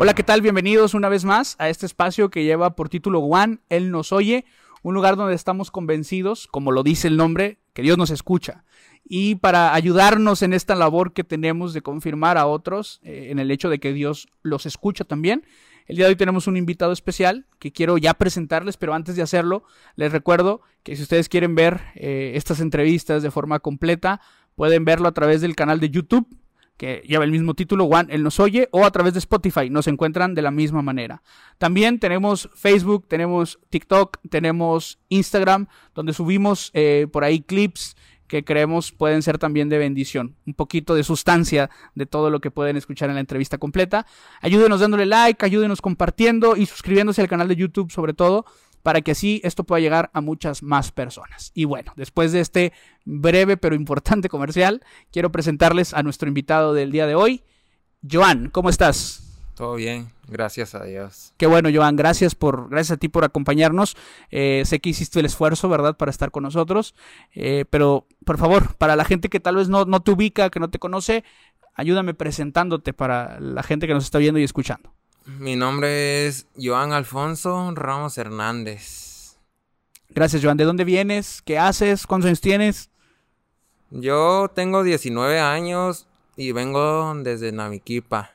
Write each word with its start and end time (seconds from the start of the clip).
Hola, 0.00 0.14
¿qué 0.14 0.22
tal? 0.22 0.42
Bienvenidos 0.42 0.94
una 0.94 1.08
vez 1.08 1.24
más 1.24 1.56
a 1.58 1.68
este 1.70 1.84
espacio 1.84 2.30
que 2.30 2.44
lleva 2.44 2.76
por 2.76 2.88
título 2.88 3.20
Juan, 3.20 3.62
Él 3.68 3.90
nos 3.90 4.12
oye, 4.12 4.44
un 4.82 4.94
lugar 4.94 5.16
donde 5.16 5.34
estamos 5.34 5.72
convencidos, 5.72 6.46
como 6.46 6.70
lo 6.70 6.84
dice 6.84 7.08
el 7.08 7.16
nombre, 7.16 7.58
que 7.72 7.82
Dios 7.82 7.98
nos 7.98 8.10
escucha. 8.10 8.62
Y 9.02 9.34
para 9.34 9.74
ayudarnos 9.74 10.42
en 10.42 10.52
esta 10.52 10.76
labor 10.76 11.14
que 11.14 11.24
tenemos 11.24 11.74
de 11.74 11.82
confirmar 11.82 12.38
a 12.38 12.46
otros 12.46 13.00
eh, 13.02 13.26
en 13.32 13.40
el 13.40 13.50
hecho 13.50 13.70
de 13.70 13.80
que 13.80 13.92
Dios 13.92 14.28
los 14.42 14.66
escucha 14.66 15.02
también, 15.02 15.44
el 15.88 15.96
día 15.96 16.04
de 16.04 16.10
hoy 16.10 16.16
tenemos 16.16 16.46
un 16.46 16.56
invitado 16.56 16.92
especial 16.92 17.46
que 17.58 17.72
quiero 17.72 17.98
ya 17.98 18.14
presentarles, 18.14 18.76
pero 18.76 18.94
antes 18.94 19.16
de 19.16 19.22
hacerlo, 19.22 19.64
les 19.96 20.12
recuerdo 20.12 20.60
que 20.84 20.94
si 20.94 21.02
ustedes 21.02 21.28
quieren 21.28 21.56
ver 21.56 21.80
eh, 21.96 22.34
estas 22.36 22.60
entrevistas 22.60 23.24
de 23.24 23.32
forma 23.32 23.58
completa, 23.58 24.20
pueden 24.54 24.84
verlo 24.84 25.08
a 25.08 25.12
través 25.12 25.40
del 25.40 25.56
canal 25.56 25.80
de 25.80 25.90
YouTube 25.90 26.28
que 26.78 27.02
lleva 27.06 27.24
el 27.24 27.32
mismo 27.32 27.54
título, 27.54 27.86
Juan, 27.86 28.06
él 28.08 28.22
nos 28.22 28.40
oye, 28.40 28.68
o 28.70 28.86
a 28.86 28.90
través 28.90 29.12
de 29.12 29.18
Spotify, 29.18 29.68
nos 29.68 29.88
encuentran 29.88 30.34
de 30.34 30.42
la 30.42 30.50
misma 30.50 30.80
manera. 30.80 31.22
También 31.58 31.98
tenemos 31.98 32.48
Facebook, 32.54 33.06
tenemos 33.08 33.58
TikTok, 33.68 34.18
tenemos 34.30 34.98
Instagram, 35.08 35.66
donde 35.94 36.14
subimos 36.14 36.70
eh, 36.72 37.08
por 37.12 37.24
ahí 37.24 37.40
clips 37.40 37.96
que 38.28 38.44
creemos 38.44 38.92
pueden 38.92 39.22
ser 39.22 39.38
también 39.38 39.68
de 39.68 39.78
bendición, 39.78 40.36
un 40.46 40.54
poquito 40.54 40.94
de 40.94 41.02
sustancia 41.02 41.70
de 41.94 42.06
todo 42.06 42.30
lo 42.30 42.40
que 42.40 42.50
pueden 42.50 42.76
escuchar 42.76 43.08
en 43.08 43.16
la 43.16 43.20
entrevista 43.20 43.58
completa. 43.58 44.06
Ayúdenos 44.40 44.80
dándole 44.80 45.06
like, 45.06 45.44
ayúdenos 45.44 45.80
compartiendo 45.80 46.54
y 46.54 46.66
suscribiéndose 46.66 47.22
al 47.22 47.28
canal 47.28 47.48
de 47.48 47.56
YouTube 47.56 47.90
sobre 47.90 48.12
todo 48.12 48.44
para 48.88 49.02
que 49.02 49.10
así 49.10 49.42
esto 49.44 49.64
pueda 49.64 49.80
llegar 49.80 50.08
a 50.14 50.22
muchas 50.22 50.62
más 50.62 50.92
personas. 50.92 51.52
Y 51.52 51.66
bueno, 51.66 51.92
después 51.96 52.32
de 52.32 52.40
este 52.40 52.72
breve 53.04 53.58
pero 53.58 53.74
importante 53.74 54.30
comercial, 54.30 54.82
quiero 55.12 55.30
presentarles 55.30 55.92
a 55.92 56.02
nuestro 56.02 56.26
invitado 56.26 56.72
del 56.72 56.90
día 56.90 57.06
de 57.06 57.14
hoy, 57.14 57.44
Joan, 58.10 58.48
¿cómo 58.48 58.70
estás? 58.70 59.42
Todo 59.54 59.74
bien, 59.74 60.10
gracias 60.26 60.74
a 60.74 60.84
Dios. 60.84 61.34
Qué 61.36 61.46
bueno, 61.46 61.68
Joan, 61.70 61.96
gracias 61.96 62.34
por, 62.34 62.70
gracias 62.70 62.96
a 62.96 62.98
ti 62.98 63.10
por 63.10 63.24
acompañarnos. 63.24 63.94
Eh, 64.30 64.62
sé 64.64 64.80
que 64.80 64.88
hiciste 64.88 65.20
el 65.20 65.26
esfuerzo, 65.26 65.68
¿verdad?, 65.68 65.94
para 65.94 66.10
estar 66.10 66.30
con 66.30 66.44
nosotros. 66.44 66.94
Eh, 67.34 67.66
pero, 67.68 68.06
por 68.24 68.38
favor, 68.38 68.74
para 68.76 68.96
la 68.96 69.04
gente 69.04 69.28
que 69.28 69.38
tal 69.38 69.56
vez 69.56 69.68
no, 69.68 69.84
no 69.84 70.00
te 70.00 70.12
ubica, 70.12 70.48
que 70.48 70.60
no 70.60 70.70
te 70.70 70.78
conoce, 70.78 71.24
ayúdame 71.74 72.14
presentándote 72.14 72.94
para 72.94 73.38
la 73.38 73.62
gente 73.62 73.86
que 73.86 73.92
nos 73.92 74.04
está 74.04 74.16
viendo 74.16 74.40
y 74.40 74.44
escuchando. 74.44 74.94
Mi 75.36 75.56
nombre 75.56 76.26
es 76.26 76.46
Joan 76.56 76.92
Alfonso 76.92 77.70
Ramos 77.74 78.16
Hernández. 78.16 79.36
Gracias, 80.08 80.42
Joan. 80.42 80.56
¿De 80.56 80.64
dónde 80.64 80.84
vienes? 80.84 81.42
¿Qué 81.42 81.58
haces? 81.58 82.06
¿Cuántos 82.06 82.28
años 82.28 82.40
tienes? 82.40 82.88
Yo 83.90 84.50
tengo 84.54 84.82
19 84.82 85.38
años 85.38 86.06
y 86.34 86.52
vengo 86.52 87.14
desde 87.22 87.52
Namiquipa. 87.52 88.30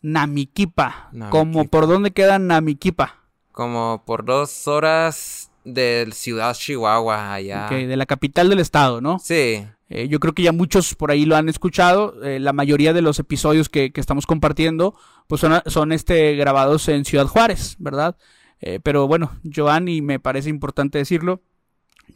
Namiquipa. 0.00 1.10
¿Cómo 1.30 1.64
por 1.68 1.86
dónde 1.86 2.10
queda 2.10 2.40
Namiquipa? 2.40 3.20
Como 3.52 4.02
por 4.04 4.24
dos 4.24 4.66
horas 4.66 5.52
de 5.64 6.08
Ciudad 6.12 6.54
Chihuahua, 6.54 7.34
allá. 7.34 7.68
De 7.68 7.96
la 7.96 8.06
capital 8.06 8.48
del 8.48 8.58
estado, 8.58 9.00
¿no? 9.00 9.20
Sí. 9.20 9.64
Eh, 9.90 10.08
yo 10.08 10.18
creo 10.18 10.32
que 10.32 10.42
ya 10.42 10.52
muchos 10.52 10.94
por 10.94 11.10
ahí 11.10 11.24
lo 11.24 11.36
han 11.36 11.48
escuchado. 11.48 12.20
Eh, 12.24 12.40
la 12.40 12.52
mayoría 12.52 12.92
de 12.92 13.02
los 13.02 13.18
episodios 13.18 13.68
que, 13.68 13.92
que 13.92 14.00
estamos 14.00 14.26
compartiendo 14.26 14.94
pues 15.32 15.40
son, 15.40 15.62
son, 15.64 15.92
este, 15.92 16.36
grabados 16.36 16.90
en 16.90 17.06
Ciudad 17.06 17.26
Juárez, 17.26 17.76
¿verdad? 17.78 18.18
Eh, 18.60 18.80
pero 18.82 19.08
bueno, 19.08 19.40
Joan, 19.50 19.88
y 19.88 20.02
me 20.02 20.20
parece 20.20 20.50
importante 20.50 20.98
decirlo, 20.98 21.40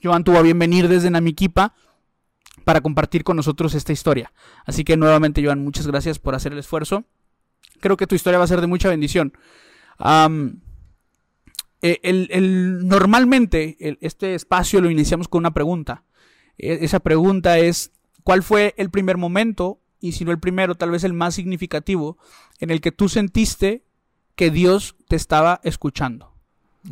Joan 0.03 0.23
tuvo 0.23 0.37
a 0.37 0.43
bien 0.43 0.59
venir 0.59 0.87
desde 0.87 1.09
Namiquipa 1.09 1.73
para 2.65 2.83
compartir 2.83 3.25
con 3.25 3.39
nosotros 3.39 3.75
esta 3.75 3.95
historia. 3.95 4.35
Así 4.67 4.85
que 4.85 4.99
nuevamente, 4.99 5.43
Joan, 5.43 5.65
muchas 5.65 5.87
gracias 5.87 6.19
por 6.19 6.35
hacer 6.35 6.53
el 6.53 6.59
esfuerzo. 6.59 7.07
Creo 7.81 7.97
que 7.97 8.07
tu 8.07 8.15
historia 8.15 8.37
va 8.37 8.45
a 8.45 8.49
ser 8.49 8.61
de 8.61 8.67
mucha 8.67 8.91
bendición. 8.91 9.33
Um, 9.99 10.61
el, 11.81 12.29
el, 12.31 12.87
normalmente 12.87 13.79
este 14.03 14.35
espacio 14.35 14.83
lo 14.83 14.91
iniciamos 14.91 15.27
con 15.27 15.39
una 15.39 15.55
pregunta. 15.55 16.05
E, 16.59 16.81
esa 16.83 17.01
pregunta 17.01 17.59
es, 17.59 17.93
¿cuál 18.25 18.43
fue 18.43 18.75
el 18.77 18.91
primer 18.91 19.17
momento, 19.17 19.81
y 20.01 20.13
si 20.13 20.27
no 20.27 20.33
el 20.33 20.39
primero, 20.39 20.75
tal 20.75 20.91
vez 20.91 21.03
el 21.03 21.15
más 21.15 21.35
significativo, 21.35 22.19
en 22.61 22.71
el 22.71 22.81
que 22.81 22.93
tú 22.93 23.09
sentiste 23.09 23.85
que 24.35 24.51
Dios 24.51 24.97
te 25.09 25.17
estaba 25.17 25.61
escuchando? 25.65 26.33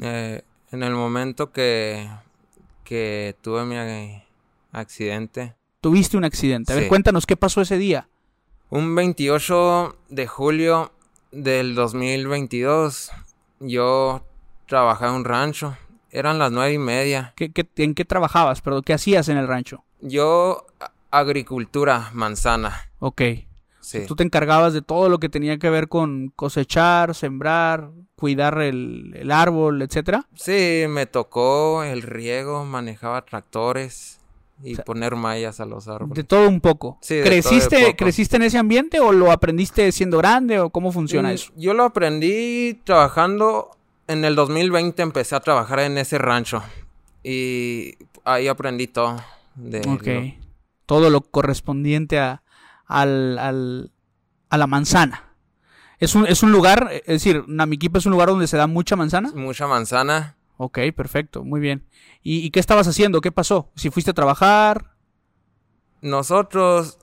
Eh, 0.01 0.43
en 0.71 0.83
el 0.83 0.95
momento 0.95 1.53
que, 1.53 2.09
que 2.85 3.37
tuve 3.41 3.65
mi 3.65 3.77
accidente. 4.73 5.55
Tuviste 5.81 6.17
un 6.17 6.25
accidente. 6.25 6.73
A 6.73 6.77
sí. 6.77 6.81
ver, 6.83 6.89
cuéntanos 6.89 7.27
qué 7.27 7.37
pasó 7.37 7.61
ese 7.61 7.79
día. 7.79 8.09
Un 8.71 8.95
28 8.95 9.97
de 10.09 10.27
julio 10.27 10.93
del 11.31 11.75
2022, 11.75 13.11
yo 13.61 14.25
trabajaba 14.67 15.13
en 15.13 15.19
un 15.19 15.25
rancho 15.25 15.77
eran 16.15 16.39
las 16.39 16.53
nueve 16.53 16.73
y 16.73 16.79
media. 16.79 17.35
¿Qué, 17.37 17.51
qué, 17.51 17.69
en 17.77 17.95
qué 17.95 18.05
trabajabas? 18.05 18.63
¿qué 18.87 18.95
hacías 18.95 19.29
en 19.29 19.37
el 19.37 19.49
rancho? 19.49 19.85
Yo, 20.01 20.67
agricultura, 21.11 22.11
manzana. 22.13 22.89
Ok. 23.01 23.21
Sí. 23.85 24.07
Tú 24.07 24.17
te 24.17 24.23
encargabas 24.25 24.73
de 24.73 24.81
todo 24.81 25.11
lo 25.11 25.19
que 25.19 25.29
tenía 25.29 25.59
que 25.59 25.69
ver 25.69 25.89
con 25.89 26.33
cosechar, 26.35 27.15
sembrar, 27.15 27.91
cuidar 28.17 28.59
el, 28.63 29.13
el 29.15 29.31
árbol, 29.31 29.83
etcétera. 29.83 30.27
Sí, 30.35 30.85
me 30.89 31.05
tocó 31.05 31.83
el 31.83 32.01
riego, 32.01 32.65
manejaba 32.65 33.27
tractores 33.27 34.21
y 34.63 34.73
o 34.73 34.77
sea, 34.77 34.85
poner 34.87 35.17
mallas 35.17 35.61
a 35.61 35.67
los 35.67 35.87
árboles. 35.87 36.15
De 36.15 36.25
todo 36.25 36.49
un 36.49 36.63
poco. 36.63 36.97
Sí, 37.03 37.21
¿Creciste, 37.23 37.81
poco. 37.83 37.97
¿Creciste 37.97 38.37
en 38.37 38.45
ese 38.45 38.57
ambiente 38.57 39.01
o 39.01 39.13
lo 39.13 39.31
aprendiste 39.31 39.93
siendo 39.93 40.17
grande 40.17 40.61
o 40.61 40.71
cómo 40.71 40.91
funciona 40.91 41.29
Mm, 41.29 41.33
eso? 41.33 41.53
Yo 41.55 41.75
lo 41.75 41.85
aprendí 41.85 42.81
trabajando 42.85 43.71
en 44.09 44.25
el 44.25 44.35
2020 44.35 45.03
empecé 45.03 45.35
a 45.37 45.41
trabajar 45.41 45.81
en 45.81 45.99
ese 45.99 46.17
rancho 46.17 46.63
y 47.23 47.97
ahí 48.25 48.49
aprendí 48.49 48.87
todo. 48.87 49.17
De 49.57 49.83
lo... 49.85 50.45
Todo 50.87 51.11
lo 51.11 51.21
correspondiente 51.23 52.19
a, 52.19 52.43
al, 52.87 53.39
al, 53.39 53.93
a 54.51 54.59
la 54.59 54.67
manzana. 54.67 55.35
Es 55.99 56.15
un, 56.15 56.27
es 56.27 56.43
un 56.43 56.53
lugar, 56.53 56.91
es 56.93 57.07
decir, 57.07 57.45
Namiquipa 57.47 57.99
es 57.99 58.07
un 58.07 58.13
lugar 58.13 58.29
donde 58.29 58.47
se 58.47 58.57
da 58.57 58.67
mucha 58.67 58.97
manzana. 58.97 59.33
Mucha 59.35 59.67
manzana. 59.67 60.37
Ok, 60.57 60.79
perfecto, 60.95 61.45
muy 61.45 61.61
bien. 61.61 61.85
¿Y, 62.23 62.39
¿Y, 62.39 62.51
qué 62.51 62.61
estabas 62.61 62.87
haciendo? 62.87 63.21
¿Qué 63.21 63.33
pasó? 63.33 63.71
Si 63.75 63.91
fuiste 63.91 64.11
a 64.11 64.15
trabajar. 64.15 64.93
Nosotros 66.01 66.99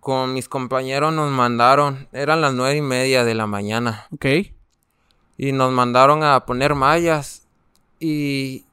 con 0.00 0.34
mis 0.34 0.48
compañeros 0.48 1.12
nos 1.14 1.30
mandaron, 1.30 2.08
eran 2.12 2.40
las 2.40 2.54
nueve 2.54 2.76
y 2.76 2.82
media 2.82 3.24
de 3.24 3.34
la 3.34 3.46
mañana. 3.46 4.06
Ok 4.10 4.26
y 5.36 5.52
nos 5.52 5.72
mandaron 5.72 6.22
a 6.22 6.44
poner 6.46 6.74
mallas 6.74 7.48
y, 7.98 8.64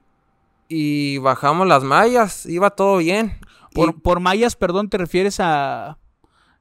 y 0.68 1.18
bajamos 1.20 1.68
las 1.68 1.84
mallas, 1.84 2.46
iba 2.46 2.70
todo 2.70 2.98
bien. 2.98 3.40
Por, 3.74 3.90
y, 3.90 3.94
por 3.94 4.20
mallas, 4.20 4.56
perdón, 4.56 4.90
¿te 4.90 4.98
refieres 4.98 5.40
a... 5.40 5.98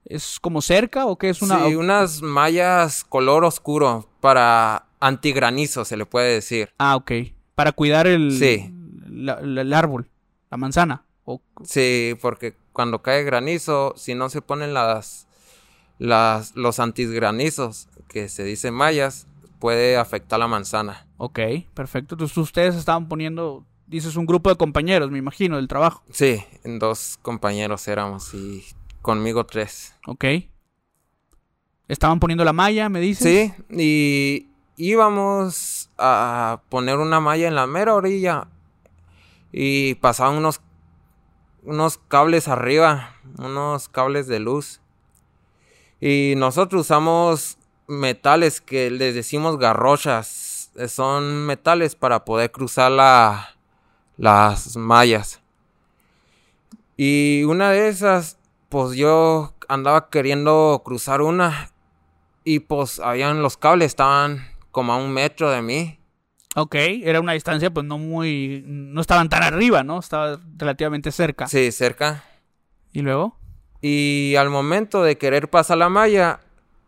¿Es 0.08 0.40
como 0.40 0.62
cerca 0.62 1.06
o 1.06 1.18
qué 1.18 1.28
es 1.28 1.42
una...? 1.42 1.66
Sí, 1.66 1.74
unas 1.74 2.22
mallas 2.22 3.04
color 3.04 3.44
oscuro 3.44 4.08
para 4.20 4.86
antigranizo, 5.00 5.84
se 5.84 5.98
le 5.98 6.06
puede 6.06 6.32
decir. 6.32 6.70
Ah, 6.78 6.96
ok. 6.96 7.12
Para 7.54 7.72
cuidar 7.72 8.06
el... 8.06 8.36
Sí. 8.38 8.74
La, 9.06 9.40
la, 9.42 9.60
el 9.60 9.72
árbol, 9.74 10.10
la 10.50 10.56
manzana. 10.56 11.04
O... 11.24 11.42
Sí, 11.62 12.16
porque 12.22 12.56
cuando 12.72 13.02
cae 13.02 13.22
granizo, 13.22 13.92
si 13.96 14.14
no 14.14 14.30
se 14.30 14.40
ponen 14.40 14.72
las... 14.72 15.28
las 15.98 16.56
los 16.56 16.80
antigranizos, 16.80 17.88
que 18.08 18.30
se 18.30 18.44
dicen 18.44 18.72
mallas, 18.72 19.26
puede 19.58 19.98
afectar 19.98 20.38
la 20.38 20.48
manzana. 20.48 21.06
Ok, 21.18 21.40
perfecto. 21.74 22.14
Entonces 22.14 22.38
ustedes 22.38 22.76
estaban 22.76 23.08
poniendo, 23.08 23.66
dices, 23.86 24.16
un 24.16 24.24
grupo 24.24 24.48
de 24.48 24.56
compañeros, 24.56 25.10
me 25.10 25.18
imagino, 25.18 25.56
del 25.56 25.68
trabajo. 25.68 26.02
Sí, 26.10 26.42
dos 26.64 27.18
compañeros 27.20 27.86
éramos 27.88 28.32
y 28.32 28.64
conmigo 29.08 29.46
tres. 29.46 29.94
Ok. 30.06 30.22
Estaban 31.88 32.20
poniendo 32.20 32.44
la 32.44 32.52
malla, 32.52 32.90
me 32.90 33.00
dices. 33.00 33.24
Sí, 33.24 33.64
y 33.70 34.50
íbamos 34.76 35.88
a 35.96 36.60
poner 36.68 36.98
una 36.98 37.18
malla 37.18 37.48
en 37.48 37.54
la 37.54 37.66
mera 37.66 37.94
orilla 37.94 38.48
y 39.50 39.94
pasaban 39.94 40.36
unos 40.36 40.60
unos 41.62 41.96
cables 41.96 42.48
arriba, 42.48 43.16
unos 43.38 43.88
cables 43.88 44.26
de 44.26 44.40
luz. 44.40 44.82
Y 46.02 46.34
nosotros 46.36 46.82
usamos 46.82 47.56
metales 47.86 48.60
que 48.60 48.90
les 48.90 49.14
decimos 49.14 49.58
garrochas. 49.58 50.70
Son 50.88 51.46
metales 51.46 51.94
para 51.94 52.26
poder 52.26 52.52
cruzar 52.52 52.92
la, 52.92 53.56
las 54.18 54.76
mallas. 54.76 55.40
Y 57.00 57.44
una 57.44 57.70
de 57.70 57.86
esas, 57.86 58.37
pues 58.68 58.96
yo 58.96 59.54
andaba 59.68 60.08
queriendo 60.10 60.82
cruzar 60.84 61.22
una. 61.22 61.70
Y 62.44 62.60
pues 62.60 62.98
habían 63.00 63.42
los 63.42 63.56
cables, 63.56 63.86
estaban 63.86 64.46
como 64.70 64.92
a 64.92 64.96
un 64.96 65.12
metro 65.12 65.50
de 65.50 65.60
mí. 65.60 65.98
Ok, 66.56 66.74
era 66.76 67.20
una 67.20 67.34
distancia 67.34 67.70
pues 67.70 67.84
no 67.86 67.98
muy... 67.98 68.62
No 68.66 69.00
estaban 69.00 69.28
tan 69.28 69.42
arriba, 69.42 69.82
¿no? 69.84 69.98
Estaba 69.98 70.40
relativamente 70.56 71.12
cerca. 71.12 71.46
Sí, 71.46 71.70
cerca. 71.72 72.24
¿Y 72.92 73.02
luego? 73.02 73.36
Y 73.82 74.34
al 74.36 74.48
momento 74.50 75.02
de 75.02 75.18
querer 75.18 75.50
pasar 75.50 75.78
la 75.78 75.88
malla, 75.88 76.40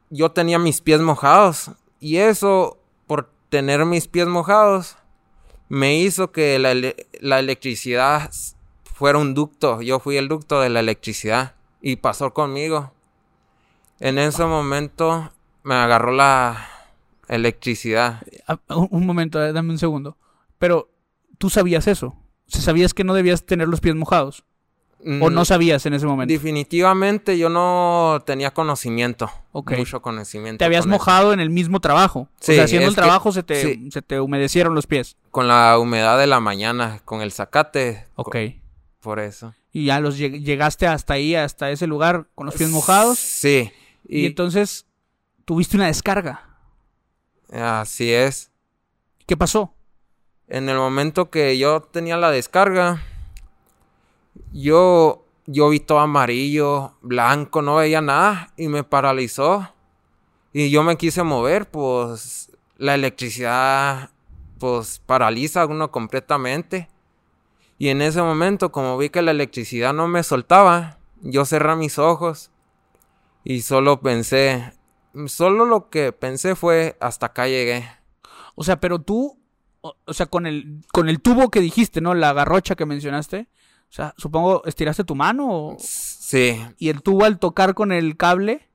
yo 0.08 0.32
tenía 0.32 0.58
mis 0.58 0.80
pies 0.80 1.00
mojados 1.00 1.72
y 2.00 2.16
eso, 2.16 2.78
por 3.06 3.30
tener 3.50 3.84
mis 3.84 4.08
pies 4.08 4.26
mojados, 4.26 4.96
me 5.68 5.98
hizo 5.98 6.32
que 6.32 6.58
la, 6.58 6.72
ele- 6.72 7.06
la 7.20 7.38
electricidad 7.38 8.30
fuera 8.82 9.18
un 9.18 9.34
ducto. 9.34 9.82
Yo 9.82 10.00
fui 10.00 10.16
el 10.16 10.26
ducto 10.28 10.60
de 10.60 10.70
la 10.70 10.80
electricidad 10.80 11.54
y 11.80 11.96
pasó 11.96 12.32
conmigo. 12.34 12.92
En 14.00 14.18
ese 14.18 14.44
momento 14.44 15.30
me 15.62 15.74
agarró 15.74 16.12
la 16.12 16.66
electricidad. 17.28 18.22
Ah, 18.46 18.58
Un, 18.68 19.06
momento, 19.06 19.42
eh, 19.44 19.52
dame 19.52 19.70
un 19.70 19.78
segundo. 19.78 20.16
Pero 20.58 20.90
tú 21.38 21.50
sabías 21.50 21.86
eso. 21.86 22.16
Sabías 22.46 22.94
que 22.94 23.04
no 23.04 23.14
debías 23.14 23.44
tener 23.46 23.68
los 23.68 23.80
pies 23.80 23.94
mojados. 23.94 24.44
O 25.02 25.30
Mm, 25.30 25.32
no 25.32 25.44
sabías 25.46 25.86
en 25.86 25.94
ese 25.94 26.04
momento. 26.04 26.30
Definitivamente 26.30 27.38
yo 27.38 27.48
no 27.48 28.22
tenía 28.26 28.50
conocimiento. 28.52 29.30
Ok. 29.52 29.72
Mucho 29.78 30.02
conocimiento. 30.02 30.58
Te 30.58 30.66
habías 30.66 30.82
con 30.84 30.92
eso. 30.92 30.98
mojado 30.98 31.32
en 31.32 31.40
el 31.40 31.48
mismo 31.48 31.80
trabajo. 31.80 32.28
Sí, 32.38 32.52
o 32.52 32.54
sea, 32.56 32.64
haciendo 32.64 32.88
el 32.88 32.94
que- 32.94 33.00
trabajo 33.00 33.32
se, 33.32 33.42
te, 33.42 33.62
sí. 33.62 33.90
se 33.90 34.02
te 34.02 34.20
humedecieron 34.20 34.74
los 34.74 34.86
pies. 34.86 35.16
Con 35.30 35.48
la 35.48 35.78
humedad 35.78 36.18
de 36.18 36.26
la 36.26 36.40
mañana, 36.40 37.00
con 37.06 37.22
el 37.22 37.32
zacate. 37.32 38.04
Ok. 38.16 38.36
Por 39.00 39.20
eso. 39.20 39.54
Y 39.72 39.86
ya 39.86 40.00
los 40.00 40.18
lleg- 40.18 40.42
llegaste 40.42 40.86
hasta 40.86 41.14
ahí, 41.14 41.34
hasta 41.34 41.70
ese 41.70 41.86
lugar, 41.86 42.26
con 42.34 42.46
los 42.46 42.54
pies 42.56 42.70
mojados. 42.70 43.18
Sí. 43.18 43.70
Y, 44.08 44.22
Y, 44.22 44.26
entonces 44.26 44.86
tuviste 45.44 45.76
una 45.76 45.86
descarga. 45.86 46.48
así 47.52 48.12
es. 48.12 48.50
¿Qué 49.26 49.36
pasó? 49.36 49.74
En 50.48 50.68
el 50.68 50.76
momento 50.76 51.30
que 51.30 51.56
yo 51.58 51.80
tenía 51.82 52.16
la 52.16 52.30
descarga, 52.32 53.00
yo, 54.52 55.24
yo 55.46 55.68
vi 55.68 55.80
todo 55.80 56.00
amarillo, 56.00 56.94
blanco, 57.02 57.62
no 57.62 57.76
veía 57.76 58.00
nada 58.00 58.52
y 58.56 58.68
me 58.68 58.82
paralizó. 58.84 59.72
Y 60.52 60.70
yo 60.70 60.82
me 60.82 60.96
quise 60.96 61.22
mover, 61.22 61.70
pues 61.70 62.50
la 62.76 62.94
electricidad, 62.94 64.10
pues 64.58 65.00
paraliza 65.06 65.62
a 65.62 65.66
uno 65.66 65.90
completamente. 65.92 66.88
Y 67.80 67.88
en 67.88 68.02
ese 68.02 68.20
momento, 68.20 68.70
como 68.72 68.98
vi 68.98 69.08
que 69.08 69.22
la 69.22 69.30
electricidad 69.30 69.94
no 69.94 70.06
me 70.06 70.22
soltaba, 70.22 70.98
yo 71.22 71.46
cerré 71.46 71.76
mis 71.76 71.98
ojos 71.98 72.50
y 73.42 73.62
solo 73.62 74.02
pensé, 74.02 74.74
solo 75.28 75.64
lo 75.64 75.88
que 75.88 76.12
pensé 76.12 76.54
fue, 76.56 76.98
hasta 77.00 77.24
acá 77.26 77.46
llegué. 77.48 77.88
O 78.54 78.64
sea, 78.64 78.78
pero 78.80 78.98
tú, 79.00 79.40
o, 79.80 79.94
o 80.04 80.12
sea, 80.12 80.26
con 80.26 80.46
el, 80.46 80.82
con 80.92 81.08
el 81.08 81.22
tubo 81.22 81.50
que 81.50 81.60
dijiste, 81.62 82.02
¿no? 82.02 82.12
La 82.12 82.34
garrocha 82.34 82.74
que 82.74 82.84
mencionaste. 82.84 83.48
O 83.88 83.92
sea, 83.92 84.12
supongo, 84.18 84.62
estiraste 84.66 85.02
tu 85.04 85.14
mano 85.14 85.48
o- 85.48 85.76
Sí, 85.78 86.60
y 86.76 86.90
el 86.90 87.00
tubo 87.00 87.24
al 87.24 87.38
tocar 87.38 87.72
con 87.72 87.92
el 87.92 88.18
cable 88.18 88.68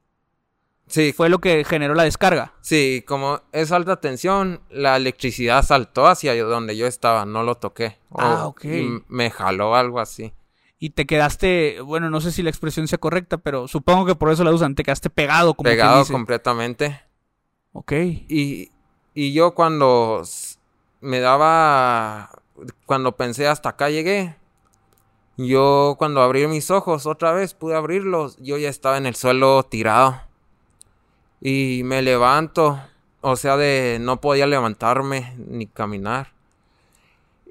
sí, 0.88 1.14
fue 1.14 1.30
lo 1.30 1.40
que 1.40 1.64
generó 1.64 1.94
la 1.96 2.04
descarga. 2.04 2.54
Sí, 2.62 3.04
como 3.08 3.42
es 3.52 3.72
alta 3.72 4.00
tensión, 4.02 4.62
la 4.70 4.96
electricidad 4.98 5.64
saltó 5.64 6.08
hacia 6.08 6.36
donde 6.44 6.78
yo 6.78 6.88
estaba, 6.88 7.26
no 7.26 7.44
lo 7.44 7.56
toqué. 7.56 7.98
O- 8.10 8.22
Ah, 8.22 8.48
ok. 8.48 8.66
y 8.66 9.04
me 9.08 9.30
jaló 9.30 9.76
algo 9.76 10.00
así. 10.00 10.34
Y 10.78 10.92
te 10.92 11.06
quedaste, 11.06 11.82
bueno, 11.82 12.10
no 12.10 12.20
sé 12.22 12.32
si 12.32 12.44
la 12.44 12.50
expresión 12.50 12.88
sea 12.88 12.98
correcta, 13.00 13.38
pero 13.38 13.68
supongo 13.68 14.06
que 14.06 14.16
por 14.16 14.32
eso 14.32 14.44
la 14.44 14.52
usan, 14.52 14.76
te 14.76 14.84
quedaste 14.84 15.10
pegado 15.10 15.54
como 15.54 15.70
Pegado 15.70 16.00
dice. 16.00 16.14
completamente. 16.14 17.02
Ok. 17.72 17.92
Y, 17.94 18.72
y 19.14 19.34
yo 19.34 19.54
cuando 19.56 20.24
me 21.02 21.20
daba, 21.20 22.30
cuando 22.86 23.16
pensé 23.16 23.48
hasta 23.48 23.70
acá 23.70 23.90
llegué, 23.90 24.36
yo 25.38 25.96
cuando 25.98 26.22
abrí 26.22 26.48
mis 26.48 26.72
ojos 26.72 27.06
otra 27.06 27.31
vez, 27.34 27.54
pude 27.54 27.76
abrirlos, 27.76 28.38
yo 28.40 28.58
ya 28.58 28.70
estaba 28.70 28.98
en 28.98 29.06
el 29.06 29.16
suelo 29.16 29.64
tirado. 29.64 30.22
Y 31.47 31.83
me 31.83 32.01
levanto, 32.01 32.81
o 33.21 33.36
sea, 33.36 33.56
de 33.56 34.00
no 34.01 34.19
podía 34.19 34.47
levantarme 34.47 35.36
ni 35.38 35.68
caminar. 35.68 36.31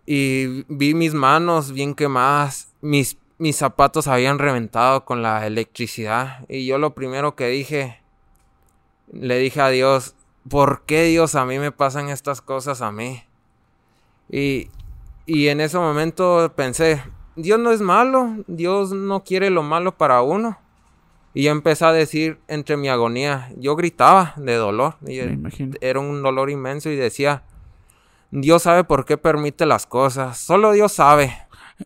Y 0.05 0.64
vi 0.67 0.94
mis 0.94 1.14
manos 1.14 1.70
bien 1.70 1.94
quemadas, 1.94 2.73
mis, 2.81 3.17
mis 3.38 3.55
zapatos 3.55 4.08
habían 4.08 4.41
reventado 4.41 5.05
con 5.05 5.23
la 5.23 5.46
electricidad. 5.46 6.44
Y 6.49 6.67
yo 6.67 6.79
lo 6.79 6.96
primero 6.96 7.37
que 7.37 7.46
dije, 7.46 8.00
le 9.12 9.38
dije 9.38 9.61
a 9.61 9.69
Dios, 9.69 10.17
¿por 10.50 10.82
qué 10.87 11.05
Dios 11.05 11.37
a 11.37 11.46
mí 11.46 11.61
me 11.61 11.70
pasan 11.70 12.08
estas 12.08 12.41
cosas 12.41 12.82
a 12.82 12.91
mí? 12.91 13.23
Y, 14.29 14.70
y 15.25 15.46
en 15.46 15.61
ese 15.61 15.79
momento 15.79 16.52
pensé, 16.56 17.00
Dios 17.37 17.61
no 17.61 17.70
es 17.70 17.81
malo, 17.81 18.38
Dios 18.49 18.91
no 18.91 19.23
quiere 19.23 19.50
lo 19.50 19.62
malo 19.62 19.96
para 19.96 20.20
uno. 20.23 20.58
Y 21.35 21.43
yo 21.43 21.51
empecé 21.51 21.85
a 21.85 21.93
decir 21.93 22.39
entre 22.49 22.77
mi 22.77 22.89
agonía, 22.89 23.51
yo 23.57 23.75
gritaba 23.77 24.35
de 24.37 24.55
dolor, 24.55 24.97
y 25.07 25.19
era 25.81 25.99
un 26.01 26.23
dolor 26.23 26.49
inmenso 26.49 26.91
y 26.91 26.97
decía, 26.97 27.43
Dios 28.31 28.63
sabe 28.63 28.85
por 28.85 29.05
qué 29.05 29.19
permite 29.19 29.67
las 29.67 29.87
cosas, 29.87 30.39
solo 30.39 30.73
Dios 30.73 30.93
sabe. 30.93 31.37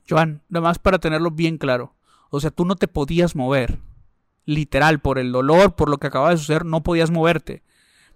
Joan, 0.08 0.42
nada 0.50 0.64
más 0.64 0.78
para 0.78 0.98
tenerlo 0.98 1.30
bien 1.30 1.56
claro. 1.56 1.94
O 2.30 2.40
sea, 2.40 2.50
tú 2.50 2.66
no 2.66 2.76
te 2.76 2.88
podías 2.88 3.34
mover. 3.34 3.78
Literal, 4.44 5.00
por 5.00 5.18
el 5.18 5.32
dolor, 5.32 5.74
por 5.74 5.88
lo 5.88 5.96
que 5.98 6.06
acaba 6.08 6.30
de 6.30 6.36
suceder, 6.36 6.66
no 6.66 6.82
podías 6.82 7.10
moverte. 7.10 7.62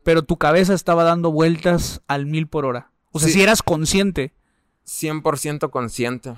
Pero 0.02 0.22
tu 0.22 0.36
cabeza 0.36 0.74
estaba 0.74 1.02
dando 1.04 1.32
vueltas 1.32 2.02
al 2.08 2.26
mil 2.26 2.46
por 2.46 2.66
hora. 2.66 2.90
O 3.10 3.18
sea, 3.18 3.28
Sí. 3.28 3.34
si 3.34 3.42
eras 3.42 3.62
consciente. 3.62 4.34
100% 4.84 5.70
consciente. 5.70 6.34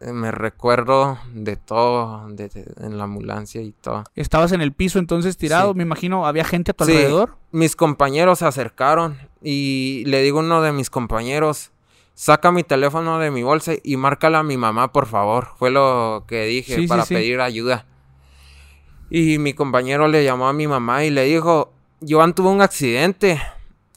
Eh, 0.00 0.12
Me 0.12 0.30
recuerdo 0.30 1.18
de 1.34 1.56
todo, 1.56 2.26
de- 2.30 2.48
de- 2.48 2.72
en 2.80 2.96
la 2.96 3.04
ambulancia 3.04 3.60
y 3.60 3.72
todo. 3.72 4.04
Estabas 4.16 4.52
en 4.52 4.60
el 4.62 4.72
piso 4.72 4.98
entonces 4.98 5.36
tirado. 5.36 5.72
Sí. 5.72 5.76
Me 5.76 5.82
imagino, 5.82 6.26
había 6.26 6.44
gente 6.44 6.70
a 6.70 6.74
tu 6.74 6.84
Sí. 6.84 6.92
alrededor. 6.92 7.36
Mis 7.52 7.76
compañeros 7.76 8.38
se 8.38 8.46
acercaron 8.46 9.18
y 9.42 10.02
le 10.06 10.22
digo 10.22 10.38
a 10.40 10.42
uno 10.42 10.62
de 10.62 10.72
mis 10.72 10.88
compañeros, 10.88 11.70
saca 12.14 12.50
mi 12.50 12.62
teléfono 12.62 13.18
de 13.18 13.30
mi 13.30 13.42
bolsa 13.42 13.72
y 13.82 13.96
márcala 13.98 14.38
a 14.38 14.42
mi 14.42 14.56
mamá, 14.56 14.90
por 14.92 15.06
favor. 15.06 15.48
Fue 15.58 15.70
lo 15.70 16.24
que 16.26 16.44
dije 16.46 16.76
Sí, 16.76 16.86
para 16.86 17.04
pedir 17.04 17.40
ayuda. 17.40 17.84
Y 19.10 19.38
mi 19.38 19.52
compañero 19.54 20.08
le 20.08 20.24
llamó 20.24 20.48
a 20.48 20.52
mi 20.52 20.66
mamá 20.66 21.04
y 21.04 21.10
le 21.10 21.24
dijo, 21.24 21.72
Joan 22.08 22.34
tuvo 22.34 22.50
un 22.50 22.62
accidente. 22.62 23.40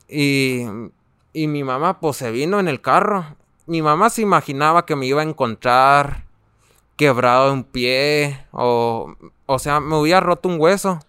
Y, 0.09 0.63
y 1.33 1.47
mi 1.47 1.63
mamá 1.63 2.00
pues 2.00 2.17
se 2.17 2.29
vino 2.31 2.59
en 2.59 2.67
el 2.67 2.81
carro. 2.81 3.38
Mi 3.65 3.81
mamá 3.81 4.10
se 4.10 4.21
imaginaba 4.21 4.86
que 4.86 4.95
me 4.95 5.06
iba 5.06 5.21
a 5.21 5.25
encontrar 5.25 6.25
quebrado 6.95 7.54
un 7.54 7.63
pie 7.63 8.46
o, 8.51 9.15
o 9.46 9.60
sea, 9.60 9.79
me 9.79 9.96
hubiera 9.96 10.20
roto 10.20 10.50
un 10.50 10.60
hueso. 10.60 11.00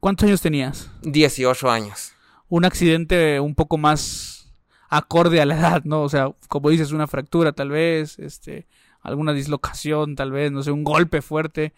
¿Cuántos 0.00 0.26
años 0.26 0.40
tenías? 0.40 0.90
18 1.02 1.70
años. 1.70 2.12
Un 2.48 2.64
accidente 2.64 3.40
un 3.40 3.54
poco 3.54 3.78
más 3.78 4.52
acorde 4.88 5.40
a 5.40 5.46
la 5.46 5.56
edad, 5.58 5.82
¿no? 5.84 6.02
O 6.02 6.08
sea, 6.08 6.32
como 6.48 6.70
dices, 6.70 6.92
una 6.92 7.06
fractura 7.06 7.52
tal 7.52 7.70
vez, 7.70 8.18
este, 8.18 8.66
alguna 9.02 9.32
dislocación 9.32 10.16
tal 10.16 10.30
vez, 10.30 10.52
no 10.52 10.62
sé, 10.62 10.70
un 10.70 10.84
golpe 10.84 11.22
fuerte. 11.22 11.72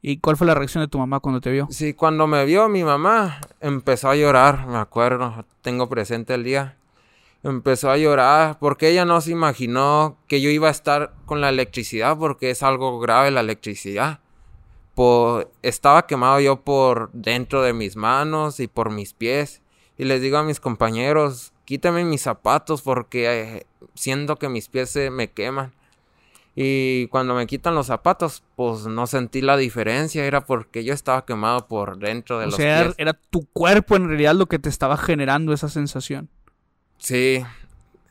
¿Y 0.00 0.18
cuál 0.18 0.36
fue 0.36 0.46
la 0.46 0.54
reacción 0.54 0.82
de 0.82 0.88
tu 0.88 0.98
mamá 0.98 1.20
cuando 1.20 1.40
te 1.40 1.50
vio? 1.50 1.66
Sí, 1.70 1.92
cuando 1.92 2.26
me 2.26 2.44
vio 2.44 2.68
mi 2.68 2.84
mamá, 2.84 3.40
empezó 3.60 4.10
a 4.10 4.16
llorar, 4.16 4.66
me 4.66 4.78
acuerdo, 4.78 5.44
tengo 5.60 5.88
presente 5.88 6.34
el 6.34 6.44
día. 6.44 6.77
Empezó 7.48 7.90
a 7.90 7.96
llorar 7.96 8.58
porque 8.58 8.88
ella 8.88 9.04
no 9.04 9.20
se 9.20 9.30
imaginó 9.30 10.18
que 10.26 10.40
yo 10.40 10.50
iba 10.50 10.68
a 10.68 10.72
estar 10.72 11.14
con 11.26 11.40
la 11.40 11.48
electricidad 11.48 12.18
porque 12.18 12.50
es 12.50 12.62
algo 12.62 12.98
grave 13.00 13.30
la 13.30 13.40
electricidad. 13.40 14.20
Por, 14.94 15.50
estaba 15.62 16.06
quemado 16.06 16.40
yo 16.40 16.62
por 16.62 17.10
dentro 17.12 17.62
de 17.62 17.72
mis 17.72 17.96
manos 17.96 18.60
y 18.60 18.66
por 18.66 18.90
mis 18.90 19.12
pies. 19.14 19.62
Y 19.96 20.04
les 20.04 20.20
digo 20.20 20.38
a 20.38 20.42
mis 20.42 20.60
compañeros, 20.60 21.52
quítame 21.64 22.04
mis 22.04 22.22
zapatos 22.22 22.82
porque 22.82 23.42
eh, 23.42 23.66
siento 23.94 24.36
que 24.36 24.48
mis 24.48 24.68
pies 24.68 24.90
se 24.90 25.10
me 25.10 25.30
queman. 25.30 25.72
Y 26.60 27.06
cuando 27.08 27.34
me 27.34 27.46
quitan 27.46 27.76
los 27.76 27.86
zapatos, 27.86 28.42
pues 28.56 28.86
no 28.86 29.06
sentí 29.06 29.42
la 29.42 29.56
diferencia, 29.56 30.24
era 30.24 30.44
porque 30.44 30.82
yo 30.82 30.92
estaba 30.92 31.24
quemado 31.24 31.68
por 31.68 31.98
dentro 31.98 32.40
de 32.40 32.46
O 32.46 32.48
los 32.48 32.56
sea, 32.56 32.82
pies. 32.82 32.94
era 32.98 33.12
tu 33.12 33.46
cuerpo 33.52 33.94
en 33.94 34.08
realidad 34.08 34.34
lo 34.34 34.46
que 34.46 34.58
te 34.58 34.68
estaba 34.68 34.96
generando 34.96 35.52
esa 35.52 35.68
sensación. 35.68 36.28
Sí, 36.98 37.44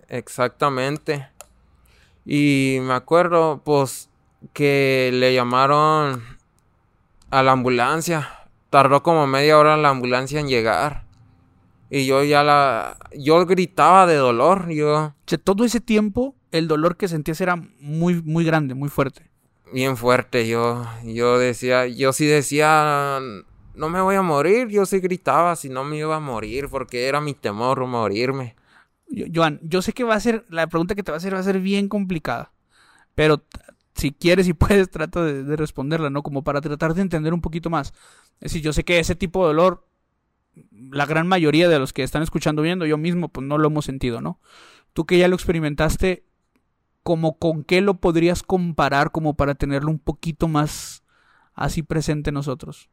exactamente. 0.09 1.27
Y 2.25 2.79
me 2.81 2.93
acuerdo, 2.93 3.61
pues, 3.63 4.09
que 4.53 5.11
le 5.13 5.33
llamaron 5.33 6.23
a 7.29 7.43
la 7.43 7.51
ambulancia. 7.53 8.29
Tardó 8.69 9.01
como 9.01 9.27
media 9.27 9.57
hora 9.57 9.77
la 9.77 9.89
ambulancia 9.89 10.39
en 10.39 10.47
llegar. 10.49 11.05
Y 11.89 12.05
yo 12.05 12.21
ya 12.23 12.43
la... 12.43 12.97
Yo 13.17 13.45
gritaba 13.45 14.05
de 14.05 14.15
dolor, 14.15 14.69
yo... 14.69 15.13
Sea, 15.25 15.37
todo 15.37 15.63
ese 15.63 15.79
tiempo 15.79 16.35
el 16.51 16.67
dolor 16.67 16.97
que 16.97 17.07
sentías 17.07 17.39
era 17.39 17.55
muy, 17.79 18.21
muy 18.23 18.43
grande, 18.43 18.73
muy 18.73 18.89
fuerte. 18.89 19.29
bien 19.71 19.95
fuerte. 19.95 20.47
Yo, 20.47 20.85
yo 21.05 21.37
decía, 21.37 21.87
yo 21.87 22.11
sí 22.11 22.25
decía, 22.25 23.19
no 23.73 23.89
me 23.89 24.01
voy 24.01 24.15
a 24.15 24.21
morir. 24.21 24.67
Yo 24.67 24.85
sí 24.85 24.99
gritaba 24.99 25.55
si 25.55 25.69
no 25.69 25.85
me 25.85 25.97
iba 25.97 26.17
a 26.17 26.19
morir 26.19 26.67
porque 26.69 27.07
era 27.07 27.21
mi 27.21 27.33
temor 27.33 27.85
morirme. 27.85 28.56
Joan, 29.33 29.59
yo 29.63 29.81
sé 29.81 29.93
que 29.93 30.03
va 30.03 30.15
a 30.15 30.19
ser, 30.19 30.45
la 30.49 30.67
pregunta 30.67 30.95
que 30.95 31.03
te 31.03 31.11
va 31.11 31.15
a 31.15 31.19
hacer 31.19 31.33
va 31.33 31.39
a 31.39 31.43
ser 31.43 31.59
bien 31.59 31.87
complicada, 31.87 32.51
pero 33.15 33.45
si 33.95 34.11
quieres 34.11 34.47
y 34.47 34.53
puedes, 34.53 34.89
trata 34.89 35.23
de, 35.23 35.43
de 35.43 35.55
responderla, 35.55 36.09
¿no? 36.09 36.23
Como 36.23 36.43
para 36.43 36.61
tratar 36.61 36.93
de 36.93 37.01
entender 37.01 37.33
un 37.33 37.41
poquito 37.41 37.69
más. 37.69 37.93
Es 38.39 38.51
decir, 38.51 38.61
yo 38.61 38.73
sé 38.73 38.83
que 38.83 38.99
ese 38.99 39.15
tipo 39.15 39.41
de 39.41 39.53
dolor 39.53 39.87
la 40.71 41.05
gran 41.05 41.27
mayoría 41.27 41.69
de 41.69 41.79
los 41.79 41.93
que 41.93 42.03
están 42.03 42.23
escuchando 42.23 42.61
viendo, 42.61 42.85
yo 42.85 42.97
mismo, 42.97 43.29
pues 43.29 43.45
no 43.45 43.57
lo 43.57 43.67
hemos 43.67 43.85
sentido, 43.85 44.21
¿no? 44.21 44.39
Tú 44.93 45.05
que 45.05 45.17
ya 45.17 45.27
lo 45.27 45.35
experimentaste, 45.35 46.25
como 47.03 47.37
con 47.37 47.63
qué 47.63 47.81
lo 47.81 47.95
podrías 47.95 48.43
comparar 48.43 49.11
como 49.11 49.35
para 49.35 49.55
tenerlo 49.55 49.91
un 49.91 49.99
poquito 49.99 50.47
más 50.47 51.03
así 51.53 51.83
presente 51.83 52.31
nosotros? 52.31 52.89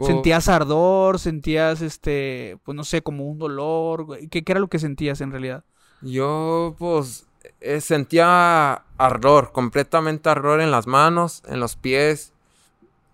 ¿Sentías 0.00 0.48
ardor? 0.48 1.18
¿Sentías, 1.18 1.80
este, 1.82 2.58
pues 2.64 2.76
no 2.76 2.84
sé, 2.84 3.02
como 3.02 3.26
un 3.28 3.38
dolor? 3.38 4.18
¿Qué, 4.30 4.44
qué 4.44 4.52
era 4.52 4.60
lo 4.60 4.68
que 4.68 4.78
sentías 4.78 5.20
en 5.20 5.30
realidad? 5.30 5.64
Yo, 6.00 6.76
pues, 6.78 7.26
eh, 7.60 7.80
sentía 7.80 8.82
ardor, 8.98 9.52
completamente 9.52 10.28
ardor 10.28 10.60
en 10.60 10.70
las 10.70 10.86
manos, 10.86 11.42
en 11.46 11.60
los 11.60 11.76
pies. 11.76 12.32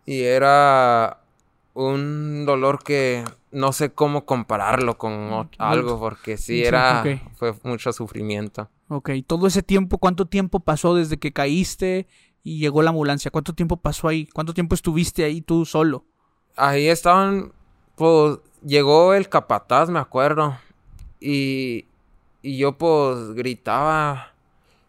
Y 0.06 0.22
era 0.22 1.20
un 1.74 2.46
dolor 2.46 2.82
que 2.84 3.24
no 3.52 3.72
sé 3.72 3.92
cómo 3.92 4.26
compararlo 4.26 4.98
con 4.98 5.12
ot- 5.32 5.54
algo, 5.58 6.00
porque 6.00 6.36
sí 6.36 6.64
era, 6.64 7.08
fue 7.36 7.54
mucho 7.64 7.92
sufrimiento. 7.92 8.68
Ok, 8.88 9.10
todo 9.26 9.46
ese 9.46 9.62
tiempo, 9.62 9.98
¿cuánto 9.98 10.26
tiempo 10.26 10.60
pasó 10.60 10.94
desde 10.96 11.18
que 11.18 11.32
caíste 11.32 12.08
y 12.42 12.58
llegó 12.58 12.82
la 12.82 12.90
ambulancia? 12.90 13.30
¿Cuánto 13.30 13.54
tiempo 13.54 13.76
pasó 13.80 14.08
ahí? 14.08 14.26
¿Cuánto 14.26 14.52
tiempo 14.52 14.74
estuviste 14.74 15.22
ahí 15.24 15.42
tú 15.42 15.64
solo? 15.64 16.06
Ahí 16.62 16.88
estaban, 16.88 17.52
pues, 17.96 18.38
llegó 18.62 19.14
el 19.14 19.30
capataz, 19.30 19.88
me 19.88 19.98
acuerdo. 19.98 20.58
Y, 21.18 21.86
y 22.42 22.58
yo, 22.58 22.76
pues, 22.76 23.32
gritaba 23.32 24.34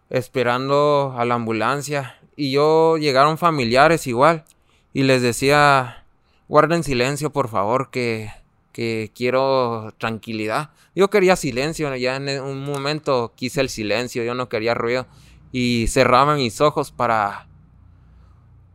esperando 0.10 1.16
a 1.18 1.24
la 1.24 1.36
ambulancia. 1.36 2.20
Y 2.36 2.52
yo, 2.52 2.98
llegaron 2.98 3.38
familiares 3.38 4.06
igual. 4.06 4.44
Y 4.92 5.04
les 5.04 5.22
decía, 5.22 6.04
guarden 6.50 6.84
silencio, 6.84 7.32
por 7.32 7.48
favor, 7.48 7.90
que, 7.90 8.30
que 8.74 9.10
quiero 9.16 9.94
tranquilidad. 9.98 10.72
Yo 10.94 11.10
quería 11.10 11.38
silencio, 11.38 11.96
ya 11.96 12.18
en 12.18 12.42
un 12.42 12.66
momento 12.66 13.32
quise 13.36 13.62
el 13.62 13.70
silencio, 13.70 14.26
yo 14.26 14.34
no 14.34 14.50
quería 14.50 14.74
ruido. 14.74 15.08
Y 15.54 15.88
cerraba 15.88 16.36
mis 16.36 16.60
ojos 16.60 16.92
para, 16.92 17.48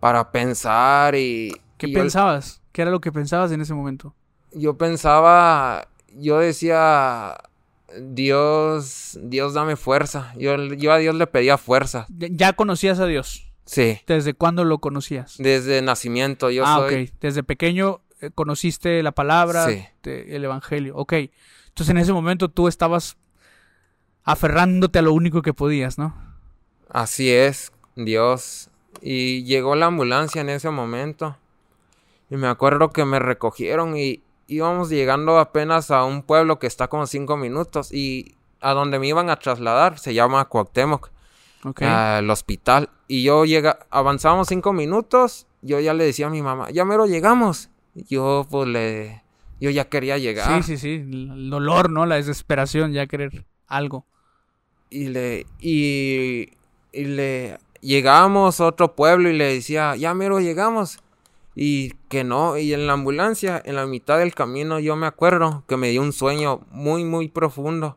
para 0.01 0.33
pensar 0.33 1.15
y... 1.15 1.53
¿Qué 1.77 1.89
y 1.89 1.93
pensabas? 1.93 2.63
¿Qué 2.77 2.83
era 2.83 2.91
lo 2.91 3.01
que 3.01 3.11
pensabas 3.11 3.51
en 3.53 3.63
ese 3.63 3.73
momento? 3.73 4.15
yo 4.53 4.77
pensaba, 4.77 5.89
yo 6.15 6.41
decía, 6.41 7.39
Dios, 7.99 9.19
Dios 9.23 9.55
dame 9.55 9.77
fuerza. 9.77 10.35
Yo, 10.37 10.57
yo 10.75 10.93
a 10.93 10.99
Dios 10.99 11.15
le 11.15 11.27
pedía 11.27 11.57
fuerza. 11.57 12.05
Ya- 12.11 12.29
¿Ya 12.31 12.53
conocías 12.53 13.01
a 13.01 13.07
Dios? 13.07 13.51
Sí, 13.65 13.99
¿Desde 14.07 14.35
cuándo 14.35 14.65
lo 14.65 14.79
conocías? 14.79 15.37
desde 15.39 15.81
nacimiento 15.81 16.51
yo 16.51 16.65
ah, 16.67 16.77
soy. 16.81 17.05
ok. 17.05 17.11
Desde 17.19 17.43
pequeño 17.43 18.03
eh, 18.21 18.29
conociste 18.35 19.03
la 19.03 19.13
palabra, 19.13 19.67
Sí. 19.71 19.83
te- 20.03 20.37
el 20.37 20.45
evangelio. 20.45 20.97
Ok. 20.97 21.15
Entonces 21.69 21.89
en 21.89 21.97
ese 21.97 22.13
momento 22.13 22.51
tú 22.51 22.69
estabas 22.69 23.17
aferrándote 24.23 24.99
a 24.99 25.03
lo 25.03 25.15
único 25.15 25.41
que 25.41 25.55
podías, 25.55 25.97
¿no? 25.97 26.15
Así 26.91 27.31
es, 27.33 27.73
Dios. 27.95 28.69
Y 29.01 29.45
llegó 29.45 29.75
la 29.77 29.87
ambulancia 29.87 30.43
en 30.43 30.51
ese 30.51 30.69
momento. 30.69 31.39
Y 32.31 32.37
me 32.37 32.49
acuerdo 32.49 32.91
que 32.91 33.05
me 33.05 33.19
recogieron 33.19 33.97
y 33.97 34.23
íbamos 34.49 34.89
llegando 34.89 35.39
apenas 35.39 35.91
a 35.91 36.05
un 36.05 36.23
pueblo 36.23 36.59
que 36.59 36.67
está 36.67 36.89
como 36.89 37.07
cinco 37.07 37.37
minutos. 37.37 37.93
Y 37.93 38.35
a 38.61 38.73
donde 38.73 38.99
me 38.99 39.07
iban 39.07 39.31
a 39.31 39.37
trasladar 39.37 39.99
se 39.99 40.15
llama 40.15 40.47
Cuauhtémoc. 40.47 41.11
Al 41.81 42.31
hospital. 42.31 42.91
Y 43.09 43.25
yo 43.25 43.45
llega, 43.45 43.81
avanzamos 43.91 44.49
cinco 44.49 44.73
minutos. 44.73 45.47
Yo 45.63 45.81
ya 45.81 45.95
le 45.95 46.05
decía 46.05 46.27
a 46.27 46.31
mi 46.31 46.43
mamá, 46.43 46.71
ya 46.71 46.85
mero 46.85 47.07
llegamos. 47.07 47.71
Y 47.95 48.05
Yo 48.05 48.47
pues 48.49 48.69
le, 48.69 49.23
yo 49.61 49.71
ya 49.71 49.89
quería 49.89 50.19
llegar. 50.19 50.63
Sí, 50.63 50.77
sí, 50.77 50.77
sí. 50.77 50.95
El 50.95 51.51
dolor, 51.51 51.91
¿no? 51.91 52.07
La 52.07 52.17
desesperación, 52.17 52.93
ya 52.93 53.07
querer 53.07 53.47
algo. 53.67 54.05
Y 54.91 55.09
le, 55.09 55.47
y, 55.59 56.51
y 56.93 57.05
le, 57.05 57.59
llegamos 57.81 58.61
a 58.61 58.67
otro 58.67 58.95
pueblo 58.95 59.29
y 59.29 59.37
le 59.37 59.55
decía, 59.55 59.97
ya 59.97 60.15
mero 60.15 60.41
llegamos. 60.41 60.99
Y 61.59 61.95
que 62.11 62.23
no, 62.23 62.59
y 62.59 62.75
en 62.75 62.87
la 62.87 62.93
ambulancia, 62.93 63.63
en 63.65 63.77
la 63.77 63.87
mitad 63.87 64.19
del 64.19 64.35
camino, 64.35 64.79
yo 64.79 64.95
me 64.95 65.07
acuerdo 65.07 65.65
que 65.67 65.79
me 65.79 65.89
dio 65.89 66.03
un 66.03 66.13
sueño 66.13 66.61
muy, 66.71 67.03
muy 67.03 67.29
profundo. 67.29 67.97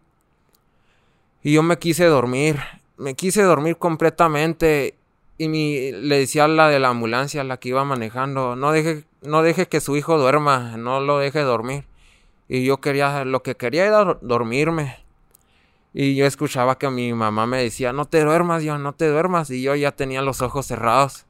Y 1.43 1.51
yo 1.53 1.61
me 1.61 1.77
quise 1.77 2.05
dormir, 2.05 2.57
me 2.95 3.15
quise 3.15 3.43
dormir 3.43 3.75
completamente. 3.77 4.95
Y 5.37 5.49
mi, 5.49 5.91
le 5.91 6.19
decía 6.19 6.45
a 6.45 6.47
la 6.47 6.69
de 6.69 6.79
la 6.79 6.87
ambulancia, 6.87 7.43
la 7.43 7.57
que 7.57 7.69
iba 7.69 7.83
manejando, 7.83 8.55
no 8.55 8.71
deje, 8.71 9.03
no 9.23 9.41
deje 9.41 9.67
que 9.67 9.81
su 9.81 9.97
hijo 9.97 10.17
duerma, 10.17 10.77
no 10.77 11.01
lo 11.01 11.19
deje 11.19 11.41
dormir. 11.41 11.83
Y 12.47 12.63
yo 12.63 12.77
quería, 12.77 13.25
lo 13.25 13.43
que 13.43 13.55
quería 13.55 13.85
era 13.85 14.03
dor- 14.03 14.19
dormirme. 14.21 15.03
Y 15.93 16.15
yo 16.15 16.25
escuchaba 16.25 16.77
que 16.77 16.89
mi 16.89 17.13
mamá 17.13 17.45
me 17.45 17.61
decía, 17.61 17.91
no 17.91 18.05
te 18.05 18.23
duermas, 18.23 18.63
yo 18.63 18.77
no 18.77 18.93
te 18.93 19.07
duermas. 19.07 19.49
Y 19.49 19.61
yo 19.61 19.75
ya 19.75 19.91
tenía 19.91 20.21
los 20.21 20.41
ojos 20.41 20.65
cerrados. 20.65 21.25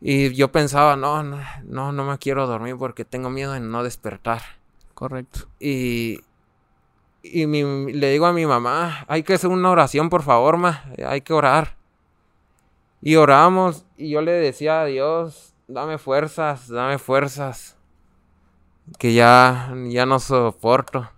Y 0.00 0.32
yo 0.34 0.52
pensaba, 0.52 0.96
no, 0.96 1.22
no, 1.22 1.40
no, 1.64 1.92
no 1.92 2.04
me 2.04 2.18
quiero 2.18 2.46
dormir 2.46 2.76
porque 2.78 3.04
tengo 3.04 3.30
miedo 3.30 3.52
de 3.52 3.60
no 3.60 3.82
despertar. 3.82 4.42
Correcto. 4.94 5.48
Y, 5.58 6.20
y 7.22 7.46
mi- 7.46 7.92
le 7.92 8.10
digo 8.10 8.26
a 8.26 8.32
mi 8.32 8.46
mamá, 8.46 9.04
hay 9.08 9.22
que 9.22 9.34
hacer 9.34 9.50
una 9.50 9.70
oración, 9.70 10.08
por 10.08 10.22
favor, 10.22 10.56
ma, 10.56 10.84
hay 11.06 11.20
que 11.22 11.32
orar. 11.32 11.76
Y 13.00 13.16
oramos 13.16 13.84
y 13.96 14.10
yo 14.10 14.22
le 14.22 14.32
decía 14.32 14.80
a 14.82 14.84
Dios, 14.84 15.54
dame 15.68 15.98
fuerzas, 15.98 16.68
dame 16.68 16.98
fuerzas, 16.98 17.76
que 18.98 19.14
ya, 19.14 19.72
ya 19.88 20.06
no 20.06 20.18
soporto. 20.18 21.10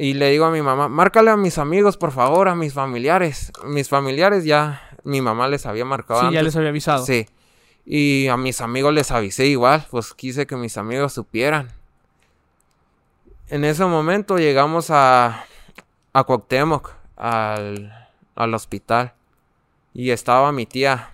Y 0.00 0.14
le 0.14 0.30
digo 0.30 0.44
a 0.44 0.52
mi 0.52 0.62
mamá, 0.62 0.88
márcale 0.88 1.32
a 1.32 1.36
mis 1.36 1.58
amigos, 1.58 1.96
por 1.96 2.12
favor, 2.12 2.48
a 2.48 2.54
mis 2.54 2.72
familiares. 2.72 3.50
Mis 3.64 3.88
familiares 3.88 4.44
ya, 4.44 4.80
mi 5.02 5.20
mamá 5.20 5.48
les 5.48 5.66
había 5.66 5.84
marcado 5.84 6.28
Sí, 6.28 6.34
ya 6.34 6.42
les 6.42 6.54
había 6.54 6.68
avisado. 6.68 7.04
Sí. 7.04 7.26
Y 7.84 8.28
a 8.28 8.36
mis 8.36 8.60
amigos 8.60 8.94
les 8.94 9.10
avisé 9.10 9.46
igual, 9.46 9.84
pues 9.90 10.14
quise 10.14 10.46
que 10.46 10.54
mis 10.54 10.78
amigos 10.78 11.14
supieran. 11.14 11.72
En 13.48 13.64
ese 13.64 13.84
momento 13.86 14.38
llegamos 14.38 14.90
a, 14.90 15.44
a 16.12 16.24
Cuauhtémoc, 16.24 16.92
al, 17.16 18.08
al 18.36 18.54
hospital. 18.54 19.14
Y 19.94 20.10
estaba 20.10 20.52
mi 20.52 20.64
tía 20.64 21.10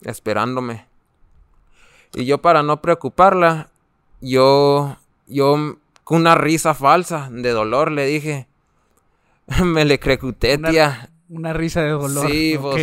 esperándome. 0.00 0.86
Y 2.14 2.24
yo 2.24 2.40
para 2.40 2.62
no 2.62 2.80
preocuparla, 2.80 3.68
yo, 4.22 4.96
yo 5.26 5.76
con 6.04 6.20
una 6.20 6.34
risa 6.34 6.74
falsa 6.74 7.28
de 7.30 7.50
dolor 7.50 7.90
le 7.92 8.06
dije, 8.06 8.48
me 9.64 9.84
le 9.84 9.98
crecuté, 9.98 10.56
Una- 10.56 10.70
tía. 10.70 11.10
Una 11.28 11.52
risa 11.52 11.82
de 11.82 11.90
dolor. 11.90 12.30
Sí, 12.30 12.56
vos- 12.56 12.80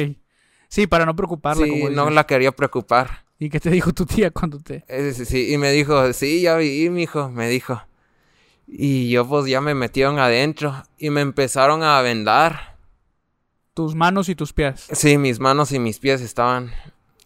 Sí, 0.68 0.86
para 0.88 1.06
no 1.06 1.16
preocuparla, 1.16 1.66
Sí, 1.66 1.70
como 1.72 1.90
no 1.90 2.10
la 2.12 2.26
quería 2.26 2.52
preocupar. 2.52 3.26
¿Y 3.40 3.50
qué 3.50 3.60
te 3.60 3.70
dijo 3.72 3.92
tu 3.94 4.06
tía 4.06 4.30
cuando 4.32 4.60
te...? 4.60 4.84
Eh, 4.88 5.14
sí, 5.16 5.26
sí, 5.26 5.52
y 5.54 5.58
me 5.58 5.72
dijo, 5.72 6.12
sí, 6.14 6.42
ya 6.42 6.56
vi, 6.58 6.90
mijo, 6.90 7.30
me 7.30 7.48
dijo. 7.50 7.82
Y 8.68 9.10
yo 9.10 9.28
pues 9.28 9.46
ya 9.48 9.62
me 9.62 9.74
metieron 9.74 10.20
adentro 10.20 10.84
y 10.98 11.10
me 11.10 11.22
empezaron 11.22 11.82
a 11.84 12.00
vendar. 12.02 12.78
Tus 13.74 13.96
manos 13.96 14.30
y 14.30 14.36
tus 14.36 14.54
pies. 14.54 14.88
Sí, 14.92 15.18
mis 15.18 15.40
manos 15.40 15.72
y 15.72 15.80
mis 15.80 15.98
pies 16.00 16.22
estaban 16.22 16.72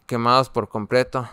quemados 0.06 0.48
por 0.48 0.68
completo 0.68 1.28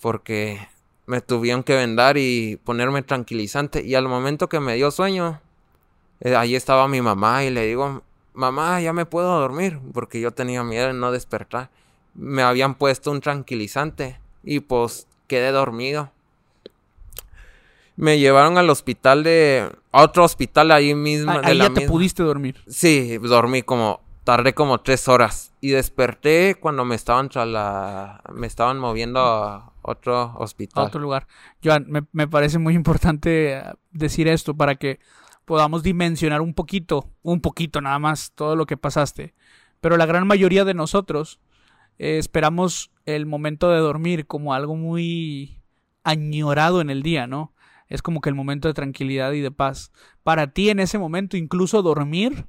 porque 0.00 0.68
me 1.06 1.20
tuvieron 1.20 1.62
que 1.62 1.74
vendar 1.74 2.16
y 2.16 2.56
ponerme 2.64 3.02
tranquilizante. 3.02 3.84
Y 3.84 3.94
al 3.94 4.08
momento 4.08 4.48
que 4.48 4.60
me 4.60 4.74
dio 4.74 4.90
sueño, 4.90 5.40
eh, 6.20 6.36
ahí 6.36 6.54
estaba 6.54 6.88
mi 6.88 7.00
mamá 7.00 7.44
y 7.44 7.50
le 7.50 7.66
digo, 7.66 8.02
mamá, 8.32 8.80
ya 8.80 8.92
me 8.92 9.06
puedo 9.06 9.38
dormir 9.38 9.78
porque 9.92 10.20
yo 10.20 10.32
tenía 10.32 10.62
miedo 10.62 10.88
de 10.88 10.94
no 10.94 11.12
despertar. 11.12 11.70
Me 12.14 12.42
habían 12.42 12.74
puesto 12.74 13.10
un 13.10 13.20
tranquilizante 13.20 14.18
y 14.42 14.60
pues 14.60 15.06
quedé 15.26 15.50
dormido. 15.50 16.10
Me 17.96 18.18
llevaron 18.18 18.58
al 18.58 18.70
hospital 18.70 19.22
de... 19.22 19.70
A 19.92 20.02
otro 20.02 20.24
hospital 20.24 20.72
ahí 20.72 20.94
mismo. 20.94 21.30
Ah, 21.30 21.40
de 21.40 21.46
ahí 21.48 21.58
la 21.58 21.68
ya 21.68 21.74
te 21.74 21.86
pudiste 21.86 22.24
dormir. 22.24 22.56
Sí, 22.66 23.18
dormí 23.18 23.62
como, 23.62 24.00
tardé 24.24 24.54
como 24.54 24.80
tres 24.80 25.06
horas 25.08 25.52
y 25.60 25.70
desperté 25.70 26.56
cuando 26.56 26.84
me 26.84 26.94
estaban 26.94 27.28
trasla- 27.28 28.20
me 28.32 28.46
estaban 28.46 28.78
moviendo 28.78 29.20
a 29.20 29.72
otro 29.82 30.16
a 30.16 30.36
hospital. 30.38 30.84
otro 30.86 31.00
lugar. 31.00 31.26
Joan, 31.62 31.86
me, 31.88 32.04
me 32.12 32.26
parece 32.26 32.58
muy 32.58 32.74
importante 32.74 33.62
decir 33.92 34.26
esto 34.28 34.56
para 34.56 34.76
que 34.76 34.98
podamos 35.44 35.82
dimensionar 35.82 36.40
un 36.40 36.54
poquito, 36.54 37.10
un 37.22 37.40
poquito 37.40 37.80
nada 37.80 37.98
más, 37.98 38.32
todo 38.34 38.56
lo 38.56 38.64
que 38.66 38.76
pasaste. 38.78 39.34
Pero 39.80 39.98
la 39.98 40.06
gran 40.06 40.26
mayoría 40.26 40.64
de 40.64 40.72
nosotros 40.72 41.38
eh, 41.98 42.16
esperamos 42.18 42.90
el 43.04 43.26
momento 43.26 43.68
de 43.70 43.78
dormir 43.78 44.26
como 44.26 44.54
algo 44.54 44.74
muy 44.74 45.60
añorado 46.02 46.80
en 46.80 46.88
el 46.88 47.02
día, 47.02 47.26
¿no? 47.26 47.52
Es 47.88 48.00
como 48.00 48.22
que 48.22 48.30
el 48.30 48.34
momento 48.34 48.68
de 48.68 48.74
tranquilidad 48.74 49.32
y 49.32 49.40
de 49.40 49.50
paz. 49.50 49.92
Para 50.22 50.46
ti 50.52 50.70
en 50.70 50.80
ese 50.80 50.98
momento 50.98 51.36
incluso 51.36 51.82
dormir 51.82 52.46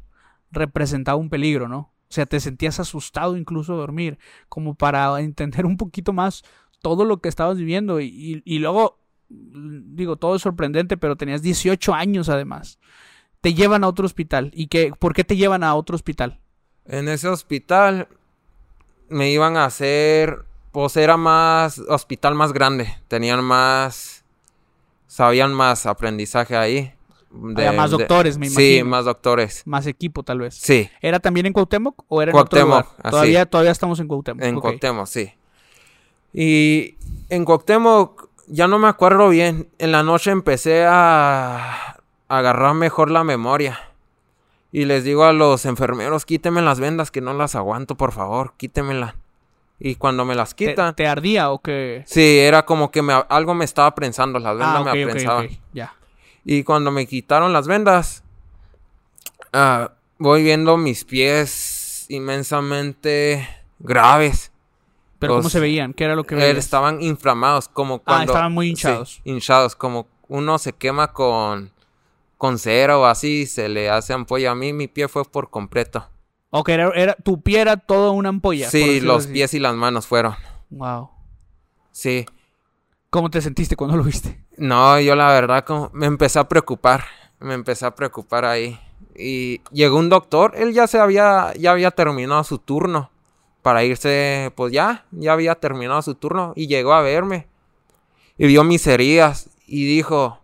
representaba 0.51 1.17
un 1.17 1.29
peligro, 1.29 1.67
¿no? 1.67 1.91
O 2.07 2.13
sea, 2.15 2.25
te 2.25 2.39
sentías 2.39 2.79
asustado 2.79 3.35
incluso 3.35 3.75
dormir, 3.75 4.19
como 4.47 4.75
para 4.75 5.19
entender 5.19 5.65
un 5.65 5.77
poquito 5.77 6.13
más 6.13 6.43
todo 6.81 7.03
lo 7.03 7.17
que 7.17 7.29
estabas 7.29 7.57
viviendo 7.57 7.99
y, 7.99 8.41
luego 8.59 8.99
digo, 9.27 10.17
todo 10.17 10.35
es 10.35 10.41
sorprendente, 10.41 10.97
pero 10.97 11.15
tenías 11.15 11.41
18 11.41 11.93
años 11.93 12.29
además. 12.29 12.79
Te 13.41 13.53
llevan 13.53 13.83
a 13.83 13.87
otro 13.87 14.05
hospital. 14.05 14.51
¿Y 14.53 14.67
qué, 14.67 14.91
por 14.97 15.13
qué 15.13 15.23
te 15.23 15.35
llevan 15.35 15.63
a 15.63 15.75
otro 15.75 15.95
hospital? 15.95 16.39
En 16.85 17.09
ese 17.09 17.27
hospital 17.27 18.07
me 19.09 19.31
iban 19.31 19.57
a 19.57 19.65
hacer, 19.65 20.45
pues 20.71 20.95
era 20.97 21.17
más, 21.17 21.79
hospital 21.79 22.35
más 22.35 22.53
grande, 22.53 22.95
tenían 23.07 23.43
más, 23.43 24.23
sabían 25.07 25.53
más 25.53 25.85
aprendizaje 25.85 26.55
ahí. 26.55 26.94
Había 27.55 27.71
más 27.71 27.91
doctores, 27.91 28.37
me 28.37 28.47
imagino. 28.47 28.77
Sí, 28.77 28.83
más 28.83 29.05
doctores. 29.05 29.63
Más 29.65 29.85
equipo, 29.87 30.23
tal 30.23 30.39
vez. 30.39 30.55
Sí. 30.55 30.89
¿Era 31.01 31.19
también 31.19 31.45
en 31.45 31.53
Cuauhtémoc 31.53 32.03
o 32.07 32.21
era 32.21 32.31
en 32.31 32.37
otro 32.37 32.61
lugar? 32.61 32.85
Todavía, 33.09 33.45
todavía 33.45 33.71
estamos 33.71 33.99
en 33.99 34.07
Cuauhtémoc. 34.07 34.43
En 34.43 34.55
ok. 34.55 34.61
Cuauhtémoc, 34.61 35.07
sí. 35.07 35.31
Y 36.33 36.95
en 37.29 37.45
Cuauhtémoc, 37.45 38.29
ya 38.47 38.67
no 38.67 38.79
me 38.79 38.87
acuerdo 38.87 39.29
bien. 39.29 39.69
En 39.79 39.91
la 39.91 40.03
noche 40.03 40.31
empecé 40.31 40.85
a 40.85 41.97
agarrar 42.27 42.73
mejor 42.75 43.11
la 43.11 43.23
memoria. 43.23 43.79
Y 44.71 44.85
les 44.85 45.03
digo 45.05 45.23
a 45.23 45.31
los 45.31 45.65
enfermeros, 45.65 46.25
quítenme 46.25 46.61
las 46.61 46.79
vendas 46.81 47.09
que 47.09 47.21
no 47.21 47.33
las 47.33 47.55
aguanto, 47.55 47.95
por 47.95 48.11
favor, 48.11 48.53
quítenmelas. 48.57 49.15
Y 49.79 49.95
cuando 49.95 50.25
me 50.25 50.35
las 50.35 50.55
¿Te, 50.55 50.69
quitan... 50.69 50.95
te 50.95 51.07
ardía 51.07 51.49
o 51.51 51.59
qué? 51.61 52.03
Sí, 52.07 52.39
era 52.39 52.65
como 52.65 52.91
que 52.91 53.01
me, 53.01 53.13
algo 53.29 53.53
me 53.53 53.63
estaba 53.65 53.93
prensando, 53.95 54.39
las 54.39 54.53
vendas 54.53 54.75
Ah, 54.75 54.81
ok, 54.81 54.93
me 54.93 55.03
ok, 55.03 55.09
aprensaban. 55.09 55.45
ok, 55.45 55.51
Ya. 55.73 55.93
Y 56.45 56.63
cuando 56.63 56.91
me 56.91 57.07
quitaron 57.07 57.51
las 57.53 57.67
vendas, 57.67 58.23
ah, 59.51 59.91
voy 60.19 60.43
viendo 60.43 60.77
mis 60.77 61.03
pies 61.03 62.05
inmensamente 62.09 63.47
graves. 63.79 64.51
¿Pero 65.19 65.37
cómo 65.37 65.49
se 65.49 65.59
veían? 65.59 65.93
¿Qué 65.93 66.03
era 66.03 66.15
lo 66.15 66.23
que 66.23 66.35
Eh, 66.35 66.37
veías? 66.37 66.57
estaban 66.57 67.01
inflamados, 67.01 67.67
como 67.67 67.95
Ah, 67.95 68.01
cuando... 68.05 68.33
estaban 68.33 68.51
muy 68.53 68.67
sí, 68.67 68.71
hinchados. 68.71 69.21
hinchados, 69.23 69.75
como 69.75 70.07
uno 70.27 70.57
se 70.59 70.73
quema 70.73 71.13
con, 71.13 71.71
con 72.37 72.59
cera 72.59 72.97
o 72.99 73.05
así, 73.05 73.45
se 73.47 73.67
le 73.69 73.89
hace 73.89 74.13
ampolla. 74.13 74.51
A 74.51 74.55
mí 74.55 74.71
mi 74.73 74.87
pie 74.87 75.07
fue 75.07 75.23
por 75.25 75.49
completo. 75.49 76.07
Ok, 76.51 76.69
era, 76.69 76.89
era- 76.93 77.15
tu 77.15 77.41
pie 77.41 77.61
era 77.61 77.77
toda 77.77 78.11
una 78.11 78.29
ampolla. 78.29 78.69
sí, 78.69 78.99
los 78.99 79.23
así. 79.25 79.33
pies 79.33 79.53
y 79.55 79.59
las 79.59 79.75
manos 79.75 80.05
fueron. 80.05 80.35
Wow. 80.69 81.09
Sí. 81.91 82.25
¿Cómo 83.09 83.29
te 83.29 83.41
sentiste 83.41 83.75
cuando 83.75 83.95
lo 83.97 84.03
viste? 84.03 84.43
No, 84.57 84.99
yo 84.99 85.15
la 85.15 85.27
verdad 85.29 85.65
como 85.65 85.89
me 85.93 86.05
empecé 86.05 86.39
a 86.39 86.47
preocupar. 86.47 87.03
Me 87.39 87.53
empecé 87.53 87.85
a 87.85 87.95
preocupar 87.95 88.45
ahí. 88.45 88.79
Y 89.15 89.61
llegó 89.71 89.97
un 89.97 90.09
doctor, 90.09 90.53
él 90.55 90.73
ya 90.73 90.87
se 90.87 90.99
había, 90.99 91.53
ya 91.57 91.71
había 91.71 91.91
terminado 91.91 92.43
su 92.43 92.57
turno. 92.57 93.11
Para 93.61 93.83
irse, 93.83 94.51
pues 94.55 94.71
ya, 94.71 95.05
ya 95.11 95.33
había 95.33 95.55
terminado 95.55 96.01
su 96.01 96.15
turno. 96.15 96.53
Y 96.55 96.67
llegó 96.67 96.93
a 96.93 97.01
verme. 97.01 97.47
Y 98.37 98.47
vio 98.47 98.63
mis 98.63 98.85
heridas. 98.87 99.49
Y 99.65 99.85
dijo, 99.85 100.39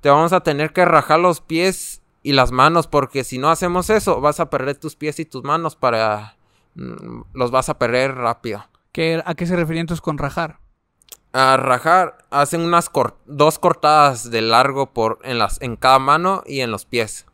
te 0.00 0.08
vamos 0.10 0.32
a 0.32 0.40
tener 0.40 0.72
que 0.72 0.84
rajar 0.84 1.20
los 1.20 1.40
pies 1.40 2.00
y 2.22 2.32
las 2.32 2.52
manos. 2.52 2.86
Porque 2.86 3.22
si 3.22 3.38
no 3.38 3.50
hacemos 3.50 3.90
eso, 3.90 4.20
vas 4.20 4.40
a 4.40 4.50
perder 4.50 4.76
tus 4.78 4.96
pies 4.96 5.20
y 5.20 5.24
tus 5.26 5.44
manos 5.44 5.76
para... 5.76 6.36
mm, 6.74 7.22
Los 7.34 7.50
vas 7.50 7.68
a 7.68 7.78
perder 7.78 8.14
rápido. 8.14 8.64
¿Qué, 8.92 9.22
¿A 9.24 9.34
qué 9.34 9.46
se 9.46 9.56
refería 9.56 9.80
entonces 9.82 10.00
con 10.00 10.18
rajar? 10.18 10.58
A 11.36 11.56
rajar 11.56 12.16
hacen 12.30 12.60
unas 12.60 12.88
cor- 12.88 13.18
dos 13.26 13.58
cortadas 13.58 14.30
de 14.30 14.40
largo 14.40 14.92
por 14.92 15.18
en 15.24 15.38
las 15.38 15.60
en 15.60 15.74
cada 15.76 15.98
mano 15.98 16.44
y 16.46 16.60
en 16.60 16.70
los 16.70 16.84
pies. 16.86 17.26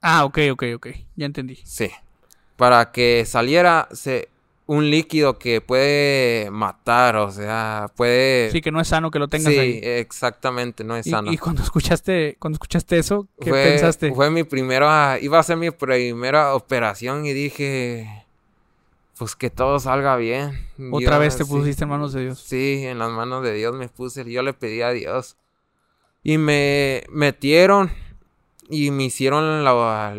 Ah, 0.00 0.24
ok, 0.24 0.38
ok, 0.52 0.62
ok. 0.76 0.86
Ya 1.16 1.26
entendí. 1.26 1.56
Sí. 1.64 1.90
Para 2.56 2.92
que 2.92 3.24
saliera 3.26 3.88
se- 3.92 4.30
un 4.64 4.90
líquido 4.90 5.38
que 5.38 5.60
puede 5.60 6.50
matar, 6.50 7.16
o 7.16 7.30
sea, 7.30 7.88
puede 7.94 8.50
Sí, 8.50 8.60
que 8.62 8.72
no 8.72 8.80
es 8.80 8.88
sano 8.88 9.10
que 9.12 9.18
lo 9.20 9.28
tengas 9.28 9.52
Sí, 9.52 9.58
ahí. 9.58 9.80
exactamente, 9.82 10.82
no 10.82 10.96
es 10.96 11.06
Y- 11.06 11.10
sano. 11.10 11.30
Y, 11.30 11.36
cuando 11.38 11.62
escuchaste, 11.62 12.36
cuando 12.40 12.54
escuchaste 12.56 12.98
eso, 12.98 13.28
¿qué 13.40 13.50
fue, 13.50 13.64
pensaste? 13.64 14.12
Fue 14.14 14.28
mi 14.30 14.42
primera, 14.44 15.18
iba 15.20 15.38
a 15.38 15.42
ser 15.44 15.56
mi 15.58 15.70
primera 15.70 16.54
operación 16.54 17.26
y 17.26 17.32
dije, 17.34 18.25
pues 19.18 19.36
que 19.36 19.50
todo 19.50 19.78
salga 19.80 20.16
bien. 20.16 20.68
Otra 20.92 21.14
Yo, 21.14 21.20
vez 21.20 21.36
te 21.36 21.44
sí. 21.44 21.50
pusiste 21.50 21.84
en 21.84 21.90
manos 21.90 22.12
de 22.12 22.22
Dios. 22.22 22.38
Sí, 22.38 22.84
en 22.84 22.98
las 22.98 23.10
manos 23.10 23.42
de 23.42 23.54
Dios 23.54 23.74
me 23.74 23.88
puse. 23.88 24.30
Yo 24.30 24.42
le 24.42 24.52
pedí 24.52 24.82
a 24.82 24.90
Dios. 24.90 25.36
Y 26.22 26.38
me 26.38 27.04
metieron 27.10 27.90
y 28.68 28.90
me 28.90 29.04
hicieron 29.04 29.64
la, 29.64 30.14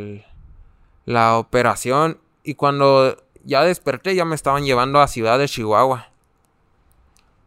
la 1.06 1.38
operación. 1.38 2.20
Y 2.44 2.56
cuando 2.56 3.18
ya 3.44 3.64
desperté, 3.64 4.16
ya 4.16 4.26
me 4.26 4.36
estaban 4.36 4.64
llevando 4.64 5.00
a 5.00 5.08
Ciudad 5.08 5.38
de 5.38 5.48
Chihuahua. 5.48 6.10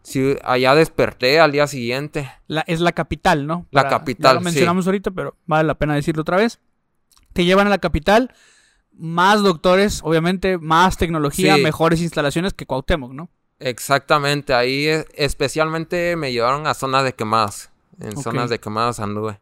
Sí, 0.02 0.36
allá 0.44 0.74
desperté 0.74 1.40
al 1.40 1.52
día 1.52 1.66
siguiente. 1.66 2.30
La, 2.46 2.62
es 2.62 2.80
la 2.80 2.92
capital, 2.92 3.46
¿no? 3.46 3.66
La 3.70 3.84
ya 3.84 3.88
capital, 3.88 4.36
lo 4.36 4.40
sí. 4.40 4.44
mencionamos 4.44 4.86
ahorita, 4.86 5.10
pero 5.10 5.36
vale 5.46 5.66
la 5.66 5.74
pena 5.74 5.94
decirlo 5.94 6.22
otra 6.22 6.36
vez. 6.36 6.58
Te 7.32 7.44
llevan 7.44 7.66
a 7.66 7.70
la 7.70 7.78
capital, 7.78 8.34
más 9.00 9.42
doctores, 9.42 10.00
obviamente, 10.04 10.58
más 10.58 10.96
tecnología, 10.96 11.56
Sí. 11.56 11.62
mejores 11.62 12.00
instalaciones 12.00 12.54
que 12.54 12.66
Cuauhtémoc, 12.66 13.12
¿no? 13.12 13.30
Exactamente, 13.58 14.54
ahí 14.54 14.86
eh, 14.86 15.04
especialmente 15.14 16.16
me 16.16 16.32
llevaron 16.32 16.66
a 16.66 16.74
zonas 16.74 17.04
de 17.04 17.14
quemadas. 17.14 17.70
En 18.00 18.16
zonas 18.16 18.48
de 18.50 18.58
quemadas 18.58 19.00
anduve. 19.00 19.40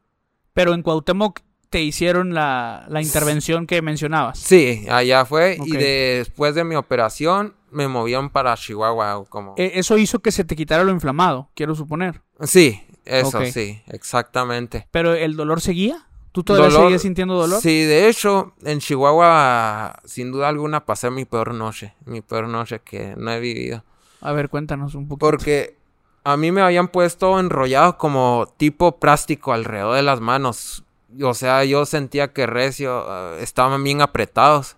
Pero 0.52 0.74
en 0.74 0.82
Cuauhtémoc 0.82 1.40
te 1.70 1.82
hicieron 1.82 2.34
la, 2.34 2.86
la 2.88 3.00
intervención 3.02 3.66
que 3.66 3.82
mencionabas. 3.82 4.38
Sí, 4.38 4.86
allá 4.90 5.24
fue. 5.24 5.58
Y 5.64 5.72
después 5.76 6.54
de 6.54 6.64
mi 6.64 6.74
operación 6.74 7.54
me 7.70 7.86
movían 7.86 8.30
para 8.30 8.56
Chihuahua. 8.56 9.24
Como... 9.28 9.54
E- 9.56 9.72
eso 9.74 9.98
hizo 9.98 10.18
que 10.20 10.32
se 10.32 10.44
te 10.44 10.56
quitara 10.56 10.82
lo 10.82 10.90
inflamado, 10.90 11.50
quiero 11.54 11.74
suponer. 11.74 12.22
Sí, 12.42 12.82
eso 13.04 13.44
sí, 13.44 13.80
exactamente. 13.86 14.88
Pero 14.90 15.14
el 15.14 15.36
dolor 15.36 15.60
seguía. 15.60 16.07
¿Tú 16.32 16.42
todavía 16.44 16.68
Dolor- 16.68 16.82
seguías 16.84 17.02
sintiendo 17.02 17.34
dolor? 17.34 17.60
Sí, 17.60 17.82
de 17.84 18.08
hecho, 18.08 18.52
en 18.62 18.78
Chihuahua, 18.80 19.98
sin 20.04 20.30
duda 20.32 20.48
alguna, 20.48 20.84
pasé 20.84 21.10
mi 21.10 21.24
peor 21.24 21.54
noche. 21.54 21.94
Mi 22.04 22.20
peor 22.20 22.48
noche 22.48 22.80
que 22.80 23.14
no 23.16 23.30
he 23.32 23.40
vivido. 23.40 23.82
A 24.20 24.32
ver, 24.32 24.48
cuéntanos 24.48 24.94
un 24.94 25.08
poquito. 25.08 25.26
Porque 25.26 25.76
a 26.24 26.36
mí 26.36 26.52
me 26.52 26.60
habían 26.60 26.88
puesto 26.88 27.38
enrollado 27.40 27.96
como 27.98 28.46
tipo 28.56 28.98
plástico 28.98 29.52
alrededor 29.52 29.96
de 29.96 30.02
las 30.02 30.20
manos. 30.20 30.84
O 31.22 31.34
sea, 31.34 31.64
yo 31.64 31.86
sentía 31.86 32.32
que 32.32 32.46
recio, 32.46 33.06
eh, 33.08 33.42
estaban 33.42 33.82
bien 33.82 34.02
apretados. 34.02 34.76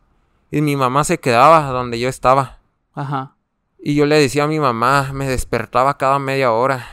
Y 0.52 0.62
mi 0.62 0.76
mamá 0.76 1.04
se 1.04 1.18
quedaba 1.18 1.62
donde 1.70 1.98
yo 1.98 2.08
estaba. 2.08 2.58
Ajá. 2.94 3.34
Y 3.82 3.94
yo 3.94 4.04
le 4.06 4.18
decía 4.18 4.44
a 4.44 4.48
mi 4.48 4.60
mamá, 4.60 5.10
me 5.12 5.28
despertaba 5.28 5.96
cada 5.96 6.18
media 6.18 6.52
hora. 6.52 6.86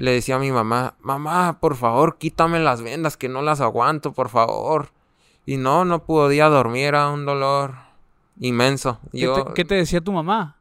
Y 0.00 0.02
le 0.02 0.12
decía 0.12 0.36
a 0.36 0.38
mi 0.38 0.50
mamá, 0.50 0.94
mamá, 1.02 1.58
por 1.60 1.76
favor, 1.76 2.16
quítame 2.16 2.58
las 2.58 2.80
vendas, 2.80 3.18
que 3.18 3.28
no 3.28 3.42
las 3.42 3.60
aguanto, 3.60 4.12
por 4.14 4.30
favor. 4.30 4.92
Y 5.44 5.58
no, 5.58 5.84
no 5.84 6.04
podía 6.04 6.48
dormir, 6.48 6.86
era 6.86 7.10
un 7.10 7.26
dolor 7.26 7.74
inmenso. 8.38 8.98
¿Qué, 9.12 9.18
Yo 9.20 9.34
te, 9.44 9.52
qué 9.52 9.64
te 9.66 9.74
decía 9.74 10.00
tu 10.00 10.12
mamá? 10.12 10.56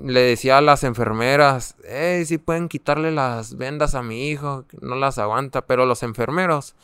le 0.00 0.20
decía 0.20 0.58
a 0.58 0.60
las 0.60 0.84
enfermeras, 0.84 1.74
hey, 1.88 2.24
si 2.24 2.38
pueden 2.38 2.68
quitarle 2.68 3.10
las 3.10 3.56
vendas 3.56 3.94
a 3.96 4.02
mi 4.04 4.28
hijo, 4.28 4.64
no 4.80 4.94
las 4.94 5.18
aguanta. 5.18 5.66
Pero 5.66 5.84
los 5.84 6.04
enfermeros 6.04 6.76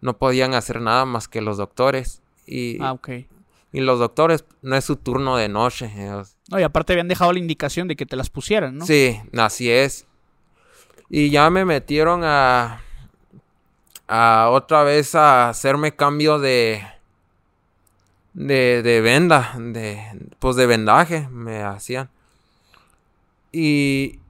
no 0.00 0.16
podían 0.16 0.54
hacer 0.54 0.80
nada 0.80 1.04
más 1.04 1.28
que 1.28 1.42
los 1.42 1.58
doctores. 1.58 2.22
Y, 2.46 2.78
Ah, 2.80 2.92
ok. 2.92 3.08
y 3.72 3.80
los 3.80 3.98
doctores 3.98 4.44
no 4.62 4.76
es 4.76 4.84
su 4.86 4.96
turno 4.96 5.36
de 5.36 5.48
noche. 5.50 5.92
eh, 5.94 6.22
No, 6.50 6.58
y 6.58 6.62
aparte 6.62 6.94
habían 6.94 7.08
dejado 7.08 7.32
la 7.34 7.38
indicación 7.38 7.86
de 7.88 7.96
que 7.96 8.06
te 8.06 8.16
las 8.16 8.30
pusieran, 8.30 8.78
¿no? 8.78 8.86
Sí, 8.86 9.20
así 9.36 9.70
es. 9.70 10.06
Y 11.14 11.28
ya 11.28 11.50
me 11.50 11.66
metieron 11.66 12.22
a, 12.24 12.80
a 14.08 14.48
otra 14.50 14.82
vez 14.82 15.14
a 15.14 15.50
hacerme 15.50 15.94
cambio 15.94 16.38
de, 16.38 16.82
de, 18.32 18.82
de 18.82 19.00
venda, 19.02 19.52
de, 19.58 20.02
pues 20.38 20.56
de 20.56 20.64
vendaje 20.66 21.28
me 21.28 21.62
hacían. 21.62 22.08
Y, 23.52 24.20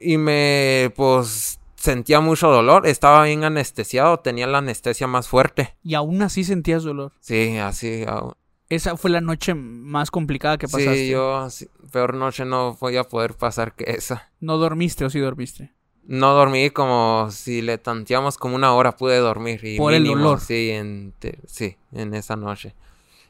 y 0.00 0.18
me, 0.18 0.92
pues, 0.96 1.60
sentía 1.76 2.20
mucho 2.20 2.48
dolor. 2.48 2.88
Estaba 2.88 3.22
bien 3.22 3.44
anestesiado, 3.44 4.18
tenía 4.18 4.48
la 4.48 4.58
anestesia 4.58 5.06
más 5.06 5.28
fuerte. 5.28 5.76
Y 5.84 5.94
aún 5.94 6.20
así 6.22 6.42
sentías 6.42 6.82
dolor. 6.82 7.12
Sí, 7.20 7.58
así. 7.58 8.04
aún- 8.08 8.34
Esa 8.70 8.96
fue 8.96 9.10
la 9.10 9.20
noche 9.20 9.52
más 9.52 10.12
complicada 10.12 10.56
que 10.56 10.68
pasaste. 10.68 10.94
Sí, 10.94 11.10
yo, 11.10 11.50
sí, 11.50 11.68
peor 11.92 12.14
noche 12.14 12.44
no 12.44 12.74
voy 12.74 12.96
a 12.96 13.04
poder 13.04 13.34
pasar 13.34 13.74
que 13.74 13.84
esa. 13.90 14.30
¿No 14.38 14.58
dormiste 14.58 15.04
o 15.04 15.10
sí 15.10 15.18
dormiste? 15.18 15.72
No 16.04 16.34
dormí 16.34 16.70
como 16.70 17.28
si 17.32 17.62
le 17.62 17.78
tanteamos 17.78 18.38
como 18.38 18.54
una 18.54 18.72
hora 18.72 18.96
pude 18.96 19.18
dormir. 19.18 19.64
Y 19.64 19.76
Por 19.76 19.92
el 19.92 20.04
mínimo, 20.04 20.22
dolor. 20.22 20.40
Sí 20.40 20.70
en, 20.70 21.12
sí, 21.46 21.76
en 21.92 22.14
esa 22.14 22.36
noche. 22.36 22.76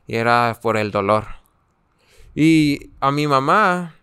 Y 0.07 0.17
era 0.17 0.59
por 0.63 0.77
el 0.77 0.91
dolor. 0.91 1.27
Y 2.35 2.91
a 3.01 3.11
mi 3.11 3.27
mamá 3.27 3.95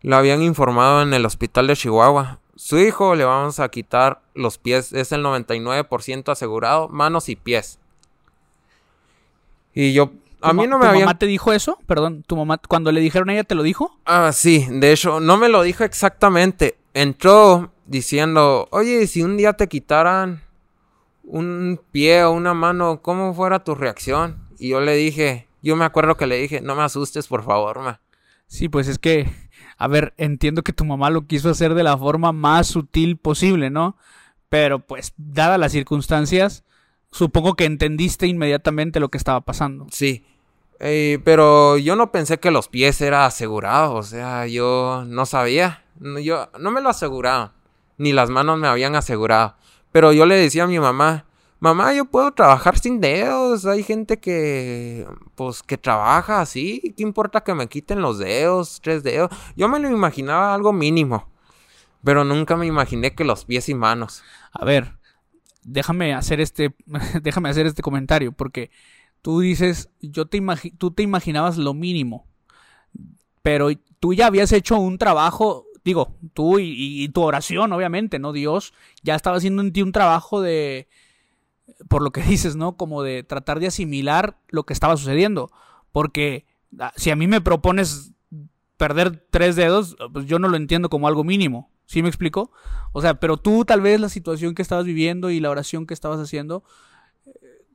la 0.00 0.18
habían 0.18 0.42
informado 0.42 1.02
en 1.02 1.12
el 1.12 1.26
hospital 1.26 1.66
de 1.66 1.76
Chihuahua. 1.76 2.40
Su 2.54 2.78
hijo 2.78 3.14
le 3.14 3.24
vamos 3.24 3.60
a 3.60 3.68
quitar 3.68 4.22
los 4.34 4.56
pies. 4.56 4.94
Es 4.94 5.12
el 5.12 5.22
99% 5.22 6.30
asegurado. 6.32 6.88
Manos 6.88 7.28
y 7.28 7.36
pies. 7.36 7.80
Y 9.74 9.92
yo... 9.92 10.10
A 10.46 10.50
¿Tu 10.50 10.56
mí 10.56 10.66
no 10.66 10.78
me 10.78 10.84
¿Tu 10.84 10.90
habían... 10.90 11.04
mamá 11.04 11.18
te 11.18 11.26
dijo 11.26 11.52
eso? 11.52 11.78
Perdón, 11.86 12.22
¿tu 12.26 12.36
mamá 12.36 12.58
cuando 12.68 12.92
le 12.92 13.00
dijeron 13.00 13.30
a 13.30 13.34
ella 13.34 13.44
te 13.44 13.54
lo 13.54 13.62
dijo? 13.62 13.98
Ah, 14.04 14.30
sí, 14.32 14.66
de 14.70 14.92
hecho, 14.92 15.20
no 15.20 15.36
me 15.36 15.48
lo 15.48 15.62
dijo 15.62 15.84
exactamente. 15.84 16.76
Entró 16.94 17.72
diciendo, 17.86 18.68
oye, 18.70 19.06
si 19.06 19.22
un 19.22 19.36
día 19.36 19.52
te 19.54 19.68
quitaran 19.68 20.42
un 21.24 21.80
pie 21.92 22.24
o 22.24 22.32
una 22.32 22.54
mano, 22.54 23.00
¿cómo 23.02 23.34
fuera 23.34 23.64
tu 23.64 23.74
reacción? 23.74 24.38
Y 24.58 24.70
yo 24.70 24.80
le 24.80 24.94
dije, 24.94 25.46
yo 25.62 25.76
me 25.76 25.84
acuerdo 25.84 26.16
que 26.16 26.26
le 26.26 26.36
dije, 26.38 26.60
no 26.60 26.74
me 26.74 26.82
asustes, 26.82 27.26
por 27.28 27.44
favor, 27.44 27.80
ma. 27.80 28.00
Sí, 28.46 28.68
pues 28.68 28.86
es 28.88 28.98
que, 28.98 29.28
a 29.76 29.88
ver, 29.88 30.14
entiendo 30.16 30.62
que 30.62 30.72
tu 30.72 30.84
mamá 30.84 31.10
lo 31.10 31.26
quiso 31.26 31.50
hacer 31.50 31.74
de 31.74 31.82
la 31.82 31.98
forma 31.98 32.32
más 32.32 32.68
sutil 32.68 33.16
posible, 33.16 33.70
¿no? 33.70 33.96
Pero 34.48 34.78
pues, 34.78 35.12
dadas 35.16 35.58
las 35.58 35.72
circunstancias, 35.72 36.64
supongo 37.10 37.54
que 37.54 37.64
entendiste 37.64 38.26
inmediatamente 38.28 39.00
lo 39.00 39.08
que 39.08 39.18
estaba 39.18 39.40
pasando. 39.40 39.86
Sí. 39.90 40.24
Eh, 40.80 41.20
pero 41.24 41.78
yo 41.78 41.96
no 41.96 42.12
pensé 42.12 42.38
que 42.38 42.50
los 42.50 42.68
pies 42.68 43.00
era 43.00 43.26
asegurado, 43.26 43.94
o 43.94 44.02
sea, 44.02 44.46
yo 44.46 45.04
no 45.06 45.24
sabía, 45.24 45.84
yo 46.22 46.50
no 46.58 46.70
me 46.70 46.82
lo 46.82 46.90
aseguraba, 46.90 47.54
ni 47.96 48.12
las 48.12 48.30
manos 48.30 48.58
me 48.58 48.68
habían 48.68 48.94
asegurado. 48.94 49.56
Pero 49.92 50.12
yo 50.12 50.26
le 50.26 50.36
decía 50.36 50.64
a 50.64 50.66
mi 50.66 50.78
mamá, 50.78 51.24
mamá, 51.60 51.94
yo 51.94 52.04
puedo 52.04 52.32
trabajar 52.32 52.78
sin 52.78 53.00
dedos, 53.00 53.64
hay 53.66 53.82
gente 53.82 54.18
que, 54.18 55.06
pues, 55.34 55.62
que 55.62 55.78
trabaja 55.78 56.40
así, 56.40 56.94
¿qué 56.96 57.02
importa 57.02 57.42
que 57.42 57.54
me 57.54 57.68
quiten 57.68 58.02
los 58.02 58.18
dedos, 58.18 58.80
tres 58.82 59.02
dedos? 59.02 59.30
Yo 59.56 59.68
me 59.68 59.78
lo 59.78 59.90
imaginaba 59.90 60.54
algo 60.54 60.72
mínimo, 60.72 61.30
pero 62.04 62.24
nunca 62.24 62.56
me 62.56 62.66
imaginé 62.66 63.14
que 63.14 63.24
los 63.24 63.44
pies 63.46 63.68
y 63.70 63.74
manos. 63.74 64.22
A 64.52 64.64
ver, 64.64 64.98
déjame 65.62 66.14
hacer 66.14 66.40
este, 66.40 66.74
déjame 67.22 67.48
hacer 67.48 67.66
este 67.66 67.82
comentario, 67.82 68.32
porque 68.32 68.70
tú 69.26 69.40
dices, 69.40 69.90
yo 70.00 70.26
te 70.26 70.40
tú 70.78 70.92
te 70.92 71.02
imaginabas 71.02 71.58
lo 71.58 71.74
mínimo, 71.74 72.28
pero 73.42 73.70
tú 73.98 74.14
ya 74.14 74.28
habías 74.28 74.52
hecho 74.52 74.78
un 74.78 74.98
trabajo, 74.98 75.66
digo, 75.84 76.14
tú 76.32 76.60
y, 76.60 77.08
tu 77.08 77.22
oración, 77.22 77.72
obviamente, 77.72 78.20
¿no? 78.20 78.32
Dios 78.32 78.72
ya 79.02 79.16
estaba 79.16 79.38
haciendo 79.38 79.62
en 79.62 79.72
ti 79.72 79.82
un 79.82 79.90
trabajo 79.90 80.40
de, 80.40 80.86
por 81.88 82.02
lo 82.02 82.12
que 82.12 82.22
dices, 82.22 82.54
¿no? 82.54 82.76
Como 82.76 83.02
de 83.02 83.24
tratar 83.24 83.58
de 83.58 83.66
asimilar 83.66 84.38
lo 84.46 84.62
que 84.62 84.72
estaba 84.72 84.96
sucediendo, 84.96 85.50
porque 85.90 86.46
ah, 86.78 86.92
si 86.94 87.10
a 87.10 87.16
mí 87.16 87.26
me 87.26 87.40
propones 87.40 88.12
perder 88.76 89.26
tres 89.30 89.56
dedos, 89.56 89.96
pues 90.12 90.26
yo 90.26 90.38
no 90.38 90.46
lo 90.46 90.56
entiendo 90.56 90.88
como 90.88 91.08
algo 91.08 91.24
mínimo. 91.24 91.72
¿Sí 91.86 92.00
me 92.00 92.08
explico? 92.08 92.52
O 92.92 93.02
sea, 93.02 93.18
pero 93.18 93.38
tú 93.38 93.64
tal 93.64 93.80
vez 93.80 94.00
la 94.00 94.08
situación 94.08 94.54
que 94.54 94.62
estabas 94.62 94.84
viviendo 94.84 95.30
y 95.30 95.40
la 95.40 95.50
oración 95.50 95.84
que 95.84 95.94
estabas 95.94 96.20
haciendo, 96.20 96.62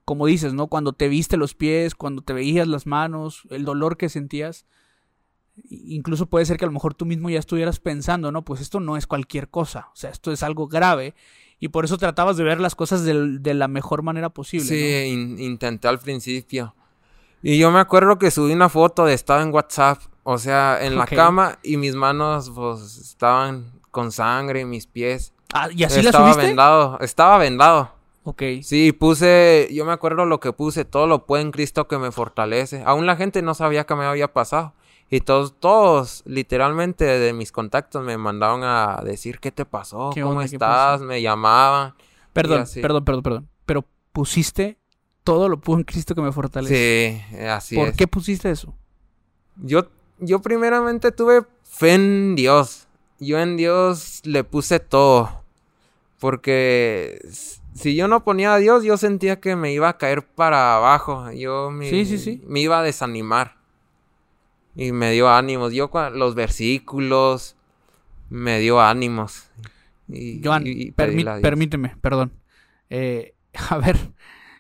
como 0.06 0.26
dices, 0.26 0.54
¿no? 0.54 0.68
Cuando 0.68 0.94
te 0.94 1.08
viste 1.08 1.38
los 1.38 1.54
pies, 1.56 1.96
cuando 1.96 2.22
te 2.22 2.34
veías 2.34 2.68
las 2.68 2.86
manos, 2.86 3.44
el 3.50 3.66
dolor 3.66 3.98
que 3.98 4.10
sentías, 4.10 4.66
incluso 5.70 6.28
puede 6.28 6.46
ser 6.46 6.58
que 6.58 6.66
a 6.66 6.68
lo 6.68 6.74
mejor 6.74 6.94
tú 6.94 7.06
mismo 7.06 7.30
ya 7.30 7.40
estuvieras 7.40 7.80
pensando, 7.80 8.32
¿no? 8.32 8.44
Pues 8.44 8.62
esto 8.62 8.80
no 8.80 8.98
es 8.98 9.08
cualquier 9.08 9.50
cosa, 9.50 9.90
o 9.94 9.96
sea, 9.96 10.10
esto 10.10 10.32
es 10.32 10.44
algo 10.44 10.68
grave 10.68 11.14
y 11.60 11.68
por 11.68 11.86
eso 11.86 11.98
tratabas 11.98 12.38
de 12.38 12.44
ver 12.44 12.60
las 12.60 12.76
cosas 12.76 13.04
de, 13.04 13.54
la 13.54 13.68
mejor 13.68 14.02
manera 14.02 14.30
posible. 14.30 14.66
Sí, 14.66 15.36
intenté 15.40 15.88
al 15.88 16.00
principio. 16.00 16.74
Y 17.44 17.58
yo 17.58 17.72
me 17.72 17.80
acuerdo 17.80 18.18
que 18.18 18.32
subí 18.32 18.54
una 18.54 18.70
foto 18.70 19.06
de 19.06 19.14
estaba 19.14 19.42
en 19.42 19.54
WhatsApp, 19.54 20.00
o 20.24 20.38
sea, 20.38 20.84
en 20.84 20.98
la 20.98 21.06
cama 21.06 21.60
y 21.64 21.78
mis 21.78 21.96
manos 21.96 22.52
pues 22.54 22.98
estaban 22.98 23.80
con 23.92 24.12
sangre 24.12 24.66
mis 24.66 24.88
pies. 24.88 25.34
Ah, 25.54 25.70
¿y 25.72 25.84
así 25.84 26.00
estaba 26.00 26.28
la 26.28 26.34
subiste? 26.34 26.48
vendado, 26.48 27.00
estaba 27.00 27.38
vendado. 27.38 28.01
Ok. 28.24 28.44
Sí, 28.62 28.92
puse, 28.92 29.68
yo 29.72 29.86
me 29.86 29.92
acuerdo 29.92 30.26
lo 30.26 30.40
que 30.40 30.54
puse, 30.54 30.86
todo 30.86 31.08
lo 31.08 31.26
puede 31.26 31.44
en 31.44 31.52
Cristo 31.52 31.88
que 31.88 31.98
me 31.98 32.12
fortalece. 32.12 32.84
Aún 32.86 33.06
la 33.06 33.16
gente 33.16 33.42
no 33.42 33.54
sabía 33.54 33.86
que 33.86 33.96
me 33.96 34.06
había 34.06 34.32
pasado. 34.34 34.74
Y 35.10 35.22
todos, 35.22 35.60
todos, 35.60 36.24
literalmente 36.26 37.04
de 37.04 37.34
mis 37.34 37.52
contactos 37.52 38.04
me 38.04 38.18
mandaron 38.18 38.64
a 38.64 39.02
decir 39.04 39.40
qué 39.40 39.52
te 39.52 39.66
pasó, 39.66 40.12
cómo 40.14 40.42
estás, 40.42 41.02
me 41.02 41.22
llamaban. 41.22 41.96
Perdón, 42.32 42.66
perdón, 42.82 43.04
perdón, 43.04 43.24
perdón. 43.24 43.50
Pero 43.66 43.86
pusiste 44.14 44.78
todo 45.26 45.50
lo 45.50 45.60
puedo 45.60 45.80
en 45.80 45.84
Cristo 45.84 46.16
que 46.16 46.22
me 46.22 46.32
fortalece. 46.32 47.26
Sí, 47.30 47.38
así 47.46 47.78
es. 47.78 47.84
¿Por 47.84 47.94
qué 47.94 48.08
pusiste 48.08 48.52
eso? 48.52 48.74
Yo, 49.58 49.90
yo 50.20 50.40
primeramente 50.42 51.12
tuve 51.12 51.42
fe 51.64 51.96
en 51.96 52.36
Dios 52.36 52.88
yo 53.22 53.40
en 53.40 53.56
Dios 53.56 54.22
le 54.24 54.44
puse 54.44 54.80
todo. 54.80 55.41
Porque 56.22 57.20
si 57.74 57.96
yo 57.96 58.08
no 58.08 58.24
ponía 58.24 58.54
a 58.54 58.58
Dios, 58.60 58.84
yo 58.84 58.96
sentía 58.96 59.40
que 59.40 59.56
me 59.56 59.74
iba 59.74 59.90
a 59.90 59.98
caer 59.98 60.24
para 60.24 60.76
abajo. 60.76 61.32
Yo 61.32 61.72
me, 61.72 61.92
me 62.46 62.60
iba 62.60 62.80
a 62.80 62.84
desanimar. 62.84 63.58
Y 64.76 64.92
me 64.92 65.12
dio 65.14 65.32
ánimos. 65.32 65.74
Yo 65.74 65.90
los 66.14 66.36
versículos 66.36 67.56
me 68.30 68.60
dio 68.60 68.80
ánimos. 68.80 69.50
Y, 70.10 70.42
Joan, 70.44 70.64
permíteme, 70.96 71.96
perdón. 72.00 72.34
Eh, 72.92 73.34
a 73.72 73.80
ver, 73.80 73.98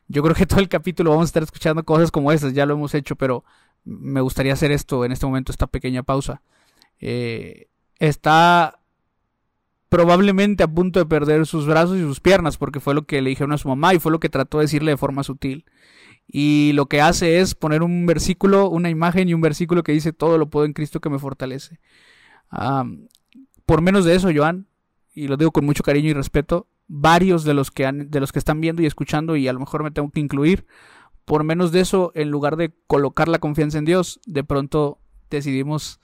yo 0.08 0.24
creo 0.24 0.34
que 0.34 0.48
todo 0.48 0.62
el 0.62 0.68
capítulo 0.68 1.12
vamos 1.12 1.26
a 1.26 1.30
estar 1.30 1.44
escuchando 1.44 1.84
cosas 1.84 2.10
como 2.10 2.32
esas, 2.32 2.54
ya 2.54 2.66
lo 2.66 2.74
hemos 2.74 2.96
hecho, 2.96 3.16
pero 3.16 3.46
me 3.86 4.22
gustaría 4.22 4.54
hacer 4.54 4.72
esto 4.72 5.06
en 5.06 5.12
este 5.12 5.28
momento, 5.28 5.52
esta 5.52 5.68
pequeña 5.68 6.02
pausa. 6.02 6.42
Eh, 7.00 7.68
está 8.00 8.81
probablemente 9.92 10.64
a 10.64 10.70
punto 10.70 11.00
de 11.00 11.06
perder 11.06 11.46
sus 11.46 11.68
brazos 11.68 11.98
y 11.98 12.02
sus 12.02 12.22
piernas, 12.22 12.56
porque 12.56 12.80
fue 12.80 12.96
lo 12.96 13.02
que 13.02 13.22
le 13.22 13.30
dijeron 13.30 13.52
a 13.52 13.58
su 13.58 13.68
mamá 13.68 13.94
y 13.94 14.00
fue 14.00 14.10
lo 14.10 14.22
que 14.22 14.30
trató 14.30 14.58
de 14.58 14.64
decirle 14.64 14.92
de 14.92 14.98
forma 14.98 15.22
sutil. 15.22 15.66
Y 16.26 16.72
lo 16.76 16.86
que 16.86 17.02
hace 17.02 17.42
es 17.42 17.56
poner 17.56 17.84
un 17.84 18.06
versículo, 18.06 18.70
una 18.70 18.90
imagen 18.90 19.28
y 19.28 19.34
un 19.34 19.42
versículo 19.42 19.84
que 19.84 19.92
dice, 19.92 20.14
todo 20.14 20.38
lo 20.38 20.50
puedo 20.50 20.66
en 20.66 20.72
Cristo 20.72 21.02
que 21.02 21.10
me 21.10 21.20
fortalece. 21.20 21.82
por 23.66 23.82
menos 23.82 24.06
de 24.06 24.16
eso, 24.16 24.30
Joan, 24.34 24.66
y 25.14 25.28
lo 25.28 25.36
digo 25.36 25.52
con 25.52 25.66
mucho 25.66 25.84
cariño 25.84 26.08
y 26.08 26.14
respeto, 26.14 26.68
varios 26.88 27.44
de 27.44 27.54
los 27.54 27.70
que 27.70 27.86
han, 27.86 28.10
de 28.10 28.22
los 28.22 28.32
que 28.32 28.40
están 28.40 28.62
viendo 28.62 28.82
y 28.82 28.86
escuchando, 28.86 29.36
y 29.36 29.50
a 29.50 29.54
lo 29.54 29.60
mejor 29.60 29.84
me 29.84 29.92
tengo 29.92 30.10
que 30.10 30.22
incluir, 30.22 30.66
por 31.26 31.44
menos 31.44 31.74
de 31.74 31.82
eso, 31.82 32.14
en 32.16 32.32
lugar 32.32 32.56
de 32.56 32.74
colocar 32.88 33.28
la 33.28 33.40
confianza 33.40 33.78
en 33.78 33.84
Dios, 33.84 34.22
de 34.26 34.46
pronto 34.46 35.00
decidimos 35.30 36.00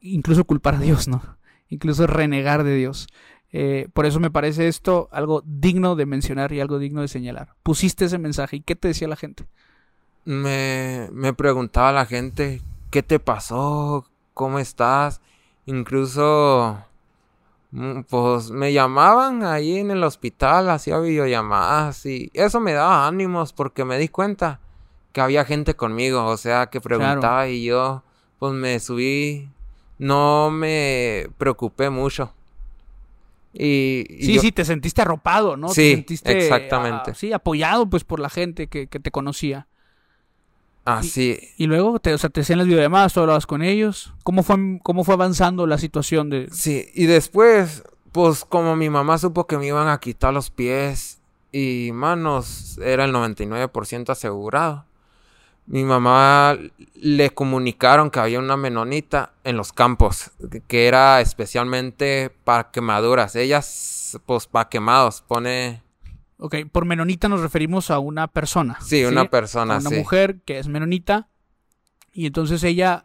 incluso 0.00 0.44
culpar 0.44 0.76
a 0.76 0.80
Dios, 0.80 1.08
¿no? 1.08 1.39
Incluso 1.70 2.06
renegar 2.06 2.64
de 2.64 2.74
Dios. 2.76 3.08
Eh, 3.52 3.88
por 3.92 4.06
eso 4.06 4.20
me 4.20 4.30
parece 4.30 4.68
esto 4.68 5.08
algo 5.10 5.42
digno 5.44 5.96
de 5.96 6.06
mencionar 6.06 6.52
y 6.52 6.60
algo 6.60 6.78
digno 6.78 7.00
de 7.00 7.08
señalar. 7.08 7.54
Pusiste 7.62 8.04
ese 8.04 8.18
mensaje 8.18 8.56
y 8.56 8.60
¿qué 8.60 8.76
te 8.76 8.88
decía 8.88 9.08
la 9.08 9.16
gente? 9.16 9.46
Me, 10.24 11.08
me 11.12 11.32
preguntaba 11.32 11.92
la 11.92 12.06
gente, 12.06 12.60
¿qué 12.90 13.02
te 13.02 13.18
pasó? 13.18 14.06
¿Cómo 14.34 14.58
estás? 14.58 15.20
Incluso, 15.66 16.84
mm, 17.72 18.02
pues 18.02 18.50
me 18.50 18.72
llamaban 18.72 19.44
ahí 19.44 19.78
en 19.78 19.90
el 19.90 20.04
hospital, 20.04 20.70
hacía 20.70 20.98
videollamadas 20.98 22.06
y 22.06 22.30
eso 22.34 22.60
me 22.60 22.72
daba 22.72 23.06
ánimos 23.06 23.52
porque 23.52 23.84
me 23.84 23.98
di 23.98 24.08
cuenta 24.08 24.60
que 25.12 25.20
había 25.20 25.44
gente 25.44 25.74
conmigo, 25.74 26.24
o 26.26 26.36
sea, 26.36 26.66
que 26.66 26.80
preguntaba 26.80 27.48
y 27.48 27.64
yo, 27.64 28.04
pues 28.38 28.52
me 28.52 28.78
subí 28.78 29.48
no 30.00 30.50
me 30.50 31.28
preocupé 31.36 31.90
mucho. 31.90 32.32
Y, 33.52 34.06
sí, 34.20 34.38
sí, 34.38 34.50
te 34.50 34.64
sentiste 34.64 35.02
arropado, 35.02 35.56
¿no? 35.56 35.68
Sí, 35.68 35.74
te 35.74 35.94
sentiste, 35.96 36.38
exactamente. 36.38 37.14
sí, 37.14 37.32
apoyado 37.32 37.88
pues 37.88 38.04
por 38.04 38.18
la 38.18 38.30
gente 38.30 38.66
que, 38.68 38.86
te 38.86 39.10
conocía. 39.10 39.66
Así. 40.86 41.38
Y, 41.58 41.66
luego, 41.66 41.98
te, 42.00 42.14
o 42.14 42.18
sea, 42.18 42.30
te 42.30 42.40
hacían 42.40 42.58
las 42.58 42.66
videollamadas, 42.66 43.12
tú 43.12 43.20
hablabas 43.20 43.46
con 43.46 43.62
ellos. 43.62 44.14
¿Cómo 44.22 44.42
fue, 44.42 44.56
¿Cómo 44.82 45.04
fue 45.04 45.14
avanzando 45.14 45.66
la 45.66 45.76
situación 45.76 46.30
de...? 46.30 46.48
Sí, 46.50 46.88
y 46.94 47.04
después, 47.04 47.82
pues 48.12 48.46
como 48.46 48.76
mi 48.76 48.88
mamá 48.88 49.18
supo 49.18 49.46
que 49.46 49.58
me 49.58 49.66
iban 49.66 49.88
a 49.88 50.00
quitar 50.00 50.32
los 50.32 50.50
pies 50.50 51.20
y 51.52 51.90
manos, 51.92 52.78
era 52.78 53.04
el 53.04 53.12
99% 53.12 54.08
asegurado 54.08 54.86
mi 55.70 55.84
mamá 55.84 56.58
le 56.94 57.30
comunicaron 57.30 58.10
que 58.10 58.18
había 58.18 58.40
una 58.40 58.56
menonita 58.56 59.34
en 59.44 59.56
los 59.56 59.72
campos, 59.72 60.32
que 60.66 60.88
era 60.88 61.20
especialmente 61.20 62.32
para 62.42 62.72
quemaduras. 62.72 63.36
Ellas, 63.36 64.18
pues, 64.26 64.48
para 64.48 64.68
quemados, 64.68 65.22
pone... 65.22 65.80
Ok, 66.38 66.56
por 66.72 66.86
menonita 66.86 67.28
nos 67.28 67.40
referimos 67.40 67.92
a 67.92 68.00
una 68.00 68.26
persona. 68.26 68.78
Sí, 68.80 69.04
una 69.04 69.30
persona, 69.30 69.78
Una 69.78 69.90
mujer 69.90 70.40
que 70.44 70.58
es 70.58 70.66
menonita. 70.66 71.28
Y 72.12 72.26
entonces 72.26 72.64
ella 72.64 73.04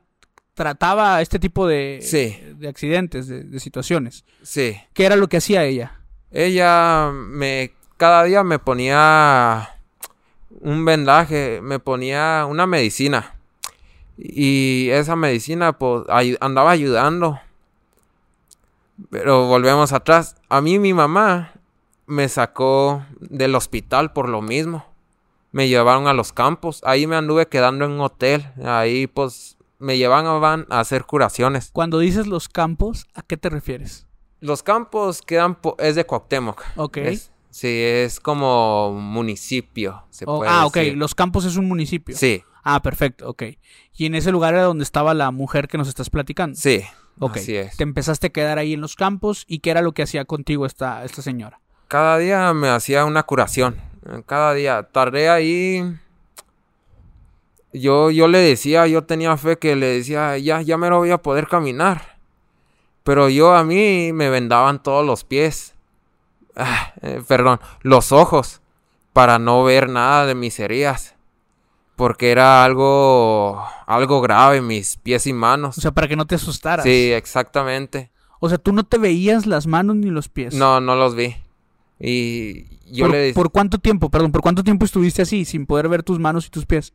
trataba 0.55 1.21
este 1.21 1.37
tipo 1.37 1.67
de, 1.67 2.55
de 2.57 2.67
accidentes, 2.67 3.27
de, 3.27 3.43
de, 3.43 3.59
situaciones. 3.59 4.25
Sí. 4.41 4.75
¿Qué 4.93 5.05
era 5.05 5.17
lo 5.17 5.27
que 5.27 5.37
hacía 5.37 5.65
ella? 5.65 5.99
Ella 6.31 7.11
me... 7.13 7.73
Cada 7.97 8.23
día 8.23 8.43
me 8.43 8.57
ponía 8.57 9.74
un 10.61 10.85
vendaje, 10.85 11.59
me 11.61 11.79
ponía 11.79 12.45
una 12.49 12.65
medicina. 12.67 13.35
Y 14.17 14.89
esa 14.91 15.15
medicina 15.15 15.77
pues 15.77 16.03
andaba 16.39 16.71
ayudando. 16.71 17.39
Pero 19.09 19.47
volvemos 19.47 19.91
atrás. 19.91 20.35
A 20.49 20.61
mí 20.61 20.79
mi 20.79 20.93
mamá 20.93 21.51
me 22.07 22.29
sacó 22.29 23.03
del 23.19 23.55
hospital 23.55 24.13
por 24.13 24.29
lo 24.29 24.41
mismo. 24.41 24.85
Me 25.51 25.67
llevaron 25.67 26.07
a 26.07 26.13
los 26.13 26.31
campos. 26.33 26.81
Ahí 26.85 27.07
me 27.07 27.15
anduve 27.15 27.47
quedando 27.47 27.85
en 27.85 27.91
un 27.91 28.01
hotel. 28.01 28.45
Ahí 28.63 29.07
pues 29.07 29.57
me 29.79 29.97
llevaban 29.97 30.65
a 30.69 30.79
hacer 30.79 31.05
curaciones. 31.05 31.69
Cuando 31.73 31.99
dices 31.99 32.27
los 32.27 32.47
campos, 32.49 33.07
¿a 33.13 33.21
qué 33.21 33.37
te 33.37 33.49
refieres? 33.49 34.05
Los 34.39 34.63
campos 34.63 35.21
quedan, 35.21 35.57
es 35.79 35.95
de 35.95 36.05
Cuauhtémoc. 36.05 36.63
Ok. 36.77 36.97
Es- 36.97 37.31
sí, 37.55 37.67
es 37.81 38.19
como 38.19 38.91
municipio, 38.93 40.03
se 40.09 40.25
Oh, 40.27 40.39
puede 40.39 40.51
ah, 40.51 40.65
ok. 40.65 40.75
decir. 40.75 40.97
Los 40.97 41.15
Campos 41.15 41.45
es 41.45 41.55
un 41.55 41.67
municipio. 41.69 42.15
Sí, 42.17 42.43
Ah, 42.67 42.81
perfecto, 42.81 43.29
ok. 43.29 43.43
Y 43.93 44.07
en 44.07 44.15
ese 44.15 44.31
lugar 44.31 44.55
era 44.55 44.63
donde 44.63 44.83
estaba 44.83 45.13
la 45.13 45.29
mujer 45.31 45.67
que 45.67 45.77
nos 45.77 45.87
estás 45.87 46.09
platicando. 46.09 46.57
sí, 46.59 46.81
Ok. 47.19 47.37
así 47.37 47.55
es. 47.55 47.77
Te 47.77 47.83
empezaste 47.83 48.27
a 48.27 48.29
quedar 48.31 48.57
ahí 48.57 48.73
en 48.73 48.81
los 48.81 48.95
campos 48.95 49.45
y 49.47 49.59
qué 49.59 49.69
era 49.69 49.81
lo 49.83 49.93
que 49.93 50.01
hacía 50.03 50.25
contigo 50.25 50.65
esta, 50.65 51.05
esta 51.05 51.21
señora. 51.21 51.61
Cada 51.87 52.17
día 52.17 52.51
me 52.53 52.67
hacía 52.69 53.05
una 53.05 53.23
curación. 53.23 53.77
Cada 54.25 54.53
día. 54.55 54.83
Tardé 54.91 55.29
ahí. 55.29 55.83
Yo, 57.71 58.09
yo 58.09 58.27
le 58.27 58.39
decía, 58.39 58.87
yo 58.87 59.03
tenía 59.03 59.37
fe 59.37 59.57
que 59.57 59.75
le 59.75 59.85
decía, 59.85 60.37
ya, 60.39 60.61
ya 60.61 60.77
me 60.77 60.89
lo 60.89 60.97
voy 60.97 61.11
a 61.11 61.19
poder 61.19 61.47
caminar. 61.47 62.17
Pero 63.03 63.29
yo 63.29 63.53
a 63.53 63.63
mí 63.63 64.11
me 64.11 64.29
vendaban 64.29 64.81
todos 64.81 65.05
los 65.05 65.23
pies. 65.23 65.74
Ah, 66.55 66.93
eh, 67.01 67.21
perdón, 67.27 67.59
los 67.81 68.11
ojos. 68.11 68.61
Para 69.13 69.39
no 69.39 69.63
ver 69.63 69.89
nada 69.89 70.25
de 70.25 70.35
mis 70.35 70.59
heridas. 70.59 71.15
Porque 71.95 72.31
era 72.31 72.65
algo, 72.65 73.65
algo 73.85 74.19
grave, 74.19 74.61
mis 74.61 74.97
pies 74.97 75.27
y 75.27 75.33
manos. 75.33 75.77
O 75.77 75.81
sea, 75.81 75.91
para 75.91 76.09
que 76.09 76.17
no 76.17 76.25
te 76.25 76.35
asustaras. 76.35 76.83
Sí, 76.83 77.11
exactamente. 77.13 78.11
O 78.39 78.49
sea, 78.49 78.57
tú 78.57 78.73
no 78.73 78.83
te 78.83 78.97
veías 78.97 79.45
las 79.45 79.67
manos 79.67 79.95
ni 79.95 80.09
los 80.09 80.27
pies. 80.27 80.53
No, 80.53 80.81
no 80.81 80.95
los 80.95 81.15
vi. 81.15 81.35
Y 81.99 82.77
yo 82.91 83.05
¿Por, 83.05 83.11
le. 83.11 83.33
¿Por 83.33 83.51
cuánto 83.51 83.79
tiempo? 83.79 84.09
Perdón, 84.09 84.33
¿por 84.33 84.41
cuánto 84.41 84.63
tiempo 84.63 84.83
estuviste 84.83 85.21
así 85.21 85.45
sin 85.45 85.65
poder 85.65 85.87
ver 85.87 86.03
tus 86.03 86.19
manos 86.19 86.45
y 86.47 86.49
tus 86.49 86.65
pies? 86.65 86.93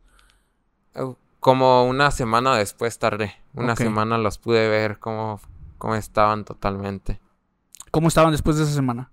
Como 1.39 1.85
una 1.85 2.11
semana 2.11 2.55
después 2.55 2.99
tardé. 2.99 3.33
Una 3.55 3.75
semana 3.75 4.19
los 4.19 4.37
pude 4.37 4.69
ver 4.69 4.99
cómo, 4.99 5.41
cómo 5.79 5.95
estaban 5.95 6.45
totalmente. 6.45 7.19
¿Cómo 7.89 8.07
estaban 8.07 8.31
después 8.31 8.57
de 8.57 8.63
esa 8.63 8.73
semana? 8.73 9.11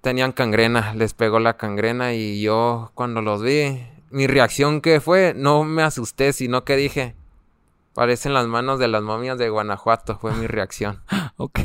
Tenían 0.00 0.32
cangrena, 0.32 0.94
les 0.94 1.12
pegó 1.14 1.40
la 1.40 1.56
cangrena 1.56 2.14
y 2.14 2.40
yo 2.40 2.90
cuando 2.94 3.20
los 3.20 3.42
vi, 3.42 3.82
mi 4.10 4.26
reacción 4.26 4.80
que 4.80 5.00
fue, 5.00 5.34
no 5.36 5.62
me 5.64 5.82
asusté, 5.82 6.32
sino 6.32 6.64
que 6.64 6.76
dije, 6.76 7.14
parecen 7.94 8.32
las 8.32 8.46
manos 8.46 8.78
de 8.78 8.88
las 8.88 9.02
momias 9.02 9.36
de 9.38 9.50
Guanajuato, 9.50 10.18
fue 10.18 10.34
mi 10.34 10.46
reacción. 10.46 11.02
Ok, 11.36 11.58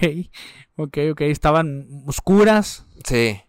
ok, 0.77 0.97
ok. 1.11 1.21
Estaban 1.21 1.87
oscuras. 2.07 2.85
Sí, 3.03 3.41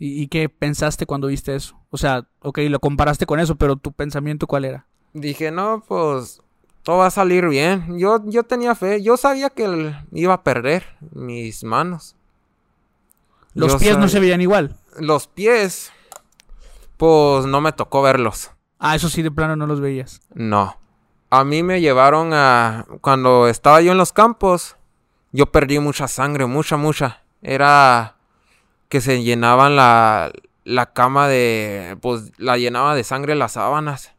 ¿Y, 0.00 0.22
y 0.22 0.26
qué 0.28 0.48
pensaste 0.48 1.06
cuando 1.06 1.28
viste 1.28 1.54
eso? 1.54 1.80
O 1.90 1.96
sea, 1.96 2.26
ok, 2.40 2.58
lo 2.68 2.80
comparaste 2.80 3.26
con 3.26 3.38
eso, 3.38 3.54
pero 3.56 3.76
tu 3.76 3.92
pensamiento 3.92 4.46
cuál 4.46 4.64
era? 4.64 4.86
dije, 5.14 5.50
no, 5.52 5.82
pues 5.86 6.40
todo 6.82 6.98
va 6.98 7.06
a 7.06 7.10
salir 7.10 7.46
bien. 7.48 7.98
Yo, 7.98 8.22
yo 8.26 8.42
tenía 8.44 8.74
fe, 8.74 9.02
yo 9.02 9.16
sabía 9.16 9.50
que 9.50 9.64
el- 9.64 9.96
iba 10.12 10.34
a 10.34 10.42
perder 10.44 10.84
mis 11.12 11.62
manos. 11.64 12.16
Los 13.54 13.72
Yo 13.72 13.78
pies 13.78 13.98
no 13.98 14.08
se 14.08 14.20
veían 14.20 14.40
igual. 14.40 14.76
Los 14.98 15.26
pies, 15.26 15.92
pues 16.96 17.46
no 17.46 17.60
me 17.60 17.72
tocó 17.72 18.02
verlos. 18.02 18.50
Ah, 18.78 18.94
eso 18.94 19.08
sí, 19.08 19.22
de 19.22 19.30
plano 19.30 19.56
no 19.56 19.66
los 19.66 19.80
veías. 19.80 20.20
No. 20.34 20.78
A 21.30 21.44
mí 21.44 21.62
me 21.62 21.80
llevaron 21.80 22.32
a... 22.32 22.86
Cuando 23.00 23.48
estaba 23.48 23.80
yo 23.80 23.92
en 23.92 23.98
los 23.98 24.12
campos, 24.12 24.76
yo 25.32 25.46
perdí 25.46 25.78
mucha 25.78 26.08
sangre, 26.08 26.46
mucha, 26.46 26.76
mucha. 26.76 27.22
Era 27.42 28.16
que 28.88 29.00
se 29.00 29.22
llenaban 29.22 29.76
la, 29.76 30.32
la 30.64 30.92
cama 30.92 31.28
de... 31.28 31.98
Pues 32.00 32.32
la 32.38 32.56
llenaba 32.56 32.94
de 32.94 33.04
sangre 33.04 33.34
las 33.34 33.52
sábanas. 33.52 34.12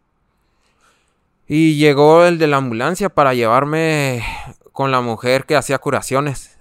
Y 1.48 1.78
llegó 1.78 2.26
el 2.26 2.38
de 2.38 2.48
la 2.48 2.58
ambulancia 2.58 3.10
para 3.10 3.34
llevarme 3.34 4.24
con 4.72 4.92
la 4.92 5.02
mujer 5.02 5.46
que 5.46 5.56
hacía 5.56 5.80
curaciones. 5.80 6.59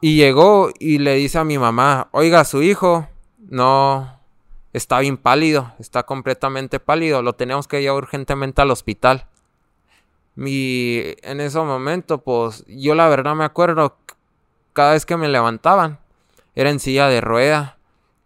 Y 0.00 0.16
llegó 0.16 0.70
y 0.78 0.98
le 0.98 1.14
dice 1.16 1.38
a 1.38 1.44
mi 1.44 1.58
mamá, 1.58 2.08
oiga, 2.12 2.44
su 2.44 2.62
hijo 2.62 3.08
no 3.38 4.18
está 4.72 5.00
bien 5.00 5.16
pálido, 5.16 5.74
está 5.78 6.04
completamente 6.04 6.80
pálido, 6.80 7.22
lo 7.22 7.34
tenemos 7.34 7.68
que 7.68 7.82
llevar 7.82 8.04
urgentemente 8.04 8.62
al 8.62 8.70
hospital. 8.70 9.26
Y 10.36 11.16
en 11.22 11.40
ese 11.40 11.58
momento, 11.60 12.22
pues 12.22 12.64
yo 12.66 12.94
la 12.94 13.08
verdad 13.08 13.34
me 13.34 13.44
acuerdo, 13.44 13.98
cada 14.72 14.92
vez 14.92 15.04
que 15.04 15.18
me 15.18 15.28
levantaban, 15.28 15.98
era 16.54 16.70
en 16.70 16.80
silla 16.80 17.08
de 17.08 17.20
rueda. 17.20 17.76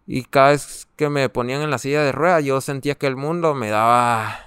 Y 0.07 0.23
cada 0.23 0.49
vez 0.49 0.87
que 0.95 1.09
me 1.09 1.27
ponían 1.29 1.61
en 1.61 1.71
la 1.71 1.77
silla 1.77 2.03
de 2.03 2.11
rueda, 2.11 2.39
yo 2.39 2.61
sentía 2.61 2.95
que 2.95 3.07
el 3.07 3.15
mundo 3.15 3.55
me 3.55 3.69
daba 3.69 4.44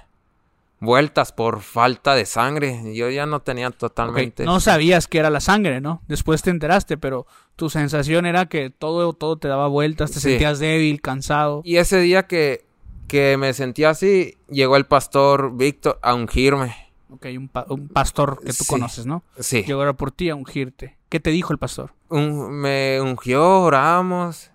vueltas 0.79 1.31
por 1.31 1.61
falta 1.61 2.15
de 2.15 2.25
sangre. 2.25 2.93
Yo 2.95 3.09
ya 3.09 3.25
no 3.25 3.41
tenía 3.41 3.69
totalmente... 3.71 4.45
No 4.45 4.59
sabías 4.59 5.07
que 5.07 5.17
era 5.19 5.29
la 5.29 5.41
sangre, 5.41 5.81
¿no? 5.81 6.01
Después 6.07 6.41
te 6.41 6.49
enteraste, 6.51 6.97
pero 6.97 7.25
tu 7.55 7.69
sensación 7.69 8.25
era 8.25 8.45
que 8.47 8.69
todo, 8.69 9.13
todo 9.13 9.37
te 9.37 9.47
daba 9.47 9.67
vueltas, 9.67 10.11
te 10.11 10.19
Sí. 10.19 10.29
sentías 10.31 10.59
débil, 10.59 11.01
cansado. 11.01 11.61
Y 11.65 11.77
ese 11.77 11.99
día 11.99 12.27
que, 12.27 12.65
que 13.07 13.35
me 13.37 13.53
sentía 13.53 13.89
así, 13.89 14.37
llegó 14.49 14.77
el 14.77 14.85
pastor 14.85 15.55
Víctor 15.57 15.99
a 16.01 16.13
ungirme. 16.13 16.75
Ok, 17.11 17.25
un, 17.37 17.47
pa- 17.49 17.65
un 17.69 17.87
pastor 17.87 18.39
que 18.39 18.53
tú 18.53 18.63
Sí. 18.63 18.67
conoces, 18.67 19.05
¿no? 19.05 19.23
Sí. 19.39 19.63
Llegó 19.63 19.79
ahora 19.81 19.93
por 19.93 20.11
ti 20.11 20.29
a 20.29 20.35
ungirte. 20.35 20.95
¿Qué 21.09 21.19
te 21.19 21.31
dijo 21.31 21.51
el 21.51 21.57
pastor? 21.59 21.91
Un- 22.09 22.51
me 22.51 23.01
ungió, 23.01 23.61
oramos. 23.61 24.51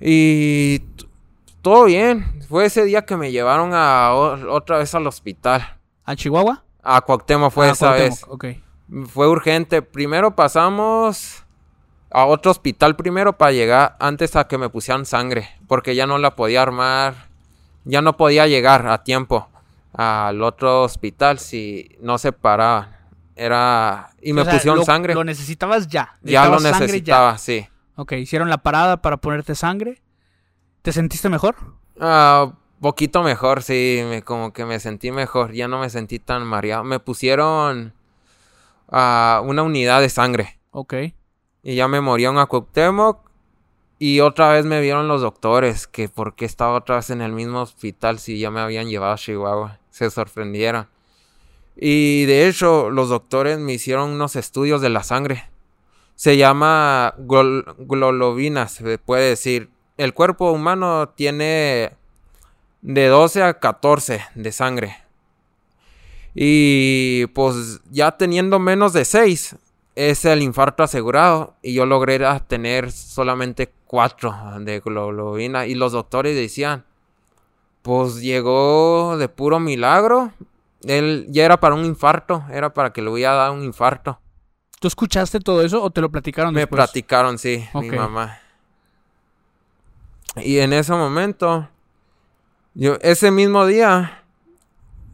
Y 0.00 0.80
todo 1.62 1.84
bien. 1.84 2.42
Fue 2.48 2.66
ese 2.66 2.84
día 2.84 3.02
que 3.06 3.16
me 3.16 3.32
llevaron 3.32 3.70
a 3.74 4.12
otra 4.12 4.78
vez 4.78 4.94
al 4.94 5.06
hospital. 5.06 5.78
¿A 6.04 6.16
Chihuahua? 6.16 6.64
A 6.82 7.00
Cuauhtémoc 7.00 7.52
fue 7.52 7.68
Ah, 7.68 7.72
esa 7.72 7.86
Cuauhtémoc, 7.94 8.40
vez. 8.42 8.58
Ok. 8.98 9.06
Fue 9.08 9.28
urgente. 9.28 9.80
Primero 9.82 10.34
pasamos 10.36 11.44
a 12.10 12.26
otro 12.26 12.50
hospital 12.50 12.96
primero 12.96 13.38
para 13.38 13.52
llegar 13.52 13.96
antes 14.00 14.36
a 14.36 14.46
que 14.48 14.58
me 14.58 14.68
pusieran 14.68 15.06
sangre. 15.06 15.48
Porque 15.68 15.94
ya 15.94 16.06
no 16.06 16.18
la 16.18 16.34
podía 16.36 16.62
armar. 16.62 17.14
Ya 17.84 18.02
no 18.02 18.16
podía 18.16 18.46
llegar 18.46 18.86
a 18.88 19.02
tiempo 19.02 19.48
al 19.94 20.42
otro 20.42 20.82
hospital 20.82 21.38
si 21.38 21.96
no 22.00 22.18
se 22.18 22.32
paraban. 22.32 22.96
Era... 23.34 24.10
Y 24.20 24.32
me 24.34 24.42
O 24.42 24.44
sea, 24.44 24.54
pusieron 24.54 24.78
lo- 24.80 24.84
sangre. 24.84 25.14
Lo 25.14 25.24
necesitabas 25.24 25.88
ya. 25.88 26.16
ya 26.22 26.46
lo 26.48 26.60
necesitaba, 26.60 27.38
sí. 27.38 27.66
Ok, 27.96 28.12
hicieron 28.12 28.48
la 28.50 28.58
parada 28.58 29.00
para 29.02 29.16
ponerte 29.18 29.54
sangre. 29.54 30.00
¿Te 30.82 30.92
sentiste 30.92 31.28
mejor? 31.28 31.56
Ah, 32.00 32.54
poquito 32.80 33.22
mejor, 33.22 33.62
sí, 33.62 34.02
me, 34.08 34.22
como 34.22 34.52
que 34.52 34.64
me 34.64 34.80
sentí 34.80 35.12
mejor, 35.12 35.52
ya 35.52 35.68
no 35.68 35.78
me 35.78 35.88
sentí 35.90 36.18
tan 36.18 36.44
mareado. 36.44 36.82
Me 36.84 36.98
pusieron 36.98 37.94
ah, 38.88 39.40
una 39.44 39.62
unidad 39.62 40.00
de 40.00 40.08
sangre 40.08 40.58
Ok. 40.72 40.94
y 41.62 41.74
ya 41.76 41.86
me 41.86 42.00
morían 42.00 42.38
a 42.38 42.46
Cuauhtémoc 42.46 43.30
y 44.00 44.18
otra 44.18 44.50
vez 44.50 44.64
me 44.66 44.80
vieron 44.80 45.06
los 45.06 45.20
doctores 45.20 45.86
que 45.86 46.08
por 46.08 46.34
qué 46.34 46.44
estaba 46.44 46.74
otra 46.78 46.96
vez 46.96 47.10
en 47.10 47.20
el 47.22 47.30
mismo 47.30 47.60
hospital 47.62 48.18
si 48.18 48.40
ya 48.40 48.50
me 48.50 48.60
habían 48.60 48.88
llevado 48.88 49.12
a 49.12 49.18
Chihuahua, 49.18 49.78
se 49.90 50.10
sorprendieron. 50.10 50.88
Y 51.76 52.24
de 52.24 52.48
hecho 52.48 52.90
los 52.90 53.08
doctores 53.08 53.58
me 53.60 53.72
hicieron 53.74 54.10
unos 54.10 54.34
estudios 54.34 54.80
de 54.80 54.88
la 54.88 55.04
sangre. 55.04 55.48
Se 56.16 56.36
llama 56.36 57.14
globulina, 57.16 58.66
se 58.68 58.98
puede 58.98 59.28
decir. 59.30 59.70
El 60.02 60.14
cuerpo 60.14 60.50
humano 60.50 61.10
tiene 61.10 61.92
de 62.80 63.06
12 63.06 63.40
a 63.44 63.60
14 63.60 64.20
de 64.34 64.50
sangre. 64.50 64.96
Y 66.34 67.26
pues 67.28 67.80
ya 67.88 68.10
teniendo 68.16 68.58
menos 68.58 68.92
de 68.94 69.04
6 69.04 69.54
es 69.94 70.24
el 70.24 70.42
infarto 70.42 70.82
asegurado. 70.82 71.54
Y 71.62 71.74
yo 71.74 71.86
logré 71.86 72.18
tener 72.48 72.90
solamente 72.90 73.72
4 73.86 74.34
de 74.58 74.80
globulina. 74.80 75.66
Y 75.66 75.76
los 75.76 75.92
doctores 75.92 76.34
decían, 76.34 76.84
pues 77.82 78.20
llegó 78.20 79.16
de 79.18 79.28
puro 79.28 79.60
milagro. 79.60 80.32
Él 80.82 81.26
ya 81.28 81.44
era 81.44 81.60
para 81.60 81.76
un 81.76 81.84
infarto, 81.84 82.44
era 82.50 82.74
para 82.74 82.92
que 82.92 83.02
le 83.02 83.10
hubiera 83.10 83.34
dado 83.34 83.52
un 83.52 83.62
infarto. 83.62 84.18
¿Tú 84.80 84.88
escuchaste 84.88 85.38
todo 85.38 85.62
eso 85.62 85.80
o 85.80 85.90
te 85.90 86.00
lo 86.00 86.10
platicaron 86.10 86.52
Me 86.52 86.62
después? 86.62 86.76
platicaron, 86.78 87.38
sí, 87.38 87.64
mi 87.74 87.88
mamá. 87.88 88.41
Y 90.36 90.58
en 90.58 90.72
ese 90.72 90.92
momento, 90.92 91.68
yo, 92.74 92.96
ese 93.02 93.30
mismo 93.30 93.66
día, 93.66 94.22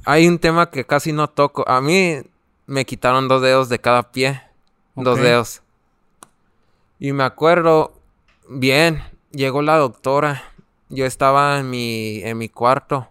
hay 0.05 0.29
un 0.29 0.39
tema 0.39 0.71
que 0.71 0.85
casi 0.85 1.13
no 1.13 1.29
toco. 1.29 1.65
A 1.69 1.81
mí 1.81 2.23
me 2.67 2.85
quitaron 2.85 3.29
dos 3.29 3.43
dedos 3.43 3.69
de 3.69 3.81
cada 3.81 4.13
pie. 4.13 4.43
Dos 4.95 5.19
dedos. 5.19 5.63
Y 6.99 7.13
me 7.13 7.25
acuerdo, 7.25 7.93
bien, 8.49 9.03
llegó 9.31 9.63
la 9.63 9.77
doctora. 9.77 10.43
Yo 10.89 11.05
estaba 11.05 11.59
en 11.59 11.71
mi, 11.71 12.21
en 12.23 12.39
mi 12.39 12.49
cuarto. 12.49 13.09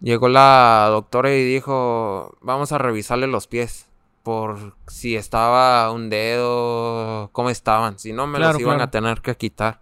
Llegó 0.00 0.28
la 0.28 0.86
doctora 0.90 1.34
y 1.34 1.44
dijo, 1.44 2.36
vamos 2.40 2.72
a 2.72 2.78
revisarle 2.78 3.26
los 3.26 3.46
pies. 3.46 3.86
Por 4.22 4.74
si 4.86 5.16
estaba 5.16 5.90
un 5.92 6.08
dedo, 6.10 7.30
cómo 7.32 7.50
estaban. 7.50 7.98
Si 7.98 8.12
no, 8.12 8.26
me 8.26 8.38
Claro, 8.38 8.52
los 8.54 8.60
iban 8.60 8.76
claro. 8.76 8.88
a 8.88 8.90
tener 8.90 9.20
que 9.20 9.36
quitar. 9.36 9.80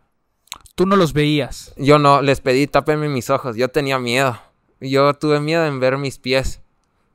Tú 0.75 0.87
no 0.87 0.97
los 0.97 1.13
veías. 1.13 1.73
Yo 1.77 1.99
no, 1.99 2.23
les 2.23 2.41
pedí, 2.41 2.67
tápenme 2.67 3.09
mis 3.09 3.29
ojos. 3.31 3.57
Yo 3.57 3.69
tenía 3.69 3.99
miedo. 3.99 4.39
Yo 4.81 5.13
tuve 5.15 5.41
miedo 5.41 5.67
en 5.67 5.81
ver 5.81 5.99
mis 5.99 6.19
pies. 6.19 6.61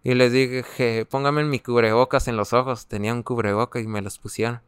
Y 0.04 0.14
les 0.14 0.32
dije, 0.32 1.06
póngame 1.10 1.44
mi 1.44 1.60
cubrebocas 1.60 2.28
en 2.28 2.38
los 2.38 2.54
ojos. 2.54 2.86
Tenía 2.88 3.14
un 3.14 3.24
cubrebocas 3.24 3.84
y 3.84 3.88
me 3.88 4.02
los 4.02 4.20
pusieron. 4.20 4.62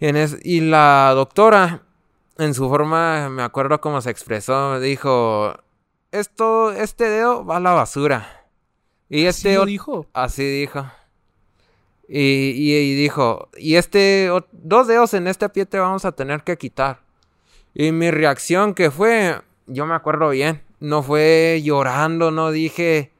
En 0.00 0.16
es- 0.16 0.38
y 0.42 0.60
la 0.60 1.12
doctora, 1.14 1.82
en 2.38 2.52
su 2.54 2.68
forma, 2.68 3.28
me 3.28 3.42
acuerdo 3.42 3.80
cómo 3.80 4.00
se 4.00 4.10
expresó, 4.10 4.80
dijo, 4.80 5.54
esto, 6.10 6.72
este 6.72 7.08
dedo 7.08 7.44
va 7.44 7.58
a 7.58 7.60
la 7.60 7.72
basura. 7.72 8.44
Y 9.08 9.26
este 9.26 9.50
¿Sí 9.52 9.54
lo 9.56 9.64
dijo? 9.66 10.06
Así 10.12 10.44
dijo. 10.44 10.84
Y, 12.08 12.18
y- 12.50 12.74
y 12.76 12.94
dijo, 12.96 13.48
y 13.56 13.76
este, 13.76 14.28
dos 14.50 14.88
dedos 14.88 15.14
en 15.14 15.28
este 15.28 15.48
pie 15.48 15.64
te 15.64 15.78
vamos 15.78 16.04
a 16.04 16.12
tener 16.12 16.42
que 16.42 16.58
quitar. 16.58 17.01
Y 17.74 17.92
mi 17.92 18.10
reacción 18.10 18.74
que 18.74 18.90
fue, 18.90 19.40
yo 19.66 19.86
me 19.86 19.94
acuerdo 19.94 20.30
bien, 20.30 20.62
no 20.80 21.02
fue 21.02 21.60
llorando, 21.64 22.30
no 22.30 22.50
dije, 22.50 23.12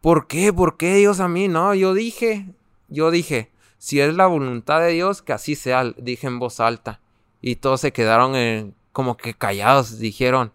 ¿por 0.00 0.26
qué? 0.26 0.52
¿Por 0.52 0.76
qué 0.76 0.94
Dios 0.96 1.20
a 1.20 1.28
mí? 1.28 1.48
No, 1.48 1.74
yo 1.74 1.94
dije, 1.94 2.46
yo 2.88 3.10
dije, 3.10 3.50
si 3.78 4.00
es 4.00 4.14
la 4.14 4.26
voluntad 4.26 4.80
de 4.80 4.90
Dios, 4.92 5.22
que 5.22 5.32
así 5.32 5.54
sea, 5.54 5.84
dije 5.96 6.26
en 6.26 6.38
voz 6.38 6.60
alta. 6.60 7.00
Y 7.40 7.56
todos 7.56 7.80
se 7.80 7.92
quedaron 7.92 8.34
en- 8.36 8.74
como 8.92 9.16
que 9.16 9.34
callados, 9.34 9.98
dijeron, 9.98 10.52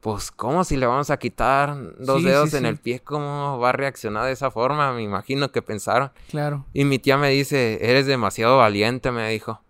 pues, 0.00 0.30
¿cómo 0.30 0.64
si 0.64 0.76
le 0.76 0.86
vamos 0.86 1.10
a 1.10 1.16
quitar 1.18 1.76
dos 1.98 2.20
Sí, 2.22 2.28
dedos 2.28 2.50
sí, 2.50 2.56
en 2.58 2.62
sí. 2.64 2.68
el 2.68 2.76
pie? 2.76 3.00
¿Cómo 3.00 3.58
va 3.58 3.70
a 3.70 3.72
reaccionar 3.72 4.26
de 4.26 4.32
esa 4.32 4.50
forma? 4.50 4.92
Me 4.92 5.02
imagino 5.02 5.50
que 5.50 5.62
pensaron. 5.62 6.10
Claro. 6.28 6.66
Y 6.74 6.84
mi 6.84 6.98
tía 6.98 7.16
me 7.16 7.30
dice, 7.30 7.78
eres 7.88 8.06
demasiado 8.06 8.58
valiente, 8.58 9.10
me 9.10 9.28
dijo. 9.30 9.60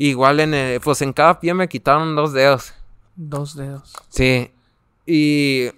Igual 0.00 0.38
en 0.40 0.54
el- 0.54 0.80
pues 0.80 1.02
en 1.02 1.12
cada 1.12 1.40
pie 1.40 1.54
me 1.54 1.68
quitaron 1.68 2.14
dos 2.14 2.32
dedos. 2.32 2.72
Dos 3.16 3.56
dedos. 3.56 3.92
Sí. 4.08 4.50
Y 5.06 5.70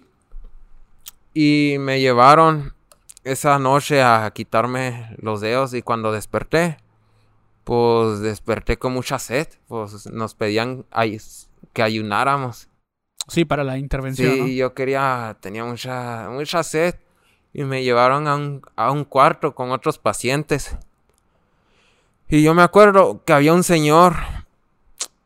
y 1.33 1.77
me 1.79 2.01
llevaron 2.01 2.75
esa 3.25 3.59
noche 3.59 4.03
a 4.03 4.31
quitarme 4.35 5.17
los 5.23 5.41
dedos 5.41 5.73
y 5.75 5.83
cuando 5.83 6.11
desperté, 6.13 6.77
pues 7.65 8.21
desperté 8.21 8.79
con 8.79 8.93
mucha 8.93 9.19
sed, 9.19 9.47
pues 9.69 10.07
nos 10.11 10.35
pedían 10.35 10.85
ay- 10.91 11.21
que 11.73 11.83
ayunáramos. 11.83 12.69
Sí, 13.29 13.45
para 13.45 13.63
la 13.63 13.79
intervención. 13.79 14.33
Sí, 14.35 14.41
¿no? 14.41 14.47
yo 14.49 14.75
quería, 14.75 15.37
tenía 15.41 15.65
mucha, 15.65 16.29
mucha 16.31 16.63
sed 16.65 16.97
y 17.53 17.63
me 17.65 17.85
llevaron 17.85 18.27
a 18.27 18.35
un, 18.35 18.63
a 18.77 18.91
un 18.91 19.05
cuarto 19.05 19.55
con 19.55 19.71
otros 19.71 19.99
pacientes. 19.99 20.77
Y 22.33 22.45
yo 22.45 22.55
me 22.55 22.63
acuerdo 22.63 23.25
que 23.25 23.33
había 23.33 23.53
un 23.53 23.65
señor, 23.65 24.15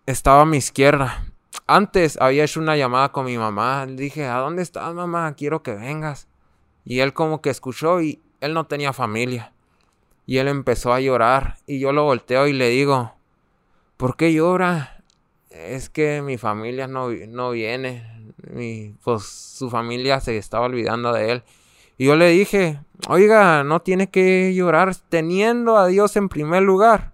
estaba 0.07 0.41
a 0.41 0.47
mi 0.47 0.57
izquierda. 0.57 1.27
Antes 1.67 2.17
había 2.19 2.45
hecho 2.45 2.61
una 2.61 2.79
llamada 2.79 3.13
con 3.13 3.27
mi 3.27 3.37
mamá. 3.37 3.85
Le 3.85 3.97
dije, 3.97 4.25
¿a 4.25 4.39
dónde 4.39 4.63
estás, 4.63 4.95
mamá? 4.95 5.35
Quiero 5.35 5.63
que 5.63 5.75
vengas. 5.75 6.29
Y 6.83 7.01
él 7.01 7.13
como 7.13 7.43
que 7.43 7.51
escuchó 7.51 8.01
y 8.01 8.23
él 8.41 8.55
no 8.55 8.65
tenía 8.65 8.95
familia. 8.95 9.53
Y 10.25 10.39
él 10.39 10.49
empezó 10.49 10.95
a 10.95 11.01
llorar. 11.01 11.59
Y 11.67 11.79
yo 11.79 11.93
lo 11.93 12.05
volteo 12.05 12.47
y 12.47 12.55
le 12.55 12.71
digo, 12.71 13.15
¿por 13.99 14.17
qué 14.17 14.33
llora? 14.33 15.03
Es 15.51 15.91
que 15.91 16.23
mi 16.23 16.39
familia 16.39 16.87
no, 16.87 17.11
no 17.11 17.51
viene. 17.51 18.33
Mi, 18.51 18.95
pues 19.05 19.25
su 19.25 19.69
familia 19.69 20.21
se 20.21 20.39
estaba 20.39 20.65
olvidando 20.65 21.13
de 21.13 21.33
él. 21.33 21.43
Y 21.99 22.07
yo 22.07 22.17
le 22.17 22.29
dije, 22.29 22.81
oiga, 23.09 23.65
no 23.65 23.81
tiene 23.83 24.11
que 24.11 24.53
llorar 24.55 24.95
teniendo 25.09 25.77
a 25.77 25.87
Dios 25.87 26.17
en 26.17 26.29
primer 26.29 26.63
lugar. 26.63 27.13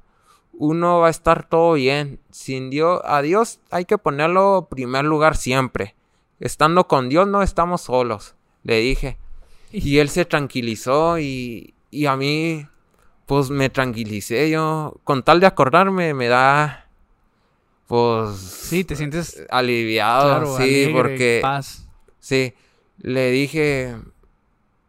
Uno 0.52 0.98
va 1.00 1.08
a 1.08 1.10
estar 1.10 1.48
todo 1.48 1.74
bien. 1.74 2.20
Sin 2.30 2.70
Dios, 2.70 3.00
a 3.04 3.22
Dios 3.22 3.60
hay 3.70 3.84
que 3.84 3.98
ponerlo 3.98 4.58
en 4.70 4.76
primer 4.76 5.04
lugar 5.04 5.36
siempre. 5.36 5.94
Estando 6.38 6.86
con 6.88 7.08
Dios 7.08 7.26
no 7.28 7.42
estamos 7.42 7.82
solos, 7.82 8.34
le 8.62 8.78
dije. 8.80 9.18
Y 9.72 9.98
él 9.98 10.08
se 10.08 10.24
tranquilizó 10.24 11.18
y, 11.18 11.74
y 11.90 12.06
a 12.06 12.16
mí, 12.16 12.66
pues 13.26 13.50
me 13.50 13.68
tranquilicé 13.70 14.50
yo. 14.50 14.98
Con 15.04 15.22
tal 15.22 15.40
de 15.40 15.46
acordarme, 15.46 16.14
me 16.14 16.28
da, 16.28 16.88
pues, 17.86 18.36
Sí, 18.38 18.84
te 18.84 18.96
sientes 18.96 19.44
aliviado. 19.50 20.28
claro, 20.28 20.56
sí, 20.56 20.62
alegre, 20.62 20.92
porque, 20.94 21.38
paz. 21.42 21.86
sí, 22.18 22.54
le 22.98 23.30
dije, 23.30 23.96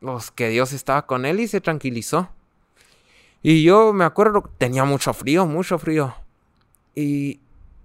pues, 0.01 0.31
que 0.31 0.49
Dios 0.49 0.73
estaba 0.73 1.05
con 1.05 1.25
él 1.25 1.39
y 1.39 1.47
se 1.47 1.61
tranquilizó. 1.61 2.29
Y 3.41 3.63
yo 3.63 3.93
me 3.93 4.03
acuerdo, 4.05 4.49
tenía 4.57 4.83
mucho 4.83 5.13
frío, 5.13 5.45
mucho 5.45 5.79
frío. 5.79 6.13
Y, 6.95 7.39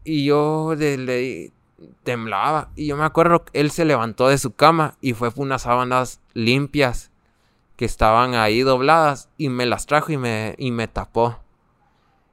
y 0.04 0.24
yo 0.24 0.74
le 0.76 1.52
temblaba. 2.02 2.70
Y 2.76 2.86
yo 2.86 2.96
me 2.96 3.04
acuerdo 3.04 3.44
que 3.44 3.60
él 3.60 3.70
se 3.70 3.84
levantó 3.84 4.28
de 4.28 4.38
su 4.38 4.54
cama 4.54 4.96
y 5.00 5.12
fue 5.12 5.30
por 5.30 5.44
unas 5.44 5.62
sábanas 5.62 6.20
limpias 6.34 7.10
que 7.76 7.84
estaban 7.84 8.34
ahí 8.34 8.62
dobladas 8.62 9.28
y 9.36 9.48
me 9.48 9.66
las 9.66 9.86
trajo 9.86 10.12
y 10.12 10.16
me, 10.16 10.54
y 10.58 10.70
me 10.70 10.88
tapó. 10.88 11.38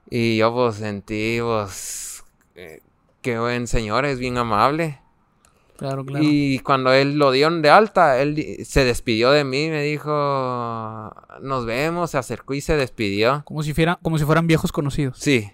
Y 0.09 0.37
yo 0.37 0.53
pues 0.53 0.75
sentí, 0.75 1.39
pues, 1.41 2.23
eh, 2.55 2.81
qué 3.21 3.39
buen 3.39 3.67
señor, 3.67 4.05
es 4.05 4.19
bien 4.19 4.37
amable. 4.37 4.99
Claro, 5.83 6.05
claro. 6.05 6.23
Y 6.25 6.59
cuando 6.59 6.93
él 6.93 7.17
lo 7.17 7.31
dieron 7.31 7.61
de 7.61 7.69
alta, 7.69 8.21
él 8.21 8.63
se 8.63 8.85
despidió 8.85 9.31
de 9.31 9.43
mí, 9.43 9.67
me 9.67 9.83
dijo, 9.83 10.09
nos 11.41 11.65
vemos, 11.65 12.11
se 12.11 12.17
acercó 12.17 12.53
y 12.53 12.61
se 12.61 12.77
despidió. 12.77 13.43
Como 13.43 13.63
si 13.63 13.73
fuera, 13.73 13.99
como 14.01 14.17
si 14.17 14.23
fueran 14.23 14.47
viejos 14.47 14.71
conocidos. 14.71 15.17
Sí. 15.19 15.51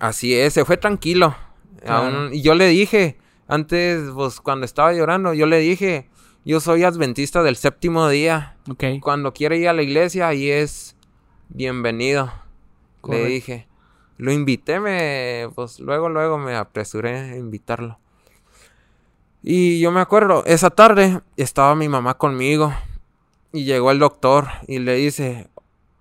Así 0.00 0.34
es, 0.34 0.54
se 0.54 0.64
fue 0.64 0.78
tranquilo. 0.78 1.36
Claro. 1.80 2.34
Y 2.34 2.42
yo 2.42 2.56
le 2.56 2.66
dije, 2.66 3.18
antes, 3.46 4.10
pues 4.12 4.40
cuando 4.40 4.64
estaba 4.64 4.92
llorando, 4.92 5.32
yo 5.32 5.46
le 5.46 5.60
dije, 5.60 6.08
yo 6.44 6.58
soy 6.58 6.82
adventista 6.82 7.44
del 7.44 7.54
séptimo 7.54 8.08
día. 8.08 8.56
Ok. 8.68 8.82
Cuando 9.00 9.32
quiere 9.32 9.58
ir 9.58 9.68
a 9.68 9.74
la 9.74 9.82
iglesia, 9.82 10.26
ahí 10.26 10.50
es 10.50 10.96
bienvenido. 11.50 12.32
Le 13.08 13.26
dije. 13.26 13.68
Lo 14.16 14.32
invité, 14.32 14.80
me, 14.80 15.48
pues 15.54 15.78
luego, 15.78 16.08
luego 16.08 16.36
me 16.36 16.56
apresuré 16.56 17.16
a 17.16 17.36
invitarlo. 17.36 18.00
Y 19.42 19.80
yo 19.80 19.90
me 19.92 20.00
acuerdo, 20.00 20.44
esa 20.46 20.70
tarde 20.70 21.20
estaba 21.36 21.74
mi 21.74 21.88
mamá 21.88 22.14
conmigo 22.14 22.72
y 23.52 23.64
llegó 23.64 23.90
el 23.90 23.98
doctor 23.98 24.48
y 24.66 24.78
le 24.80 24.94
dice, 24.94 25.48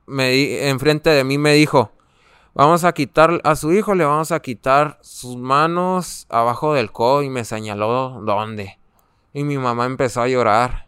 me 0.06 0.30
di- 0.32 0.58
enfrente 0.60 1.10
de 1.12 1.23
mí 1.23 1.38
me 1.38 1.54
dijo, 1.54 1.91
vamos 2.56 2.84
a 2.84 2.93
quitar 2.93 3.39
a 3.43 3.56
su 3.56 3.71
hijo, 3.73 3.93
le 3.95 4.06
vamos 4.06 4.32
a 4.32 4.41
quitar 4.41 4.97
sus 5.02 5.38
manos 5.38 6.26
abajo 6.30 6.73
del 6.73 6.91
codo 6.91 7.21
y 7.21 7.30
me 7.30 7.45
señaló 7.45 8.21
dónde. 8.23 8.80
Y 9.34 9.43
mi 9.43 9.58
mamá 9.58 9.86
empezó 9.86 10.21
a 10.23 10.28
llorar. 10.28 10.88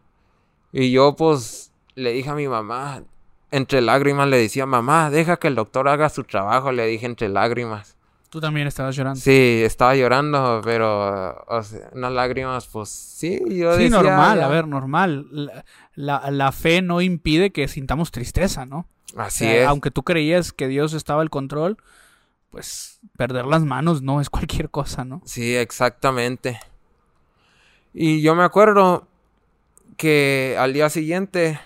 Y 0.71 0.91
yo 0.91 1.15
pues 1.15 1.71
le 1.95 2.11
dije 2.13 2.29
a 2.31 2.35
mi 2.35 2.47
mamá, 2.47 3.03
entre 3.51 3.81
lágrimas 3.81 4.27
le 4.27 4.37
decía, 4.37 4.65
mamá, 4.65 5.11
deja 5.11 5.37
que 5.37 5.47
el 5.47 5.55
doctor 5.55 5.87
haga 5.87 6.09
su 6.09 6.23
trabajo, 6.23 6.71
le 6.71 6.87
dije 6.87 7.05
entre 7.05 7.29
lágrimas. 7.29 7.95
Tú 8.29 8.39
también 8.39 8.67
estabas 8.67 8.95
llorando. 8.95 9.19
Sí, 9.19 9.61
estaba 9.63 9.95
llorando, 9.95 10.61
pero 10.63 11.43
o 11.47 11.63
sea, 11.63 11.89
unas 11.93 12.11
lágrimas, 12.11 12.67
pues 12.67 12.89
sí, 12.89 13.39
yo 13.49 13.75
Sí, 13.75 13.83
decía, 13.83 13.89
normal, 14.01 14.37
ya. 14.39 14.45
a 14.45 14.49
ver, 14.49 14.67
normal. 14.67 15.25
La, 15.31 15.65
la- 15.95 16.29
la 16.31 16.51
fe 16.51 16.81
no 16.83 17.01
impide 17.01 17.51
que 17.51 17.67
sintamos 17.67 18.11
tristeza, 18.11 18.65
¿no? 18.67 18.85
O 19.15 19.21
Así 19.21 19.45
sea, 19.45 19.63
es. 19.63 19.67
Aunque 19.67 19.89
tú 19.89 20.03
creías 20.03 20.53
que 20.53 20.67
Dios 20.67 20.93
estaba 20.93 21.23
al 21.23 21.31
control, 21.31 21.77
pues 22.51 22.99
perder 23.17 23.45
las 23.45 23.63
manos 23.63 24.03
no 24.03 24.21
es 24.21 24.29
cualquier 24.29 24.69
cosa, 24.69 25.03
¿no? 25.05 25.21
Sí, 25.25 25.55
exactamente. 25.55 26.59
Y 27.93 28.21
yo 28.21 28.35
me 28.35 28.43
acuerdo 28.43 29.07
que 29.97 30.55
al 30.59 30.73
día 30.73 30.89
siguiente 30.89 31.59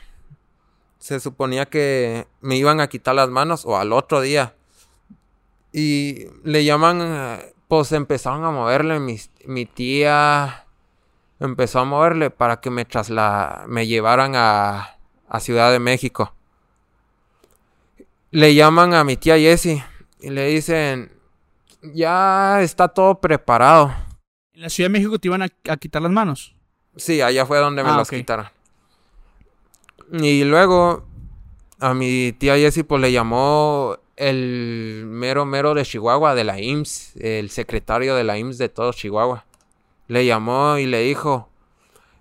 se 0.98 1.20
suponía 1.20 1.66
que 1.66 2.26
me 2.40 2.56
iban 2.56 2.80
a 2.80 2.88
quitar 2.88 3.16
las 3.16 3.30
manos 3.30 3.66
o 3.66 3.78
al 3.78 3.92
otro 3.92 4.22
día. 4.22 4.56
Y 5.74 6.28
le 6.44 6.64
llaman, 6.64 7.40
pues 7.68 7.92
empezaron 7.92 8.44
a 8.46 8.52
moverle, 8.52 9.00
mi, 9.00 9.20
mi 9.46 9.66
tía 9.66 10.66
empezó 11.40 11.80
a 11.80 11.86
moverle 11.86 12.30
para 12.30 12.62
que 12.62 12.70
me 12.70 12.86
trasla 12.86 13.66
me 13.68 13.88
llevaran 13.88 14.34
a, 14.36 14.98
a 15.28 15.40
Ciudad 15.40 15.72
de 15.72 15.80
México. 15.80 16.34
Le 18.32 18.56
llaman 18.56 18.94
a 18.94 19.04
mi 19.04 19.18
tía 19.18 19.38
Jessie 19.38 19.84
y 20.20 20.30
le 20.30 20.48
dicen, 20.48 21.12
ya 21.82 22.62
está 22.62 22.88
todo 22.88 23.20
preparado. 23.20 23.94
En 24.54 24.62
la 24.62 24.70
Ciudad 24.70 24.90
de 24.90 24.94
México 25.00 25.20
te 25.20 25.28
iban 25.28 25.42
a, 25.44 25.48
a 25.70 25.78
quitar 25.78 26.02
las 26.02 26.12
manos. 26.12 26.56
Sí, 26.96 27.22
allá 27.22 27.46
fue 27.46 27.58
donde 27.60 27.84
me 27.84 27.90
Ah, 27.90 28.02
ok. 28.02 28.10
quitaron. 28.10 28.48
Y 30.12 30.44
luego 30.44 31.06
a 31.80 31.94
mi 31.94 32.32
tía 32.34 32.56
Jessie 32.56 32.84
pues 32.84 33.02
le 33.02 33.12
llamó 33.12 33.98
el 34.16 35.04
mero 35.08 35.46
mero 35.46 35.74
de 35.74 35.84
Chihuahua, 35.84 36.36
de 36.36 36.44
la 36.44 36.60
IMSS, 36.60 37.16
el 37.18 37.50
secretario 37.50 38.16
de 38.16 38.24
la 38.24 38.38
IMSS 38.38 38.58
de 38.58 38.70
todo 38.70 38.94
Chihuahua. 38.94 39.46
Le 40.08 40.26
llamó 40.26 40.78
y 40.78 40.86
le 40.86 41.02
dijo, 41.02 41.50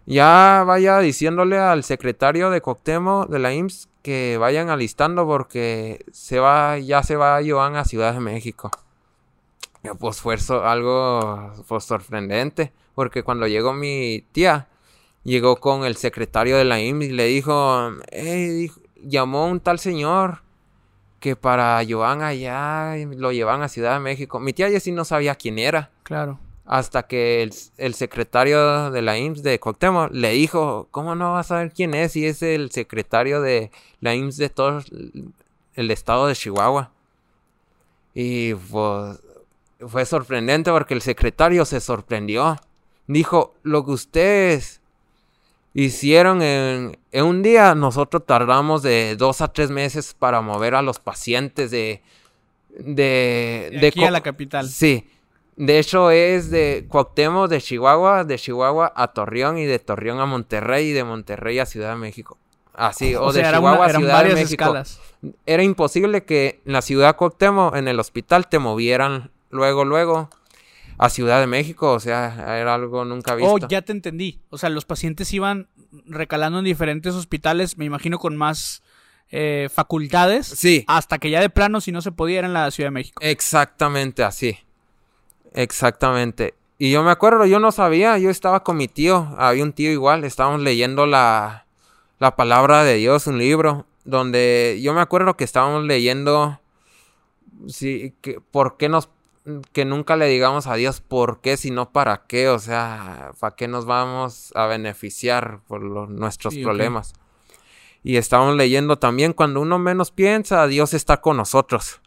ya 0.06 0.64
vaya 0.66 0.98
diciéndole 1.00 1.58
al 1.58 1.84
secretario 1.84 2.50
de 2.50 2.60
Coctemo 2.60 3.26
de 3.26 3.38
la 3.38 3.52
IMSS 3.52 3.88
que 4.02 4.36
vayan 4.38 4.68
alistando 4.70 5.26
porque 5.26 6.04
se 6.12 6.38
va, 6.40 6.78
ya 6.78 7.02
se 7.02 7.16
va 7.16 7.40
Joan 7.46 7.76
a 7.76 7.84
Ciudad 7.84 8.14
de 8.14 8.20
México. 8.20 8.70
Pues 9.98 10.20
fue 10.20 10.36
algo 10.64 11.52
pues, 11.66 11.84
sorprendente, 11.84 12.72
porque 12.94 13.22
cuando 13.22 13.46
llegó 13.48 13.72
mi 13.72 14.24
tía, 14.32 14.68
llegó 15.24 15.56
con 15.56 15.84
el 15.84 15.96
secretario 15.96 16.56
de 16.56 16.64
la 16.64 16.80
IMSS 16.80 17.08
y 17.08 17.12
le 17.12 17.26
dijo, 17.26 17.90
"Ey", 18.10 18.48
dijo- 18.48 18.80
llamó 19.02 19.46
un 19.46 19.60
tal 19.60 19.78
señor 19.80 20.42
que 21.22 21.36
para 21.36 21.80
Joan 21.88 22.20
allá 22.20 22.96
lo 23.16 23.30
llevan 23.30 23.62
a 23.62 23.68
Ciudad 23.68 23.94
de 23.94 24.00
México. 24.00 24.40
Mi 24.40 24.52
tía 24.52 24.68
Jessie 24.68 24.92
no 24.92 25.04
sabía 25.04 25.36
quién 25.36 25.56
era. 25.58 25.90
Claro. 26.02 26.40
Hasta 26.66 27.04
que 27.04 27.44
el, 27.44 27.54
el 27.78 27.94
secretario 27.94 28.90
de 28.90 29.02
la 29.02 29.16
IMSS 29.16 29.44
de 29.44 29.60
Cuauhtémoc 29.60 30.10
le 30.10 30.32
dijo, 30.32 30.88
¿cómo 30.90 31.14
no 31.14 31.32
vas 31.32 31.46
a 31.46 31.48
saber 31.48 31.72
quién 31.72 31.94
es? 31.94 32.12
Si 32.12 32.26
es 32.26 32.42
el 32.42 32.72
secretario 32.72 33.40
de 33.40 33.70
la 34.00 34.16
IMSS 34.16 34.36
de 34.36 34.48
todo 34.48 34.82
el 35.74 35.90
estado 35.92 36.26
de 36.26 36.34
Chihuahua. 36.34 36.90
Y 38.14 38.54
pues 38.54 39.20
fue 39.86 40.04
sorprendente 40.04 40.72
porque 40.72 40.94
el 40.94 41.02
secretario 41.02 41.64
se 41.64 41.80
sorprendió. 41.80 42.56
Dijo, 43.06 43.54
lo 43.62 43.84
que 43.84 43.92
ustedes 43.92 44.81
hicieron 45.74 46.42
en, 46.42 46.98
en, 47.12 47.24
un 47.24 47.42
día, 47.42 47.74
nosotros 47.74 48.24
tardamos 48.26 48.82
de 48.82 49.16
dos 49.16 49.40
a 49.40 49.52
tres 49.52 49.70
meses 49.70 50.14
para 50.18 50.40
mover 50.40 50.74
a 50.74 50.82
los 50.82 50.98
pacientes 50.98 51.70
de... 51.70 52.02
De, 52.74 53.78
de, 53.80 53.86
aquí 53.86 54.02
a 54.02 54.10
la 54.10 54.22
capital. 54.22 54.66
Sí. 54.66 55.06
De 55.56 55.78
hecho, 55.78 56.10
es 56.10 56.50
de 56.50 56.86
Cuauhtémoc, 56.88 57.50
de 57.50 57.60
Chihuahua, 57.60 58.24
de 58.24 58.38
Chihuahua 58.38 58.92
a 58.96 59.08
Torreón 59.08 59.58
y 59.58 59.66
de 59.66 59.78
Torreón 59.78 60.20
a 60.20 60.26
Monterrey 60.26 60.88
y 60.88 60.92
de 60.92 61.04
Monterrey 61.04 61.58
a 61.58 61.66
Ciudad 61.66 61.90
de 61.90 61.96
México. 61.96 62.38
Así, 62.72 63.14
o, 63.14 63.30
de 63.32 63.42
Chihuahua 63.42 63.84
a 63.84 63.90
Ciudad 63.90 64.24
de 64.24 64.34
México. 64.34 64.64
Escalas. 64.64 65.00
Era 65.44 65.62
imposible 65.62 66.24
que 66.24 66.62
en 66.64 66.72
la 66.72 66.80
ciudad 66.80 67.08
de 67.08 67.14
Cuauhtémoc, 67.14 67.76
en 67.76 67.88
el 67.88 68.00
hospital, 68.00 68.48
te 68.48 68.58
movieran 68.58 69.30
luego, 69.50 69.84
luego 69.84 70.30
a 71.02 71.10
Ciudad 71.10 71.40
de 71.40 71.48
México, 71.48 71.90
o 71.90 71.98
sea, 71.98 72.60
era 72.60 72.74
algo 72.74 73.04
nunca 73.04 73.34
visto. 73.34 73.52
Oh, 73.52 73.58
ya 73.58 73.82
te 73.82 73.90
entendí. 73.90 74.38
O 74.50 74.58
sea, 74.58 74.68
los 74.68 74.84
pacientes 74.84 75.32
iban 75.32 75.68
recalando 76.06 76.60
en 76.60 76.64
diferentes 76.64 77.12
hospitales, 77.14 77.76
me 77.76 77.84
imagino 77.84 78.20
con 78.20 78.36
más 78.36 78.84
eh, 79.32 79.68
facultades. 79.74 80.46
Sí. 80.46 80.84
Hasta 80.86 81.18
que 81.18 81.30
ya 81.30 81.40
de 81.40 81.50
plano, 81.50 81.80
si 81.80 81.90
no 81.90 82.02
se 82.02 82.12
podía, 82.12 82.38
era 82.38 82.46
en 82.46 82.54
la 82.54 82.70
Ciudad 82.70 82.86
de 82.86 82.92
México. 82.92 83.20
Exactamente 83.20 84.22
así. 84.22 84.56
Exactamente. 85.54 86.54
Y 86.78 86.92
yo 86.92 87.02
me 87.02 87.10
acuerdo, 87.10 87.46
yo 87.46 87.58
no 87.58 87.72
sabía, 87.72 88.16
yo 88.18 88.30
estaba 88.30 88.62
con 88.62 88.76
mi 88.76 88.86
tío, 88.86 89.34
había 89.38 89.64
un 89.64 89.72
tío 89.72 89.90
igual, 89.90 90.22
estábamos 90.22 90.60
leyendo 90.60 91.06
la, 91.06 91.66
la 92.20 92.36
palabra 92.36 92.84
de 92.84 92.94
Dios, 92.94 93.26
un 93.26 93.38
libro, 93.38 93.86
donde 94.04 94.78
yo 94.80 94.94
me 94.94 95.00
acuerdo 95.00 95.36
que 95.36 95.42
estábamos 95.42 95.82
leyendo, 95.82 96.60
sí, 97.66 98.14
que, 98.20 98.40
¿por 98.40 98.76
qué 98.76 98.88
nos 98.88 99.08
que 99.72 99.84
nunca 99.84 100.16
le 100.16 100.26
digamos 100.26 100.66
a 100.66 100.74
Dios 100.74 101.00
por 101.00 101.40
qué, 101.40 101.56
sino 101.56 101.90
para 101.90 102.26
qué, 102.26 102.48
o 102.48 102.58
sea, 102.58 103.32
para 103.40 103.56
qué 103.56 103.68
nos 103.68 103.86
vamos 103.86 104.52
a 104.54 104.66
beneficiar 104.66 105.60
por 105.66 105.82
nuestros 105.82 106.54
problemas. 106.56 107.14
Y 108.04 108.16
estamos 108.16 108.56
leyendo 108.56 108.98
también, 108.98 109.32
cuando 109.32 109.60
uno 109.60 109.78
menos 109.78 110.10
piensa, 110.10 110.66
Dios 110.66 110.94
está 110.94 111.20
con 111.20 111.36
nosotros. 111.36 112.00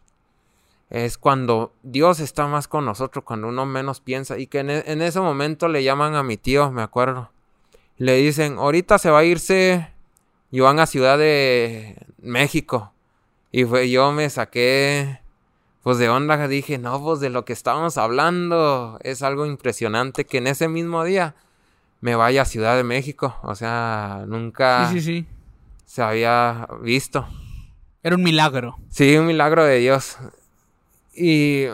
Es 0.88 1.18
cuando 1.18 1.72
Dios 1.82 2.20
está 2.20 2.46
más 2.46 2.68
con 2.68 2.84
nosotros, 2.84 3.24
cuando 3.24 3.48
uno 3.48 3.66
menos 3.66 4.00
piensa. 4.00 4.38
Y 4.38 4.46
que 4.46 4.60
en, 4.60 4.70
e, 4.70 4.84
en 4.86 5.02
ese 5.02 5.20
momento 5.20 5.68
le 5.68 5.82
llaman 5.82 6.14
a 6.14 6.22
mi 6.22 6.36
tío, 6.36 6.70
me 6.70 6.82
acuerdo. 6.82 7.30
Le 7.96 8.16
dicen, 8.16 8.58
ahorita 8.58 8.98
se 8.98 9.10
va 9.10 9.20
a 9.20 9.24
irse 9.24 9.90
Joan 10.52 10.78
a 10.78 10.86
Ciudad 10.86 11.18
de 11.18 11.96
México. 12.18 12.92
Y 13.50 13.64
fue, 13.64 13.90
yo 13.90 14.12
me 14.12 14.28
saqué 14.30 15.20
pues 15.86 15.98
de 15.98 16.08
onda 16.08 16.48
dije, 16.48 16.78
no, 16.78 17.00
pues 17.00 17.20
de 17.20 17.30
lo 17.30 17.44
que 17.44 17.52
estábamos 17.52 17.96
hablando 17.96 18.98
es 19.04 19.22
algo 19.22 19.46
impresionante 19.46 20.24
que 20.24 20.38
en 20.38 20.48
ese 20.48 20.66
mismo 20.66 21.04
día 21.04 21.36
me 22.00 22.16
vaya 22.16 22.42
a 22.42 22.44
Ciudad 22.44 22.76
de 22.76 22.82
México. 22.82 23.36
O 23.44 23.54
sea, 23.54 24.24
nunca 24.26 24.88
sí, 24.90 25.00
sí, 25.00 25.20
sí. 25.20 25.26
se 25.84 26.02
había 26.02 26.66
visto. 26.82 27.28
Era 28.02 28.16
un 28.16 28.24
milagro. 28.24 28.76
Sí, 28.88 29.16
un 29.16 29.28
milagro 29.28 29.62
de 29.62 29.78
Dios. 29.78 30.16
Y 31.14 31.66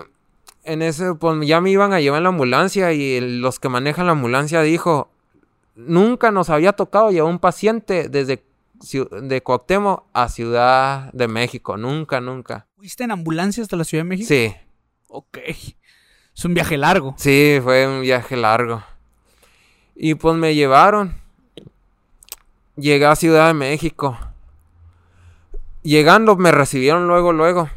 en 0.64 0.82
ese, 0.82 1.14
pues 1.14 1.46
ya 1.46 1.62
me 1.62 1.70
iban 1.70 1.94
a 1.94 2.00
llevar 2.00 2.18
en 2.18 2.24
la 2.24 2.28
ambulancia 2.28 2.92
y 2.92 3.18
los 3.40 3.58
que 3.60 3.70
manejan 3.70 4.04
la 4.04 4.12
ambulancia 4.12 4.60
dijo, 4.60 5.08
nunca 5.74 6.30
nos 6.30 6.50
había 6.50 6.74
tocado 6.74 7.10
llevar 7.12 7.30
un 7.30 7.38
paciente 7.38 8.10
desde 8.10 8.44
de 9.22 9.42
Cuauhtémoc 9.42 10.04
a 10.12 10.28
Ciudad 10.28 11.10
de 11.14 11.28
México. 11.28 11.78
Nunca, 11.78 12.20
nunca. 12.20 12.66
¿Fuiste 12.82 13.04
en 13.04 13.12
ambulancia 13.12 13.62
hasta 13.62 13.76
la 13.76 13.84
Ciudad 13.84 14.02
de 14.02 14.08
México? 14.08 14.26
Sí. 14.26 14.52
Ok. 15.06 15.38
Es 15.46 16.44
un 16.44 16.52
viaje 16.52 16.76
largo. 16.76 17.14
Sí, 17.16 17.60
fue 17.62 17.86
un 17.86 18.00
viaje 18.00 18.36
largo. 18.36 18.82
Y 19.94 20.16
pues 20.16 20.34
me 20.34 20.56
llevaron. 20.56 21.14
Llegué 22.74 23.06
a 23.06 23.14
Ciudad 23.14 23.46
de 23.46 23.54
México. 23.54 24.18
Llegando 25.84 26.34
me 26.34 26.50
recibieron 26.50 27.06
luego, 27.06 27.32
luego. 27.32 27.70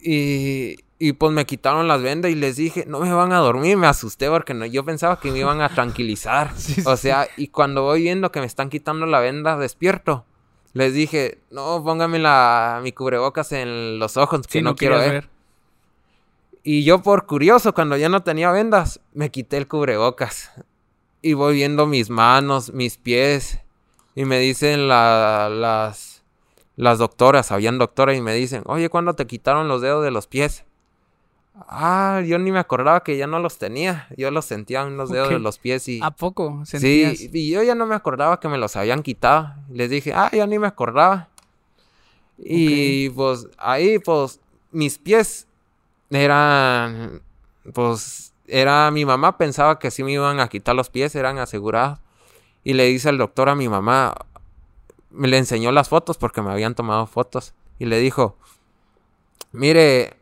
Y, 0.00 0.78
y 0.98 1.12
pues 1.12 1.30
me 1.34 1.44
quitaron 1.44 1.86
las 1.86 2.00
vendas 2.00 2.30
y 2.30 2.34
les 2.34 2.56
dije, 2.56 2.86
no 2.88 3.00
me 3.00 3.12
van 3.12 3.34
a 3.34 3.38
dormir. 3.38 3.76
Me 3.76 3.86
asusté 3.86 4.30
porque 4.30 4.54
no, 4.54 4.64
yo 4.64 4.82
pensaba 4.82 5.20
que 5.20 5.30
me 5.30 5.40
iban 5.40 5.60
a 5.60 5.68
tranquilizar. 5.68 6.54
o 6.86 6.96
sea, 6.96 7.28
y 7.36 7.48
cuando 7.48 7.82
voy 7.82 8.00
viendo 8.00 8.32
que 8.32 8.40
me 8.40 8.46
están 8.46 8.70
quitando 8.70 9.04
la 9.04 9.20
venda, 9.20 9.58
despierto. 9.58 10.24
Les 10.72 10.94
dije, 10.94 11.38
no, 11.50 11.82
póngame 11.84 12.18
la, 12.18 12.80
mi 12.82 12.92
cubrebocas 12.92 13.52
en 13.52 13.98
los 13.98 14.16
ojos, 14.16 14.46
que 14.46 14.62
no, 14.62 14.74
quiero 14.74 14.98
ver. 14.98 15.28
Y 16.62 16.84
yo 16.84 17.02
por 17.02 17.26
curioso, 17.26 17.74
cuando 17.74 17.96
ya 17.96 18.08
no 18.08 18.22
tenía 18.22 18.50
vendas, 18.50 19.00
me 19.12 19.30
quité 19.30 19.58
el 19.58 19.68
cubrebocas. 19.68 20.50
Y 21.20 21.34
voy 21.34 21.54
viendo 21.54 21.86
mis 21.86 22.08
manos, 22.08 22.72
mis 22.72 22.96
pies. 22.96 23.58
Y 24.14 24.24
me 24.24 24.38
dicen 24.38 24.88
las, 24.88 26.22
las 26.76 26.98
doctoras, 26.98 27.52
habían 27.52 27.78
doctoras, 27.78 28.16
y 28.16 28.20
me 28.20 28.34
dicen, 28.34 28.62
oye, 28.66 28.88
¿cuándo 28.88 29.14
te 29.14 29.26
quitaron 29.26 29.68
los 29.68 29.82
dedos 29.82 30.04
de 30.04 30.10
los 30.10 30.26
pies? 30.26 30.64
Ah, 31.54 32.22
yo 32.26 32.38
ni 32.38 32.50
me 32.50 32.58
acordaba 32.58 33.02
que 33.02 33.16
ya 33.16 33.26
no 33.26 33.38
los 33.38 33.58
tenía. 33.58 34.08
Yo 34.16 34.30
los 34.30 34.46
sentía 34.46 34.82
en 34.82 34.96
los 34.96 35.10
dedos 35.10 35.28
de 35.28 35.38
los 35.38 35.58
pies 35.58 35.86
y... 35.88 36.00
¿A 36.02 36.10
poco? 36.10 36.64
¿Sentías? 36.64 37.18
Sí, 37.18 37.30
y 37.32 37.50
yo 37.50 37.62
ya 37.62 37.74
no 37.74 37.86
me 37.86 37.94
acordaba 37.94 38.40
que 38.40 38.48
me 38.48 38.56
los 38.56 38.74
habían 38.76 39.02
quitado. 39.02 39.54
Les 39.70 39.90
dije, 39.90 40.12
ah, 40.14 40.30
ya 40.32 40.46
ni 40.46 40.58
me 40.58 40.66
acordaba. 40.66 41.28
Y 42.38 43.10
pues 43.10 43.46
ahí, 43.58 43.98
pues, 43.98 44.40
mis 44.70 44.98
pies 44.98 45.46
eran... 46.10 47.22
Pues, 47.74 48.32
era... 48.46 48.90
Mi 48.90 49.04
mamá 49.04 49.36
pensaba 49.36 49.78
que 49.78 49.90
sí 49.90 50.02
me 50.02 50.12
iban 50.12 50.40
a 50.40 50.48
quitar 50.48 50.74
los 50.74 50.88
pies, 50.88 51.14
eran 51.14 51.38
asegurados. 51.38 51.98
Y 52.64 52.72
le 52.72 52.86
dice 52.86 53.10
el 53.10 53.18
doctor 53.18 53.48
a 53.48 53.54
mi 53.54 53.68
mamá... 53.68 54.14
Me 55.10 55.28
le 55.28 55.36
enseñó 55.36 55.70
las 55.72 55.90
fotos 55.90 56.16
porque 56.16 56.40
me 56.40 56.50
habían 56.50 56.74
tomado 56.74 57.06
fotos. 57.06 57.52
Y 57.78 57.84
le 57.84 57.98
dijo... 57.98 58.38
Mire, 59.52 60.16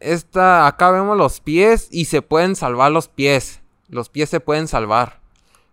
esta, 0.00 0.66
acá 0.66 0.90
vemos 0.90 1.16
los 1.16 1.40
pies 1.40 1.88
y 1.90 2.06
se 2.06 2.22
pueden 2.22 2.56
salvar 2.56 2.90
los 2.90 3.08
pies. 3.08 3.60
Los 3.88 4.08
pies 4.08 4.30
se 4.30 4.40
pueden 4.40 4.66
salvar. 4.66 5.20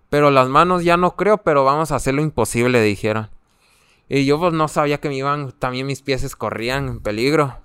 Pero 0.09 0.31
las 0.31 0.47
manos 0.49 0.83
ya 0.83 0.97
no 0.97 1.15
creo, 1.15 1.39
pero 1.39 1.63
vamos 1.63 1.91
a 1.91 1.95
hacer 1.95 2.13
lo 2.13 2.21
imposible, 2.21 2.81
dijeron. 2.81 3.29
Y 4.09 4.25
yo 4.25 4.39
pues 4.39 4.53
no 4.53 4.67
sabía 4.67 4.99
que 4.99 5.09
me 5.09 5.15
iban, 5.15 5.51
también 5.53 5.85
mis 5.85 6.01
pies 6.01 6.35
corrían 6.35 6.87
en 6.87 6.99
peligro. 6.99 7.57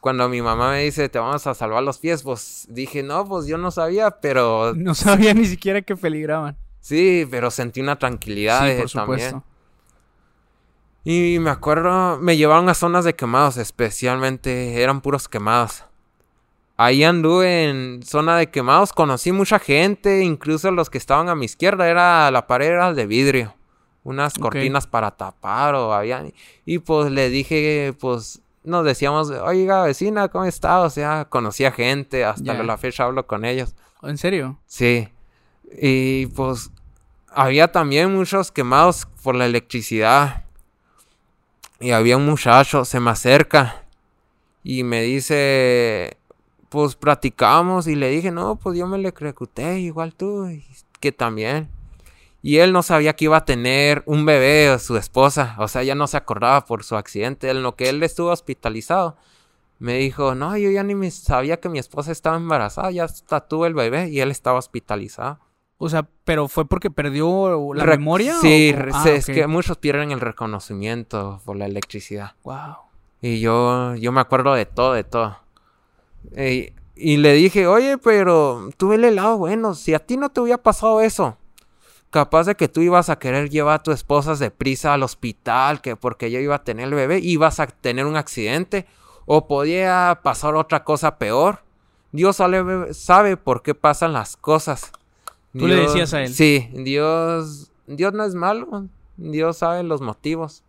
Cuando 0.00 0.28
mi 0.30 0.40
mamá 0.40 0.70
me 0.70 0.84
dice, 0.84 1.10
te 1.10 1.18
vamos 1.18 1.46
a 1.46 1.54
salvar 1.54 1.82
los 1.82 1.98
pies, 1.98 2.22
pues 2.22 2.66
dije, 2.70 3.02
no, 3.02 3.26
pues 3.26 3.46
yo 3.46 3.58
no 3.58 3.70
sabía, 3.70 4.10
pero... 4.10 4.74
No 4.76 4.94
sabía 4.94 5.34
ni 5.34 5.44
siquiera 5.44 5.82
que 5.82 5.96
peligraban. 5.96 6.56
Sí, 6.80 7.26
pero 7.30 7.50
sentí 7.50 7.80
una 7.82 7.98
tranquilidad 7.98 8.66
sí, 8.66 8.78
por 8.78 8.88
supuesto. 8.88 9.44
Y 11.04 11.38
me 11.38 11.50
acuerdo, 11.50 12.18
me 12.18 12.38
llevaron 12.38 12.68
a 12.70 12.74
zonas 12.74 13.04
de 13.04 13.14
quemados, 13.14 13.58
especialmente, 13.58 14.82
eran 14.82 15.02
puros 15.02 15.28
quemados. 15.28 15.84
Ahí 16.82 17.04
anduve 17.04 17.68
en 17.68 18.02
zona 18.02 18.38
de 18.38 18.50
quemados, 18.50 18.94
conocí 18.94 19.32
mucha 19.32 19.58
gente, 19.58 20.22
incluso 20.22 20.70
los 20.70 20.88
que 20.88 20.96
estaban 20.96 21.28
a 21.28 21.34
mi 21.34 21.44
izquierda, 21.44 21.86
era 21.86 22.30
la 22.30 22.46
pared 22.46 22.68
era 22.68 22.94
de 22.94 23.04
vidrio, 23.04 23.54
unas 24.02 24.32
cortinas 24.32 24.86
para 24.86 25.10
tapar 25.10 25.74
o 25.74 25.92
había 25.92 26.24
y 26.64 26.78
pues 26.78 27.12
le 27.12 27.28
dije, 27.28 27.94
pues 28.00 28.40
nos 28.64 28.86
decíamos, 28.86 29.28
oiga 29.28 29.82
vecina, 29.82 30.28
¿cómo 30.28 30.46
está? 30.46 30.80
O 30.80 30.88
sea, 30.88 31.26
conocía 31.26 31.70
gente, 31.70 32.24
hasta 32.24 32.54
la 32.54 32.78
fecha 32.78 33.04
hablo 33.04 33.26
con 33.26 33.44
ellos. 33.44 33.74
¿En 34.00 34.16
serio? 34.16 34.58
Sí. 34.64 35.06
Y 35.82 36.28
pues 36.28 36.70
había 37.28 37.72
también 37.72 38.10
muchos 38.16 38.50
quemados 38.50 39.06
por 39.22 39.34
la 39.34 39.44
electricidad. 39.44 40.44
Y 41.78 41.90
había 41.90 42.16
un 42.16 42.24
muchacho, 42.24 42.86
se 42.86 43.00
me 43.00 43.10
acerca 43.10 43.84
y 44.64 44.82
me 44.82 45.02
dice, 45.02 46.16
pues 46.70 46.94
platicamos 46.94 47.88
y 47.88 47.96
le 47.96 48.08
dije, 48.08 48.30
no, 48.30 48.56
pues 48.56 48.78
yo 48.78 48.86
me 48.86 48.96
le 48.96 49.08
ejecuté 49.08 49.80
igual 49.80 50.14
tú, 50.14 50.48
que 51.00 51.12
también. 51.12 51.68
Y 52.42 52.58
él 52.58 52.72
no 52.72 52.82
sabía 52.82 53.14
que 53.14 53.26
iba 53.26 53.36
a 53.36 53.44
tener 53.44 54.02
un 54.06 54.24
bebé 54.24 54.70
o 54.70 54.78
su 54.78 54.96
esposa, 54.96 55.56
o 55.58 55.68
sea, 55.68 55.82
ya 55.82 55.94
no 55.94 56.06
se 56.06 56.16
acordaba 56.16 56.64
por 56.64 56.84
su 56.84 56.96
accidente, 56.96 57.50
en 57.50 57.62
lo 57.62 57.74
que 57.74 57.90
él 57.90 58.02
estuvo 58.02 58.30
hospitalizado. 58.30 59.16
Me 59.80 59.94
dijo, 59.94 60.34
no, 60.34 60.56
yo 60.56 60.70
ya 60.70 60.82
ni 60.84 60.94
me 60.94 61.10
sabía 61.10 61.58
que 61.58 61.68
mi 61.68 61.78
esposa 61.78 62.12
estaba 62.12 62.36
embarazada, 62.36 62.90
ya 62.92 63.04
hasta 63.04 63.40
tuvo 63.48 63.66
el 63.66 63.74
bebé 63.74 64.08
y 64.08 64.20
él 64.20 64.30
estaba 64.30 64.58
hospitalizado. 64.58 65.40
O 65.76 65.88
sea, 65.88 66.06
pero 66.24 66.46
fue 66.46 66.66
porque 66.66 66.90
perdió 66.90 67.74
la 67.74 67.84
memoria. 67.84 68.36
Sí, 68.40 68.74
ah, 68.92 69.04
es 69.08 69.26
que 69.26 69.46
muchos 69.46 69.78
pierden 69.78 70.12
el 70.12 70.20
reconocimiento 70.20 71.40
por 71.44 71.56
la 71.56 71.66
electricidad. 71.66 72.34
Wow. 72.44 72.76
Y 73.22 73.40
yo, 73.40 73.96
yo 73.96 74.12
me 74.12 74.20
acuerdo 74.20 74.54
de 74.54 74.66
todo, 74.66 74.92
de 74.92 75.04
todo. 75.04 75.38
Y, 76.36 76.72
y 76.94 77.16
le 77.16 77.32
dije, 77.32 77.66
oye, 77.66 77.98
pero 77.98 78.68
tú 78.76 78.92
el 78.92 79.14
lado 79.14 79.38
bueno, 79.38 79.74
si 79.74 79.94
a 79.94 79.98
ti 79.98 80.16
no 80.16 80.30
te 80.30 80.40
hubiera 80.40 80.62
pasado 80.62 81.00
eso, 81.00 81.36
capaz 82.10 82.44
de 82.44 82.56
que 82.56 82.68
tú 82.68 82.82
ibas 82.82 83.08
a 83.08 83.18
querer 83.18 83.48
llevar 83.48 83.80
a 83.80 83.82
tu 83.82 83.92
esposa 83.92 84.34
de 84.34 84.50
prisa 84.50 84.92
al 84.92 85.02
hospital, 85.02 85.80
que 85.80 85.96
porque 85.96 86.26
ella 86.26 86.40
iba 86.40 86.56
a 86.56 86.64
tener 86.64 86.88
el 86.88 86.94
bebé, 86.94 87.20
ibas 87.20 87.60
a 87.60 87.66
tener 87.66 88.06
un 88.06 88.16
accidente, 88.16 88.86
o 89.26 89.46
podía 89.46 90.20
pasar 90.22 90.56
otra 90.56 90.84
cosa 90.84 91.16
peor. 91.18 91.62
Dios 92.12 92.36
sabe, 92.36 92.92
sabe 92.92 93.36
por 93.36 93.62
qué 93.62 93.74
pasan 93.74 94.12
las 94.12 94.36
cosas. 94.36 94.92
Tú 95.56 95.66
le 95.66 95.76
decías 95.76 96.12
a 96.14 96.22
él. 96.22 96.34
Sí, 96.34 96.68
Dios, 96.72 97.70
Dios 97.86 98.12
no 98.12 98.24
es 98.24 98.34
malo, 98.34 98.86
Dios 99.16 99.58
sabe 99.58 99.82
los 99.84 100.00
motivos. 100.00 100.64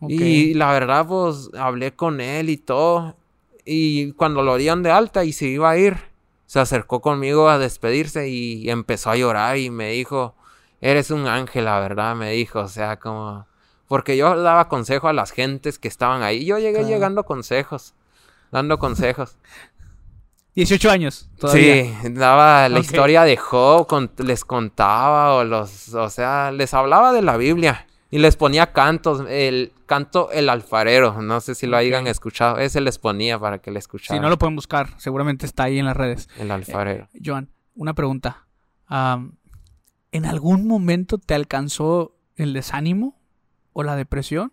Y 0.00 0.54
la 0.54 0.72
verdad, 0.72 1.06
pues 1.06 1.50
hablé 1.58 1.94
con 1.94 2.20
él 2.20 2.50
y 2.50 2.56
todo. 2.56 3.16
Y 3.64 4.12
cuando 4.12 4.42
lo 4.42 4.56
dieron 4.56 4.82
de 4.82 4.90
alta 4.90 5.24
y 5.24 5.32
se 5.32 5.46
iba 5.46 5.70
a 5.70 5.76
ir, 5.76 5.96
se 6.46 6.60
acercó 6.60 7.00
conmigo 7.00 7.48
a 7.48 7.58
despedirse 7.58 8.28
y 8.28 8.68
empezó 8.70 9.10
a 9.10 9.16
llorar 9.16 9.56
y 9.56 9.70
me 9.70 9.90
dijo, 9.90 10.34
eres 10.80 11.10
un 11.10 11.26
ángel, 11.26 11.64
la 11.64 11.80
verdad, 11.80 12.14
me 12.14 12.32
dijo, 12.32 12.60
o 12.60 12.68
sea, 12.68 12.98
como... 12.98 13.46
Porque 13.88 14.16
yo 14.16 14.40
daba 14.40 14.68
consejo 14.68 15.08
a 15.08 15.12
las 15.12 15.30
gentes 15.30 15.78
que 15.78 15.88
estaban 15.88 16.22
ahí. 16.22 16.44
Yo 16.44 16.58
llegué 16.58 16.84
llegando 16.84 17.24
consejos, 17.24 17.94
dando 18.50 18.78
consejos. 18.78 19.38
18 20.54 20.90
años. 20.90 21.28
Todavía. 21.38 21.84
Sí, 21.84 22.10
daba 22.10 22.68
la 22.68 22.78
historia 22.78 23.24
de 23.24 23.36
Job, 23.36 23.86
les 24.18 24.44
contaba 24.44 25.34
o 25.34 25.44
los, 25.44 25.92
o 25.94 26.08
sea, 26.10 26.52
les 26.52 26.72
hablaba 26.74 27.12
de 27.12 27.22
la 27.22 27.36
Biblia 27.36 27.86
y 28.14 28.18
les 28.18 28.36
ponía 28.36 28.72
cantos, 28.72 29.24
el 29.28 29.72
canto 29.86 30.30
El 30.30 30.48
Alfarero, 30.48 31.20
no 31.20 31.40
sé 31.40 31.56
si 31.56 31.66
lo 31.66 31.76
hayan 31.76 32.06
escuchado, 32.06 32.58
ese 32.58 32.80
les 32.80 32.96
ponía 32.96 33.40
para 33.40 33.58
que 33.58 33.72
le 33.72 33.80
escucharan. 33.80 34.18
Si 34.18 34.22
no 34.22 34.30
lo 34.30 34.38
pueden 34.38 34.54
buscar, 34.54 34.94
seguramente 34.98 35.46
está 35.46 35.64
ahí 35.64 35.80
en 35.80 35.86
las 35.86 35.96
redes. 35.96 36.28
El 36.38 36.52
Alfarero. 36.52 37.08
Eh, 37.12 37.20
Joan, 37.24 37.50
una 37.74 37.92
pregunta. 37.92 38.46
¿En 38.88 40.26
algún 40.26 40.68
momento 40.68 41.18
te 41.18 41.34
alcanzó 41.34 42.14
el 42.36 42.52
desánimo 42.52 43.20
o 43.72 43.82
la 43.82 43.96
depresión? 43.96 44.52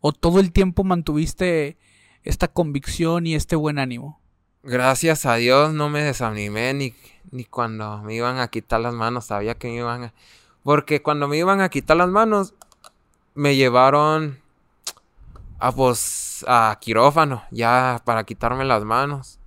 ¿O 0.00 0.14
todo 0.14 0.40
el 0.40 0.50
tiempo 0.50 0.82
mantuviste 0.82 1.76
esta 2.22 2.48
convicción 2.48 3.26
y 3.26 3.34
este 3.34 3.54
buen 3.54 3.78
ánimo? 3.78 4.22
Gracias 4.62 5.26
a 5.26 5.34
Dios 5.34 5.74
no 5.74 5.90
me 5.90 6.02
desanimé 6.02 6.72
ni, 6.72 6.94
ni 7.32 7.44
cuando 7.44 7.98
me 7.98 8.14
iban 8.14 8.38
a 8.38 8.48
quitar 8.48 8.80
las 8.80 8.94
manos, 8.94 9.26
sabía 9.26 9.56
que 9.56 9.68
me 9.68 9.74
iban 9.74 10.04
a... 10.04 10.14
Porque 10.62 11.02
cuando 11.02 11.28
me 11.28 11.36
iban 11.36 11.60
a 11.60 11.68
quitar 11.68 11.96
las 11.96 12.08
manos, 12.08 12.54
me 13.34 13.56
llevaron 13.56 14.40
a 15.58 15.72
pues 15.72 16.44
a 16.48 16.76
quirófano, 16.80 17.44
ya 17.50 18.02
para 18.04 18.24
quitarme 18.24 18.64
las 18.64 18.84
manos. 18.84 19.38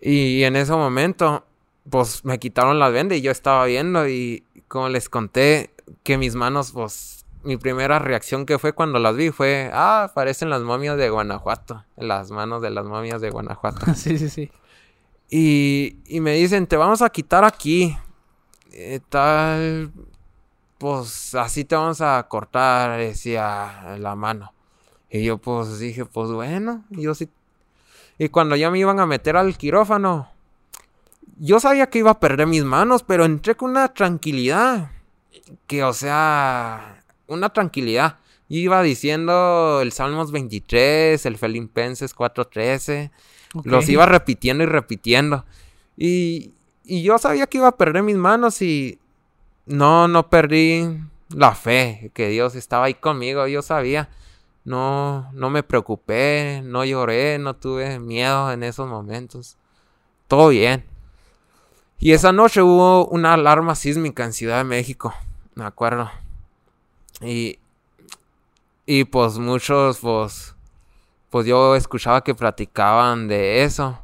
Y 0.00 0.42
en 0.44 0.56
ese 0.56 0.72
momento, 0.72 1.44
pues 1.88 2.24
me 2.24 2.38
quitaron 2.38 2.78
las 2.78 2.92
vendas 2.92 3.18
y 3.18 3.22
yo 3.22 3.30
estaba 3.30 3.64
viendo 3.66 4.08
y 4.08 4.44
como 4.68 4.88
les 4.88 5.08
conté 5.08 5.74
que 6.02 6.18
mis 6.18 6.34
manos, 6.34 6.72
pues 6.72 7.24
mi 7.42 7.56
primera 7.56 7.98
reacción 7.98 8.46
que 8.46 8.58
fue 8.58 8.72
cuando 8.72 8.98
las 8.98 9.16
vi 9.16 9.30
fue, 9.30 9.70
ah, 9.72 10.10
parecen 10.14 10.50
las 10.50 10.62
momias 10.62 10.96
de 10.96 11.10
Guanajuato, 11.10 11.84
las 11.96 12.30
manos 12.30 12.62
de 12.62 12.70
las 12.70 12.86
momias 12.86 13.20
de 13.20 13.30
Guanajuato. 13.30 13.86
sí, 13.94 14.18
sí, 14.18 14.28
sí. 14.28 14.50
Y, 15.30 15.98
y 16.06 16.20
me 16.20 16.34
dicen, 16.34 16.66
te 16.66 16.76
vamos 16.76 17.02
a 17.02 17.10
quitar 17.10 17.44
aquí, 17.44 17.96
eh, 18.76 19.00
tal, 19.08 19.92
pues 20.78 21.34
así 21.34 21.64
te 21.64 21.76
vamos 21.76 22.00
a 22.00 22.26
cortar, 22.28 22.98
decía 22.98 23.96
la 23.98 24.16
mano. 24.16 24.52
Y 25.10 25.22
yo 25.22 25.38
pues 25.38 25.78
dije, 25.78 26.04
pues 26.04 26.30
bueno, 26.30 26.84
yo 26.90 27.14
sí. 27.14 27.28
Y 28.18 28.28
cuando 28.30 28.56
ya 28.56 28.70
me 28.70 28.80
iban 28.80 28.98
a 28.98 29.06
meter 29.06 29.36
al 29.36 29.56
quirófano, 29.56 30.28
yo 31.38 31.60
sabía 31.60 31.88
que 31.88 32.00
iba 32.00 32.10
a 32.10 32.20
perder 32.20 32.48
mis 32.48 32.64
manos, 32.64 33.04
pero 33.04 33.24
entré 33.24 33.54
con 33.54 33.70
una 33.70 33.94
tranquilidad. 33.94 34.90
Que, 35.68 35.84
o 35.84 35.92
sea, 35.92 37.02
una 37.28 37.50
tranquilidad. 37.50 38.18
iba 38.48 38.82
diciendo 38.82 39.80
el 39.82 39.92
Salmos 39.92 40.32
23, 40.32 41.24
el 41.26 41.38
Filipenses 41.38 42.14
4.13. 42.14 43.10
Los 43.62 43.88
iba 43.88 44.06
repitiendo 44.06 44.64
y 44.64 44.66
repitiendo. 44.66 45.44
Y, 45.96 46.53
y 46.84 47.02
yo 47.02 47.18
sabía 47.18 47.46
que 47.46 47.58
iba 47.58 47.68
a 47.68 47.76
perder 47.76 48.02
mis 48.02 48.16
manos 48.16 48.60
y 48.62 48.98
no, 49.66 50.06
no 50.06 50.28
perdí 50.28 51.00
la 51.30 51.54
fe, 51.54 52.10
que 52.14 52.28
Dios 52.28 52.54
estaba 52.54 52.86
ahí 52.86 52.94
conmigo, 52.94 53.46
yo 53.46 53.62
sabía. 53.62 54.08
No, 54.64 55.30
no 55.32 55.50
me 55.50 55.62
preocupé, 55.62 56.62
no 56.64 56.84
lloré, 56.84 57.38
no 57.38 57.54
tuve 57.54 57.98
miedo 57.98 58.50
en 58.50 58.62
esos 58.62 58.88
momentos. 58.88 59.56
Todo 60.26 60.48
bien. 60.48 60.84
Y 61.98 62.12
esa 62.12 62.32
noche 62.32 62.62
hubo 62.62 63.06
una 63.06 63.34
alarma 63.34 63.74
sísmica 63.74 64.24
en 64.24 64.32
Ciudad 64.32 64.58
de 64.58 64.64
México, 64.64 65.14
me 65.54 65.64
acuerdo. 65.64 66.10
Y, 67.20 67.58
y 68.86 69.04
pues 69.04 69.38
muchos, 69.38 69.98
pues, 70.00 70.54
pues 71.30 71.46
yo 71.46 71.76
escuchaba 71.76 72.22
que 72.22 72.34
platicaban 72.34 73.28
de 73.28 73.64
eso. 73.64 74.03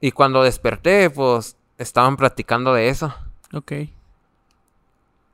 Y 0.00 0.12
cuando 0.12 0.42
desperté, 0.42 1.10
pues 1.10 1.56
estaban 1.78 2.16
platicando 2.16 2.74
de 2.74 2.88
eso. 2.88 3.14
Ok. 3.52 3.72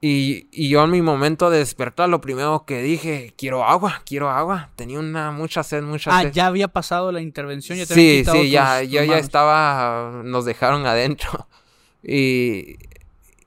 Y, 0.03 0.47
y, 0.51 0.71
yo 0.71 0.83
en 0.83 0.91
mi 0.91 1.03
momento 1.03 1.51
de 1.51 1.59
despertar, 1.59 2.09
lo 2.09 2.23
primero 2.23 2.65
que 2.67 2.81
dije, 2.81 3.35
quiero 3.37 3.65
agua, 3.65 4.01
quiero 4.07 4.31
agua. 4.31 4.71
Tenía 4.75 4.99
una 4.99 5.31
mucha 5.31 5.63
sed, 5.63 5.83
mucha 5.83 6.17
ah, 6.17 6.23
sed. 6.23 6.33
ya 6.33 6.47
había 6.47 6.69
pasado 6.69 7.13
la 7.13 7.21
intervención, 7.21 7.77
ya 7.77 7.85
te 7.85 7.93
Sí, 7.93 8.25
sí, 8.25 8.49
ya, 8.49 8.83
yo 8.83 9.05
ya 9.05 9.19
estaba, 9.19 10.23
nos 10.25 10.45
dejaron 10.45 10.87
adentro. 10.87 11.47
Y, 12.03 12.79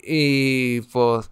y 0.04 0.82
pues 0.92 1.32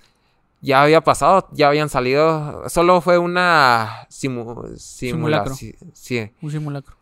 ya 0.62 0.82
había 0.82 1.02
pasado, 1.02 1.48
ya 1.52 1.68
habían 1.68 1.88
salido, 1.88 2.68
solo 2.68 3.00
fue 3.02 3.20
una 3.20 4.08
simulacro. 4.10 5.54
Sí. 5.56 6.32
Un 6.42 6.52
simulacro. 6.52 6.96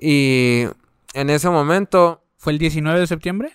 Y 0.00 0.66
en 1.16 1.30
ese 1.30 1.48
momento... 1.48 2.22
¿Fue 2.36 2.52
el 2.52 2.58
19 2.58 3.00
de 3.00 3.06
septiembre? 3.06 3.52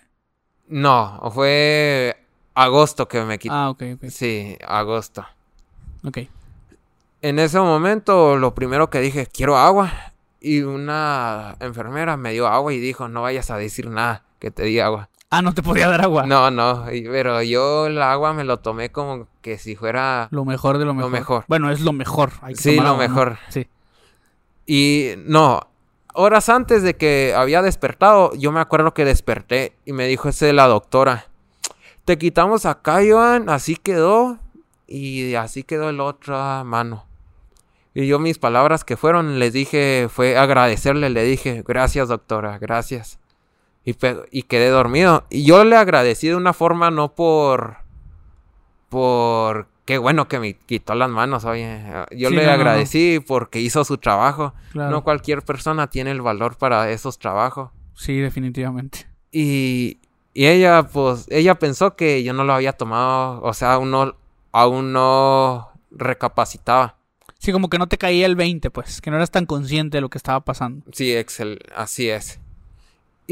No, 0.68 1.22
fue 1.34 2.18
agosto 2.56 3.08
que 3.08 3.22
me 3.24 3.38
quité. 3.38 3.54
Ah, 3.54 3.70
ok, 3.70 3.84
ok. 3.96 4.10
Sí, 4.10 4.58
agosto. 4.68 5.26
Ok. 6.04 6.18
En 7.22 7.38
ese 7.38 7.60
momento, 7.60 8.36
lo 8.38 8.56
primero 8.56 8.90
que 8.90 9.00
dije, 9.00 9.28
quiero 9.28 9.58
agua. 9.58 9.94
Y 10.42 10.62
una 10.62 11.56
enfermera 11.60 12.18
me 12.18 12.32
dio 12.32 12.48
agua 12.48 12.74
y 12.74 12.80
dijo, 12.80 13.08
no 13.08 13.22
vayas 13.22 13.52
a 13.52 13.58
decir 13.58 13.88
nada, 13.88 14.24
que 14.40 14.50
te 14.50 14.64
di 14.64 14.80
agua. 14.80 15.10
Ah, 15.30 15.44
no 15.44 15.54
te 15.54 15.62
podía 15.62 15.88
dar 15.88 16.02
agua. 16.02 16.26
No, 16.26 16.50
no, 16.50 16.86
pero 16.88 17.44
yo 17.44 17.86
el 17.86 18.02
agua 18.02 18.34
me 18.34 18.44
lo 18.44 18.58
tomé 18.58 18.92
como 18.92 19.28
que 19.42 19.60
si 19.60 19.76
fuera... 19.76 20.28
Lo 20.32 20.44
mejor 20.46 20.80
de 20.80 20.86
lo 20.86 20.96
mejor. 20.96 21.12
Lo 21.12 21.18
mejor. 21.18 21.46
Bueno, 21.48 21.70
es 21.70 21.82
lo 21.82 21.94
mejor. 21.94 22.32
sí, 22.56 22.76
lo 22.78 22.98
mejor. 22.98 23.38
Sí. 23.50 23.68
Y 24.66 25.14
no, 25.18 25.71
horas 26.14 26.50
antes 26.50 26.84
de 26.84 26.96
que 26.96 27.34
había 27.36 27.62
despertado, 27.62 28.34
yo 28.36 28.52
me 28.52 28.60
acuerdo 28.60 28.94
que 28.94 29.06
desperté 29.06 29.76
y 29.86 29.94
me 29.94 30.08
dijo 30.08 30.30
ese 30.30 30.54
la 30.54 30.68
doctora, 30.68 31.28
te 32.06 32.18
quitamos 32.18 32.66
acá, 32.66 33.00
Joan, 33.08 33.50
así 33.50 33.76
quedó. 33.76 34.40
Y 34.88 35.36
así 35.36 35.64
quedó 35.64 35.90
el 35.90 36.02
otro 36.02 36.36
mano. 36.66 37.06
Y 37.94 38.08
yo 38.08 38.20
mis 38.20 38.40
palabras 38.40 38.84
que 38.84 38.98
fueron, 38.98 39.40
les 39.40 39.54
dije, 39.54 40.08
fue 40.10 40.38
agradecerle, 40.38 41.10
le 41.10 41.24
dije, 41.24 41.64
gracias 41.66 42.10
doctora, 42.10 42.58
gracias. 42.58 43.18
Y, 43.86 43.96
y 44.32 44.44
quedé 44.44 44.70
dormido. 44.70 45.24
Y 45.30 45.46
yo 45.46 45.64
le 45.64 45.78
agradecí 45.78 46.28
de 46.28 46.36
una 46.36 46.52
forma 46.52 46.92
no 46.92 47.16
por... 47.16 47.78
Por... 48.90 49.68
Qué 49.86 49.98
bueno 49.98 50.28
que 50.28 50.40
me 50.40 50.54
quitó 50.54 50.96
las 50.96 51.10
manos, 51.10 51.44
oye. 51.46 51.82
Yo 52.12 52.30
le 52.30 52.50
agradecí 52.50 53.20
porque 53.26 53.60
hizo 53.60 53.84
su 53.84 53.98
trabajo. 53.98 54.54
No 54.74 55.04
cualquier 55.04 55.42
persona 55.44 55.88
tiene 55.88 56.12
el 56.12 56.22
valor 56.22 56.58
para 56.58 56.92
esos 56.92 57.18
trabajos. 57.20 57.72
Sí, 57.94 58.18
definitivamente. 58.18 59.08
Y, 59.32 60.00
y 60.34 60.48
ella, 60.48 60.84
pues, 60.84 61.28
ella 61.30 61.56
pensó 61.56 61.96
que 61.96 62.24
yo 62.24 62.34
no 62.34 62.44
lo 62.44 62.54
había 62.54 62.74
tomado, 62.74 63.42
o 63.44 63.54
sea, 63.54 63.74
aún 63.74 63.92
no, 63.92 64.16
aún 64.52 64.92
no 64.92 65.70
recapacitaba. 65.92 66.98
Sí, 67.40 67.52
como 67.52 67.70
que 67.70 67.78
no 67.78 67.88
te 67.88 67.98
caía 67.98 68.26
el 68.26 68.36
20, 68.36 68.70
pues, 68.72 69.02
que 69.02 69.10
no 69.10 69.18
eras 69.18 69.32
tan 69.32 69.46
consciente 69.46 69.98
de 69.98 70.02
lo 70.02 70.10
que 70.10 70.18
estaba 70.18 70.42
pasando. 70.42 70.86
Sí, 70.92 71.16
Excel, 71.16 71.60
así 71.76 72.10
es. 72.10 72.41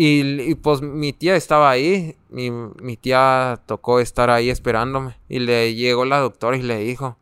Y, 0.02 0.56
pues 0.56 0.82
mi 0.82 1.12
tía 1.12 1.36
estaba 1.36 1.70
ahí, 1.70 2.16
mi, 2.30 2.52
mi 2.52 2.96
tía 2.96 3.60
tocó 3.66 4.00
estar 4.00 4.30
ahí 4.30 4.50
esperándome. 4.50 5.18
Y 5.28 5.40
le 5.40 5.76
llegó 5.76 6.06
la 6.06 6.20
doctora 6.20 6.56
y 6.56 6.62
le 6.62 6.78
dijo, 6.78 7.18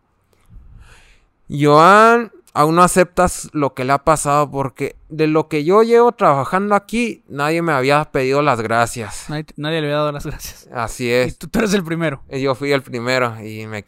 Joan, 1.49 2.31
aún 2.53 2.75
no 2.75 2.83
aceptas 2.83 3.49
lo 3.53 3.73
que 3.73 3.83
le 3.83 3.93
ha 3.93 4.03
pasado 4.03 4.51
porque 4.51 4.95
de 5.09 5.25
lo 5.25 5.47
que 5.47 5.63
yo 5.63 5.81
llevo 5.81 6.11
trabajando 6.11 6.75
aquí, 6.75 7.23
nadie 7.27 7.63
me 7.63 7.71
había 7.71 8.11
pedido 8.11 8.43
las 8.43 8.61
gracias. 8.61 9.25
Nadie, 9.27 9.81
le 9.81 9.87
había 9.87 9.95
dado 9.95 10.11
las 10.11 10.27
gracias. 10.27 10.69
Así 10.71 11.11
es. 11.11 11.33
Y 11.33 11.47
tú, 11.47 11.57
eres 11.57 11.73
el 11.73 11.83
primero. 11.83 12.21
Y 12.29 12.41
yo 12.41 12.53
fui 12.53 12.71
el 12.71 12.83
primero 12.83 13.43
y 13.43 13.65
me, 13.65 13.83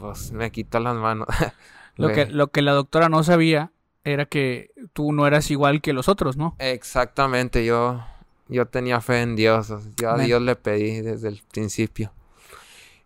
pues, 0.00 0.32
me 0.32 0.50
quitó 0.50 0.80
las 0.80 0.96
manos. 0.96 1.28
Lo 1.94 2.08
que, 2.08 2.26
lo 2.26 2.48
que 2.48 2.62
la 2.62 2.72
doctora 2.72 3.10
no 3.10 3.22
sabía 3.22 3.70
era 4.02 4.24
que 4.24 4.70
tú 4.94 5.12
no 5.12 5.26
eras 5.26 5.50
igual 5.50 5.82
que 5.82 5.92
los 5.92 6.08
otros, 6.08 6.38
¿no? 6.38 6.56
Exactamente, 6.58 7.66
yo, 7.66 8.02
yo 8.48 8.66
tenía 8.66 9.00
fe 9.00 9.22
en 9.22 9.36
Dios, 9.36 9.72
yo 9.96 10.10
a. 10.10 10.18
Dios 10.18 10.42
le 10.42 10.56
pedí 10.56 11.00
desde 11.00 11.28
el 11.28 11.42
principio. 11.52 12.12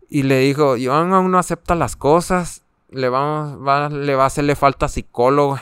Y 0.09 0.23
le 0.23 0.39
dijo, 0.39 0.75
Joan 0.81 1.13
aún 1.13 1.31
no 1.31 1.37
acepta 1.37 1.75
las 1.75 1.95
cosas, 1.95 2.63
le, 2.89 3.09
vamos, 3.09 3.65
va, 3.65 3.89
le 3.89 4.15
va 4.15 4.23
a 4.23 4.27
hacerle 4.27 4.55
falta 4.55 4.87
psicólogo. 4.87 5.59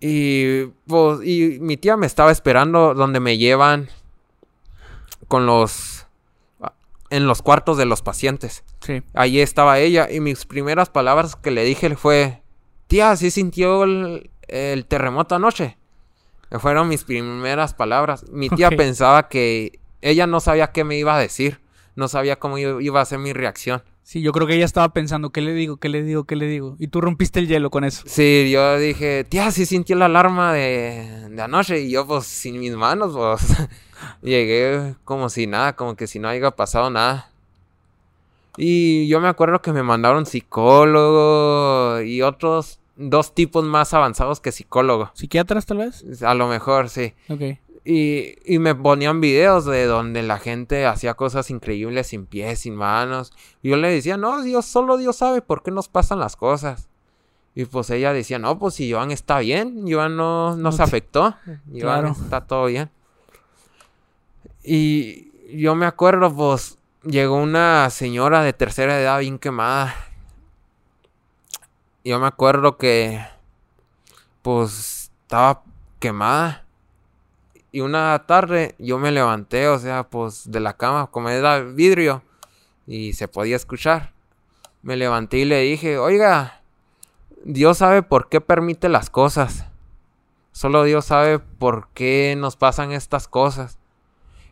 Y, 0.00 0.66
pues, 0.86 1.20
y 1.24 1.58
mi 1.60 1.76
tía 1.76 1.96
me 1.96 2.06
estaba 2.06 2.32
esperando 2.32 2.94
donde 2.94 3.20
me 3.20 3.38
llevan 3.38 3.88
con 5.28 5.46
los... 5.46 6.06
en 7.10 7.26
los 7.26 7.42
cuartos 7.42 7.78
de 7.78 7.86
los 7.86 8.02
pacientes. 8.02 8.64
Sí. 8.80 9.02
Allí 9.14 9.40
estaba 9.40 9.78
ella 9.78 10.10
y 10.10 10.20
mis 10.20 10.44
primeras 10.44 10.90
palabras 10.90 11.36
que 11.36 11.50
le 11.50 11.64
dije 11.64 11.94
fue, 11.96 12.42
tía, 12.86 13.16
¿sí 13.16 13.30
sintió 13.30 13.84
el, 13.84 14.30
el 14.48 14.84
terremoto 14.84 15.36
anoche? 15.36 15.78
Fueron 16.58 16.88
mis 16.88 17.04
primeras 17.04 17.74
palabras. 17.74 18.24
Mi 18.30 18.48
tía 18.48 18.70
pensaba 18.76 19.28
que 19.28 19.78
ella 20.00 20.26
no 20.26 20.40
sabía 20.40 20.72
qué 20.72 20.84
me 20.84 20.96
iba 20.96 21.16
a 21.16 21.18
decir, 21.18 21.60
no 21.96 22.08
sabía 22.08 22.36
cómo 22.36 22.58
iba 22.58 22.82
iba 22.82 23.00
a 23.00 23.04
ser 23.04 23.18
mi 23.18 23.32
reacción. 23.32 23.82
Sí, 24.02 24.20
yo 24.20 24.32
creo 24.32 24.46
que 24.46 24.54
ella 24.54 24.66
estaba 24.66 24.90
pensando, 24.90 25.30
¿qué 25.30 25.40
le 25.40 25.54
digo? 25.54 25.78
¿Qué 25.78 25.88
le 25.88 26.02
digo? 26.02 26.24
¿Qué 26.24 26.36
le 26.36 26.46
digo? 26.46 26.76
Y 26.78 26.88
tú 26.88 27.00
rompiste 27.00 27.40
el 27.40 27.48
hielo 27.48 27.70
con 27.70 27.84
eso. 27.84 28.02
Sí, 28.06 28.50
yo 28.50 28.78
dije, 28.78 29.24
tía, 29.24 29.50
sí 29.50 29.64
sintió 29.64 29.96
la 29.96 30.04
alarma 30.04 30.52
de, 30.52 31.28
de 31.30 31.42
anoche 31.42 31.80
y 31.80 31.90
yo 31.90 32.06
pues 32.06 32.26
sin 32.26 32.60
mis 32.60 32.76
manos 32.76 33.14
pues 33.16 33.56
llegué 34.22 34.94
como 35.04 35.30
si 35.30 35.46
nada, 35.46 35.74
como 35.74 35.96
que 35.96 36.06
si 36.06 36.18
no 36.18 36.28
haya 36.28 36.50
pasado 36.50 36.90
nada. 36.90 37.30
Y 38.58 39.08
yo 39.08 39.20
me 39.22 39.28
acuerdo 39.28 39.62
que 39.62 39.72
me 39.72 39.82
mandaron 39.82 40.26
psicólogo 40.26 42.02
y 42.02 42.20
otros 42.20 42.78
dos 42.96 43.34
tipos 43.34 43.64
más 43.64 43.92
avanzados 43.94 44.40
que 44.40 44.52
psicólogo. 44.52 45.10
¿Psiquiatras 45.14 45.66
tal 45.66 45.78
vez? 45.78 46.22
A 46.22 46.34
lo 46.34 46.46
mejor, 46.48 46.88
sí. 46.88 47.14
Ok. 47.28 47.58
Y, 47.86 48.36
y 48.46 48.58
me 48.60 48.74
ponían 48.74 49.20
videos 49.20 49.66
de 49.66 49.84
donde 49.84 50.22
la 50.22 50.38
gente 50.38 50.86
hacía 50.86 51.14
cosas 51.14 51.50
increíbles 51.50 52.06
sin 52.06 52.24
pies, 52.24 52.60
sin 52.60 52.74
manos. 52.76 53.32
Y 53.62 53.70
yo 53.70 53.76
le 53.76 53.90
decía, 53.90 54.16
no, 54.16 54.42
Dios, 54.42 54.64
solo 54.64 54.96
Dios 54.96 55.16
sabe 55.16 55.42
por 55.42 55.62
qué 55.62 55.70
nos 55.70 55.88
pasan 55.88 56.18
las 56.18 56.34
cosas. 56.36 56.88
Y 57.54 57.66
pues 57.66 57.90
ella 57.90 58.12
decía, 58.12 58.38
no, 58.38 58.58
pues 58.58 58.74
si 58.74 58.90
Joan 58.90 59.10
está 59.10 59.38
bien, 59.40 59.84
Joan 59.88 60.16
no, 60.16 60.50
no 60.56 60.56
No 60.56 60.72
se 60.72 60.78
te- 60.78 60.82
afectó. 60.84 61.36
Joan 61.44 61.60
Claro. 61.78 62.08
está 62.20 62.46
todo 62.46 62.66
bien. 62.66 62.90
Y 64.62 65.30
yo 65.58 65.74
me 65.74 65.86
acuerdo, 65.86 66.34
pues, 66.34 66.78
llegó 67.02 67.36
una 67.36 67.90
señora 67.90 68.42
de 68.42 68.52
tercera 68.52 68.98
edad 69.00 69.20
bien 69.20 69.38
quemada. 69.38 69.94
Yo 72.06 72.20
me 72.20 72.26
acuerdo 72.26 72.76
que, 72.76 73.24
pues, 74.42 75.10
estaba 75.22 75.62
quemada. 76.00 76.66
Y 77.72 77.80
una 77.80 78.26
tarde 78.26 78.74
yo 78.78 78.98
me 78.98 79.10
levanté, 79.10 79.68
o 79.68 79.78
sea, 79.78 80.04
pues, 80.10 80.50
de 80.50 80.60
la 80.60 80.76
cama, 80.76 81.06
como 81.06 81.30
era 81.30 81.60
vidrio, 81.60 82.22
y 82.86 83.14
se 83.14 83.26
podía 83.26 83.56
escuchar. 83.56 84.12
Me 84.82 84.98
levanté 84.98 85.38
y 85.38 85.44
le 85.46 85.60
dije, 85.62 85.96
oiga, 85.96 86.60
Dios 87.42 87.78
sabe 87.78 88.02
por 88.02 88.28
qué 88.28 88.42
permite 88.42 88.90
las 88.90 89.08
cosas. 89.08 89.66
Solo 90.52 90.84
Dios 90.84 91.06
sabe 91.06 91.38
por 91.38 91.88
qué 91.94 92.34
nos 92.36 92.56
pasan 92.56 92.92
estas 92.92 93.28
cosas. 93.28 93.78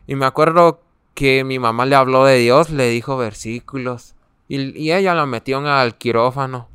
Y 0.07 0.15
me 0.15 0.25
acuerdo 0.25 0.81
que 1.13 1.43
mi 1.43 1.59
mamá 1.59 1.85
le 1.85 1.95
habló 1.95 2.25
de 2.25 2.39
Dios, 2.39 2.71
le 2.71 2.89
dijo 2.89 3.15
versículos. 3.15 4.15
Y, 4.47 4.75
y 4.75 4.91
ella 4.91 5.13
la 5.13 5.27
metió 5.27 5.59
al 5.59 5.99
quirófano. 5.99 6.72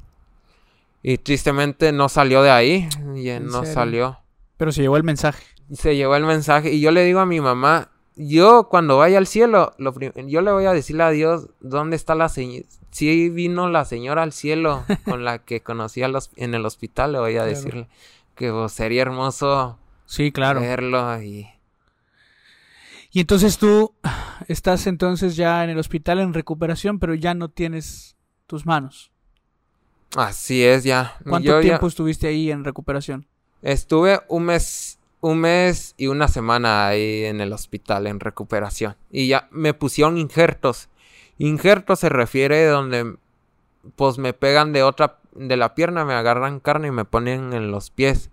Y 1.10 1.18
tristemente 1.18 1.92
no 1.92 2.08
salió 2.08 2.42
de 2.42 2.50
ahí. 2.50 2.88
Y 3.16 3.28
¿En 3.30 3.46
no 3.46 3.60
serio? 3.60 3.72
salió. 3.74 4.18
Pero 4.56 4.72
se 4.72 4.82
llevó 4.82 4.96
el 4.96 5.04
mensaje. 5.04 5.42
Se 5.72 5.96
llevó 5.96 6.16
el 6.16 6.24
mensaje. 6.24 6.72
Y 6.72 6.80
yo 6.80 6.90
le 6.90 7.04
digo 7.04 7.20
a 7.20 7.26
mi 7.26 7.40
mamá, 7.40 7.90
yo 8.16 8.68
cuando 8.68 8.98
vaya 8.98 9.16
al 9.18 9.26
cielo, 9.26 9.74
lo 9.78 9.94
yo 10.26 10.40
le 10.42 10.52
voy 10.52 10.66
a 10.66 10.72
decirle 10.72 11.04
a 11.04 11.10
Dios 11.10 11.48
dónde 11.60 11.96
está 11.96 12.14
la 12.14 12.28
señora. 12.28 12.66
Si 12.90 13.28
vino 13.30 13.68
la 13.68 13.84
señora 13.84 14.22
al 14.22 14.32
cielo 14.32 14.84
con 15.04 15.24
la 15.24 15.38
que 15.38 15.60
conocí 15.62 16.02
los- 16.06 16.30
en 16.36 16.54
el 16.54 16.66
hospital, 16.66 17.12
le 17.12 17.20
voy 17.20 17.30
a 17.36 17.44
Claro. 17.44 17.48
decirle 17.50 17.88
que 18.34 18.50
pues, 18.50 18.72
sería 18.72 19.02
hermoso 19.02 19.78
Sí, 20.04 20.32
claro. 20.32 20.60
verlo. 20.60 21.22
Y 21.22 21.46
Y 23.12 23.20
entonces 23.20 23.56
tú 23.58 23.94
estás 24.48 24.86
entonces 24.86 25.36
ya 25.36 25.64
en 25.64 25.70
el 25.70 25.78
hospital 25.78 26.18
en 26.20 26.34
recuperación, 26.34 26.98
pero 26.98 27.14
ya 27.14 27.32
no 27.34 27.48
tienes 27.48 28.16
tus 28.46 28.66
manos. 28.66 29.10
Así 30.16 30.64
es 30.64 30.84
ya. 30.84 31.16
¿Cuánto 31.28 31.48
Yo 31.48 31.56
ya 31.60 31.62
tiempo 31.62 31.86
estuviste 31.86 32.26
ahí 32.28 32.50
en 32.50 32.64
recuperación? 32.64 33.26
estuve 33.62 34.20
un 34.28 34.44
mes, 34.44 34.98
un 35.20 35.38
mes 35.40 35.94
y 35.96 36.06
una 36.06 36.28
semana 36.28 36.86
ahí 36.86 37.24
en 37.24 37.40
el 37.40 37.52
hospital 37.52 38.06
en 38.06 38.20
recuperación. 38.20 38.96
Y 39.10 39.26
ya 39.28 39.48
me 39.50 39.74
pusieron 39.74 40.16
injertos. 40.18 40.88
Injertos 41.38 42.00
se 42.00 42.08
refiere 42.08 42.66
donde 42.66 43.16
pues 43.96 44.18
me 44.18 44.32
pegan 44.32 44.72
de 44.72 44.82
otra 44.82 45.18
de 45.34 45.56
la 45.56 45.74
pierna, 45.74 46.04
me 46.04 46.14
agarran 46.14 46.60
carne 46.60 46.88
y 46.88 46.92
me 46.92 47.04
ponen 47.04 47.52
en 47.52 47.70
los 47.70 47.90
pies 47.90 48.30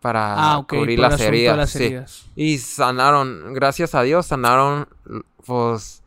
para 0.00 0.34
Ah, 0.54 0.64
cubrir 0.68 0.98
las 1.00 1.20
heridas. 1.20 1.56
las 1.56 1.70
sí. 1.70 1.84
heridas. 1.84 2.26
Y 2.36 2.58
sanaron, 2.58 3.52
gracias 3.54 3.94
a 3.96 4.02
Dios, 4.02 4.26
sanaron, 4.26 4.88
pues, 5.44 6.02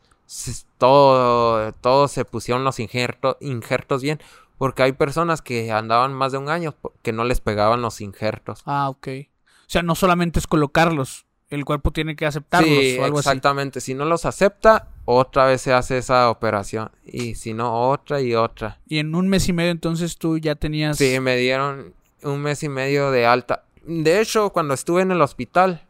todo, 0.77 1.73
todo 1.73 2.07
se 2.07 2.23
pusieron 2.23 2.63
los 2.63 2.79
injertos, 2.79 3.35
injertos 3.41 4.01
bien, 4.01 4.21
porque 4.61 4.83
hay 4.83 4.91
personas 4.91 5.41
que 5.41 5.71
andaban 5.71 6.13
más 6.13 6.33
de 6.33 6.37
un 6.37 6.47
año 6.47 6.75
que 7.01 7.11
no 7.13 7.23
les 7.23 7.41
pegaban 7.41 7.81
los 7.81 7.99
injertos. 7.99 8.61
Ah, 8.67 8.89
ok. 8.89 9.07
O 9.07 9.65
sea, 9.65 9.81
no 9.81 9.95
solamente 9.95 10.37
es 10.37 10.45
colocarlos, 10.45 11.25
el 11.49 11.65
cuerpo 11.65 11.89
tiene 11.89 12.15
que 12.15 12.27
aceptarlos 12.27 12.69
Sí, 12.69 12.95
o 12.99 13.05
algo 13.05 13.17
así. 13.17 13.27
exactamente. 13.27 13.81
Si 13.81 13.95
no 13.95 14.05
los 14.05 14.23
acepta, 14.25 14.89
otra 15.05 15.47
vez 15.47 15.61
se 15.61 15.73
hace 15.73 15.97
esa 15.97 16.29
operación. 16.29 16.91
Y 17.03 17.33
si 17.33 17.55
no, 17.55 17.89
otra 17.89 18.21
y 18.21 18.35
otra. 18.35 18.79
Y 18.85 18.99
en 18.99 19.15
un 19.15 19.29
mes 19.29 19.49
y 19.49 19.53
medio 19.53 19.71
entonces 19.71 20.19
tú 20.19 20.37
ya 20.37 20.53
tenías... 20.53 20.95
Sí, 20.99 21.19
me 21.19 21.37
dieron 21.37 21.95
un 22.21 22.43
mes 22.43 22.61
y 22.61 22.69
medio 22.69 23.09
de 23.09 23.25
alta. 23.25 23.63
De 23.83 24.21
hecho, 24.21 24.51
cuando 24.51 24.75
estuve 24.75 25.01
en 25.01 25.09
el 25.11 25.23
hospital, 25.23 25.87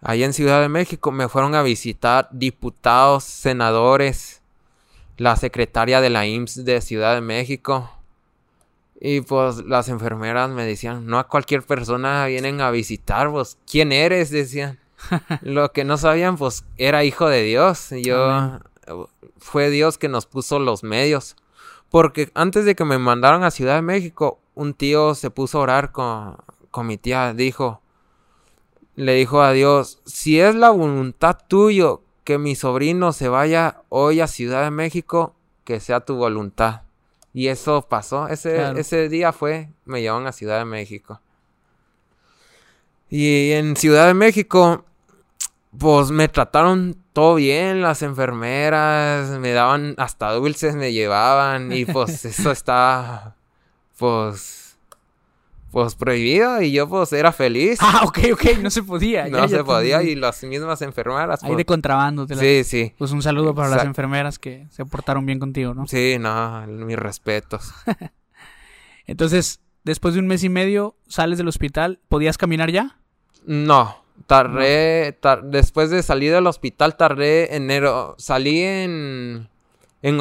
ahí 0.00 0.24
en 0.24 0.32
Ciudad 0.32 0.62
de 0.62 0.70
México, 0.70 1.12
me 1.12 1.28
fueron 1.28 1.54
a 1.54 1.62
visitar 1.62 2.30
diputados, 2.32 3.24
senadores, 3.24 4.40
la 5.16 5.36
secretaria 5.36 6.00
de 6.00 6.10
la 6.10 6.26
IMSS 6.26 6.64
de 6.64 6.80
Ciudad 6.80 7.14
de 7.14 7.20
México. 7.20 7.90
Y 9.00 9.20
pues 9.20 9.58
las 9.64 9.88
enfermeras 9.88 10.50
me 10.50 10.64
decían, 10.64 11.06
no 11.06 11.18
a 11.18 11.28
cualquier 11.28 11.62
persona 11.62 12.26
vienen 12.26 12.60
a 12.60 12.70
visitar, 12.70 13.28
vos, 13.28 13.58
¿quién 13.70 13.92
eres? 13.92 14.30
Decían. 14.30 14.78
Lo 15.42 15.72
que 15.72 15.84
no 15.84 15.98
sabían, 15.98 16.36
pues, 16.36 16.64
era 16.78 17.04
hijo 17.04 17.28
de 17.28 17.42
Dios. 17.42 17.90
Yo, 18.02 18.30
Amén. 18.30 18.60
fue 19.38 19.70
Dios 19.70 19.98
que 19.98 20.08
nos 20.08 20.26
puso 20.26 20.58
los 20.58 20.82
medios. 20.82 21.36
Porque 21.90 22.30
antes 22.34 22.64
de 22.64 22.74
que 22.74 22.84
me 22.84 22.98
mandaran 22.98 23.44
a 23.44 23.50
Ciudad 23.50 23.76
de 23.76 23.82
México, 23.82 24.40
un 24.54 24.74
tío 24.74 25.14
se 25.14 25.30
puso 25.30 25.58
a 25.58 25.62
orar 25.62 25.92
con, 25.92 26.36
con 26.70 26.86
mi 26.86 26.96
tía. 26.96 27.34
Dijo, 27.34 27.82
le 28.96 29.14
dijo 29.14 29.42
a 29.42 29.52
Dios, 29.52 30.00
si 30.06 30.40
es 30.40 30.54
la 30.54 30.70
voluntad 30.70 31.38
tuyo 31.46 32.02
que 32.26 32.38
mi 32.38 32.56
sobrino 32.56 33.12
se 33.12 33.28
vaya 33.28 33.82
hoy 33.88 34.20
a 34.20 34.26
Ciudad 34.26 34.64
de 34.64 34.72
México, 34.72 35.36
que 35.62 35.78
sea 35.78 36.00
tu 36.00 36.16
voluntad. 36.16 36.82
Y 37.32 37.46
eso 37.46 37.82
pasó. 37.88 38.26
Ese, 38.26 38.56
Claro. 38.56 38.78
ese 38.78 39.08
día 39.08 39.32
fue, 39.32 39.68
me 39.84 40.02
llevaron 40.02 40.26
a 40.26 40.32
Ciudad 40.32 40.58
de 40.58 40.64
México. 40.64 41.20
Y 43.08 43.52
en 43.52 43.76
Ciudad 43.76 44.08
de 44.08 44.14
México, 44.14 44.84
pues 45.78 46.10
me 46.10 46.26
trataron 46.26 46.96
todo 47.12 47.36
bien, 47.36 47.80
las 47.80 48.02
enfermeras, 48.02 49.30
me 49.38 49.52
daban 49.52 49.94
hasta 49.96 50.32
dulces, 50.32 50.74
me 50.74 50.92
llevaban 50.92 51.70
y 51.72 51.84
pues 51.84 52.24
eso 52.24 52.50
estaba, 52.50 53.36
pues, 53.98 54.65
pues 55.76 55.94
prohibido 55.94 56.62
y 56.62 56.72
yo 56.72 56.88
pues 56.88 57.12
era 57.12 57.32
feliz. 57.32 57.78
Ah, 57.82 58.00
ok, 58.06 58.18
ok, 58.32 58.44
no 58.62 58.70
se 58.70 58.82
podía. 58.82 59.26
no 59.28 59.36
ya, 59.40 59.48
se 59.48 59.56
ya 59.56 59.64
podía 59.64 60.02
y 60.02 60.14
las 60.14 60.42
mismas 60.42 60.80
enfermeras, 60.80 61.42
Ahí 61.44 61.48
pues, 61.50 61.58
de 61.58 61.64
contrabando. 61.66 62.26
te 62.26 62.34
la- 62.34 62.40
sí, 62.40 62.64
sí, 62.64 62.94
Pues 62.96 63.10
un 63.10 63.20
saludo 63.20 63.54
para 63.54 63.68
las 63.68 63.84
enfermeras 63.84 64.38
que 64.38 64.66
se 64.70 64.86
portaron 64.86 65.26
bien 65.26 65.38
contigo, 65.38 65.74
¿no? 65.74 65.86
sí, 65.86 66.16
no, 66.18 66.66
mis 66.66 66.96
respetos. 66.98 67.74
Entonces, 69.06 69.60
después 69.84 70.14
de 70.14 70.20
un 70.20 70.26
mes 70.26 70.44
y 70.44 70.48
medio, 70.48 70.96
sales 71.08 71.36
del 71.36 71.48
hospital, 71.48 72.00
¿podías 72.08 72.38
caminar 72.38 72.70
ya? 72.72 72.96
No, 73.44 74.02
tardé, 74.26 75.12
tar- 75.20 75.44
después 75.44 75.90
de 75.90 76.02
salir 76.02 76.32
del 76.32 76.46
hospital 76.46 76.96
tardé 76.96 77.54
enero, 77.54 78.14
salí 78.16 78.60
en, 78.62 79.50
en, 80.00 80.18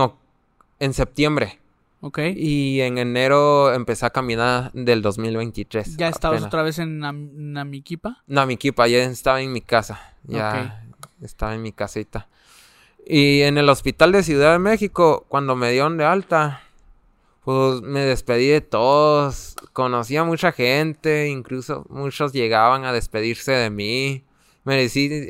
en 0.79 0.93
septiembre. 0.93 1.61
Ok. 2.07 2.19
Y 2.35 2.81
en 2.81 2.99
enero 2.99 3.73
empecé 3.73 4.05
a 4.05 4.11
caminar 4.11 4.71
del 4.73 5.01
2023. 5.01 5.97
¿Ya 5.97 6.09
estabas 6.09 6.37
apenas. 6.37 6.47
otra 6.49 6.61
vez 6.61 6.77
en 6.77 6.99
Nam- 6.99 7.31
Namiquipa? 7.33 8.21
No, 8.27 8.45
mi 8.45 8.53
equipa 8.53 8.87
ya 8.87 8.99
estaba 9.05 9.41
en 9.41 9.51
mi 9.51 9.61
casa. 9.61 10.13
Ya 10.27 10.85
estaba 11.19 11.55
en 11.55 11.63
mi 11.63 11.71
casita. 11.71 12.27
Y 13.07 13.41
en 13.41 13.57
el 13.57 13.67
hospital 13.69 14.11
de 14.11 14.21
Ciudad 14.21 14.51
de 14.53 14.59
México, 14.59 15.25
cuando 15.29 15.55
me 15.55 15.71
dieron 15.71 15.97
de 15.97 16.05
alta, 16.05 16.61
pues 17.43 17.81
me 17.81 18.01
despedí 18.01 18.49
de 18.49 18.61
todos, 18.61 19.55
conocí 19.73 20.15
a 20.15 20.23
mucha 20.23 20.51
gente, 20.51 21.27
incluso 21.27 21.87
muchos 21.89 22.33
llegaban 22.33 22.85
a 22.85 22.93
despedirse 22.93 23.51
de 23.51 23.71
mí. 23.71 24.23
Me, 24.63 24.75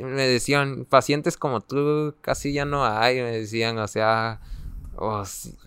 me 0.03 0.27
decían, 0.27 0.85
pacientes 0.89 1.37
como 1.37 1.61
tú 1.61 2.15
casi 2.19 2.51
ya 2.51 2.65
no 2.65 2.85
hay, 2.85 3.15
me 3.21 3.31
decían, 3.31 3.77
o 3.79 3.87
sea, 3.87 4.41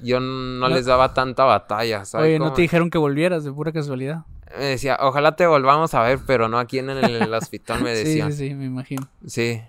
yo 0.02 0.20
no, 0.20 0.68
les 0.68 0.86
daba 0.86 1.14
tanta 1.14 1.44
batalla. 1.44 2.02
Oye, 2.14 2.38
¿no 2.38 2.52
te 2.52 2.62
dijeron 2.62 2.90
que 2.90 2.98
volvieras 2.98 3.44
de 3.44 3.52
pura 3.52 3.72
casualidad? 3.72 4.24
Me 4.56 4.64
decía, 4.64 4.96
ojalá 5.00 5.36
te 5.36 5.46
volvamos 5.46 5.92
a 5.94 6.02
ver, 6.02 6.20
pero 6.26 6.48
no 6.48 6.58
aquí 6.58 6.78
en 6.78 6.90
el, 6.90 7.34
hospital, 7.34 7.82
me 7.82 7.90
decían. 7.90 8.32
sí, 8.32 8.38
sí, 8.38 8.48
sí, 8.48 8.54
me 8.54 8.64
imagino. 8.64 9.06
Sí. 9.26 9.60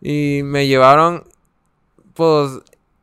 Y 0.00 0.40
me 0.44 0.66
llevaron, 0.66 1.24
pues, 2.14 2.60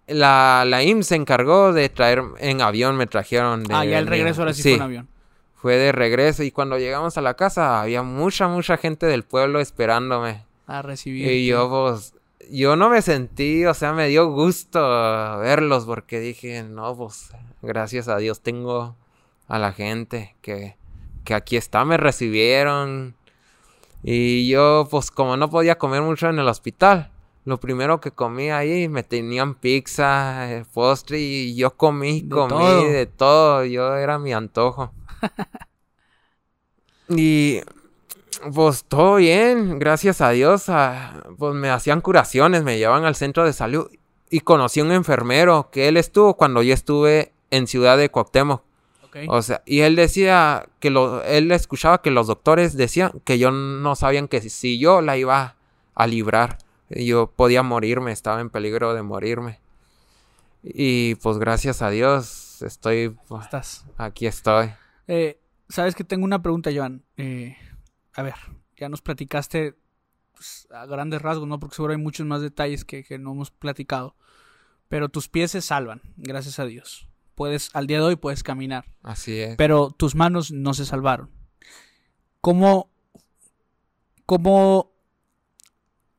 la, 0.08 0.64
la 0.66 0.84
IMSS 0.84 1.08
se 1.08 1.16
encargó 1.16 1.72
de 1.72 1.90
traer 1.90 2.24
en 2.40 2.62
avión, 2.62 2.98
me 2.98 3.08
trajeron. 3.08 3.64
De, 3.64 3.74
ah, 3.74 3.86
ya 3.86 4.00
el 4.00 4.08
regreso 4.08 4.42
ahora 4.42 4.54
sí, 4.54 4.64
fue 4.64 4.74
en 4.74 4.82
avión. 4.82 5.08
Fue 5.56 5.76
de 5.76 5.92
regreso 5.92 6.44
y 6.44 6.52
cuando 6.52 6.78
llegamos 6.78 7.18
a 7.18 7.22
la 7.22 7.36
casa 7.36 7.82
había 7.82 8.02
mucha, 8.02 8.48
mucha 8.48 8.78
gente 8.78 9.06
del 9.06 9.24
pueblo 9.24 9.60
esperándome. 9.60 10.44
A 10.68 10.82
recibir. 10.82 11.30
Y 11.32 11.48
yo, 11.48 11.70
pues, 11.70 12.14
yo 12.52 12.76
no 12.76 12.90
me 12.90 13.02
sentí, 13.02 13.66
o 13.66 13.74
sea, 13.74 13.94
me 13.94 14.08
dio 14.08 14.32
gusto 14.32 14.80
verlos 15.40 15.86
porque 15.86 16.20
dije, 16.20 16.64
no, 16.64 16.96
pues, 16.96 17.32
gracias 17.62 18.08
a 18.08 18.18
Dios 18.18 18.42
tengo 18.42 18.96
a 19.48 19.60
la 19.60 19.74
gente 19.74 20.36
que, 20.42 20.76
que 21.24 21.34
aquí 21.34 21.58
está, 21.58 21.86
me 21.86 21.98
recibieron. 21.98 23.16
Y 24.04 24.48
yo, 24.48 24.88
pues, 24.90 25.12
como 25.12 25.38
no 25.38 25.50
podía 25.50 25.78
comer 25.78 26.02
mucho 26.02 26.30
en 26.30 26.40
el 26.40 26.48
hospital, 26.48 27.12
lo 27.46 27.60
primero 27.60 28.00
que 28.00 28.12
comí 28.12 28.50
ahí 28.50 28.88
me 28.88 29.04
tenían 29.04 29.56
pizza, 29.56 30.52
eh, 30.52 30.66
postre 30.74 31.20
y 31.20 31.56
yo 31.56 31.76
comí, 31.76 32.28
comí 32.28 32.86
de 32.86 33.06
todo, 33.06 33.66
yo 33.66 33.96
era 33.96 34.20
mi 34.20 34.34
antojo. 34.34 34.94
y 37.10 37.62
pues 38.54 38.84
todo 38.86 39.16
bien, 39.16 39.80
gracias 39.80 40.22
a 40.22 40.30
Dios, 40.32 40.66
pues 41.38 41.56
me 41.56 41.70
hacían 41.70 42.02
curaciones, 42.02 42.64
me 42.64 42.78
llevaban 42.78 43.06
al 43.06 43.16
centro 43.16 43.46
de 43.46 43.54
salud 43.54 43.90
y 44.30 44.42
conocí 44.42 44.80
a 44.80 44.84
un 44.84 44.92
enfermero 44.92 45.70
que 45.72 45.88
él 45.88 45.98
estuvo 45.98 46.36
cuando 46.36 46.62
yo 46.62 46.74
estuve 46.74 47.34
en 47.52 47.68
Ciudad 47.68 47.98
de 47.98 48.10
Cuauhtémoc. 48.10 48.64
O 49.28 49.42
sea, 49.42 49.64
y 49.66 49.80
él 49.80 49.96
decía 49.96 50.68
que 50.80 50.92
lo, 50.92 51.24
él 51.24 51.52
escuchaba 51.52 52.02
que 52.02 52.12
los 52.12 52.28
doctores 52.28 52.78
decían 52.78 53.12
que 53.24 53.40
yo 53.40 53.50
no 53.50 53.96
sabían 53.96 54.28
que 54.28 54.40
si 54.42 54.78
yo 54.78 55.02
la 55.02 55.18
iba 55.18 55.56
a 55.96 56.08
librar 56.08 56.60
yo 56.90 57.32
podía 57.36 57.64
morirme, 57.64 58.12
estaba 58.12 58.42
en 58.42 58.50
peligro 58.50 58.94
de 58.94 59.04
morirme. 59.04 59.60
Y 60.64 61.16
pues 61.16 61.38
gracias 61.38 61.82
a 61.82 61.90
Dios 61.90 62.62
estoy... 62.62 63.16
Pues, 63.28 63.44
Estás. 63.44 63.86
Aquí 63.98 64.26
estoy. 64.26 64.72
Eh, 65.08 65.40
Sabes 65.70 65.94
que 65.94 66.04
tengo 66.04 66.26
una 66.26 66.42
pregunta, 66.42 66.72
Joan. 66.74 67.04
Eh, 67.16 67.56
a 68.16 68.24
ver, 68.24 68.36
ya 68.78 68.90
nos 68.90 69.02
platicaste 69.02 69.76
pues, 70.34 70.68
a 70.72 70.86
grandes 70.86 71.22
rasgos, 71.22 71.48
¿no? 71.48 71.60
Porque 71.60 71.76
seguro 71.76 71.94
hay 71.94 72.00
muchos 72.00 72.26
más 72.26 72.42
detalles 72.42 72.86
que, 72.86 73.04
que 73.04 73.18
no 73.20 73.32
hemos 73.32 73.52
platicado. 73.52 74.16
Pero 74.88 75.10
tus 75.10 75.28
pies 75.28 75.52
se 75.52 75.62
salvan, 75.62 76.02
gracias 76.18 76.60
a 76.60 76.66
Dios. 76.66 77.08
Puedes, 77.36 77.70
al 77.74 77.88
día 77.88 77.98
de 77.98 78.04
hoy 78.04 78.16
puedes 78.16 78.44
caminar. 78.44 78.86
Así 79.04 79.40
es. 79.40 79.56
Pero 79.56 79.92
tus 79.92 80.16
manos 80.16 80.52
no 80.52 80.74
se 80.74 80.86
salvaron. 80.86 81.30
¿Cómo, 82.42 82.90
cómo 84.26 84.92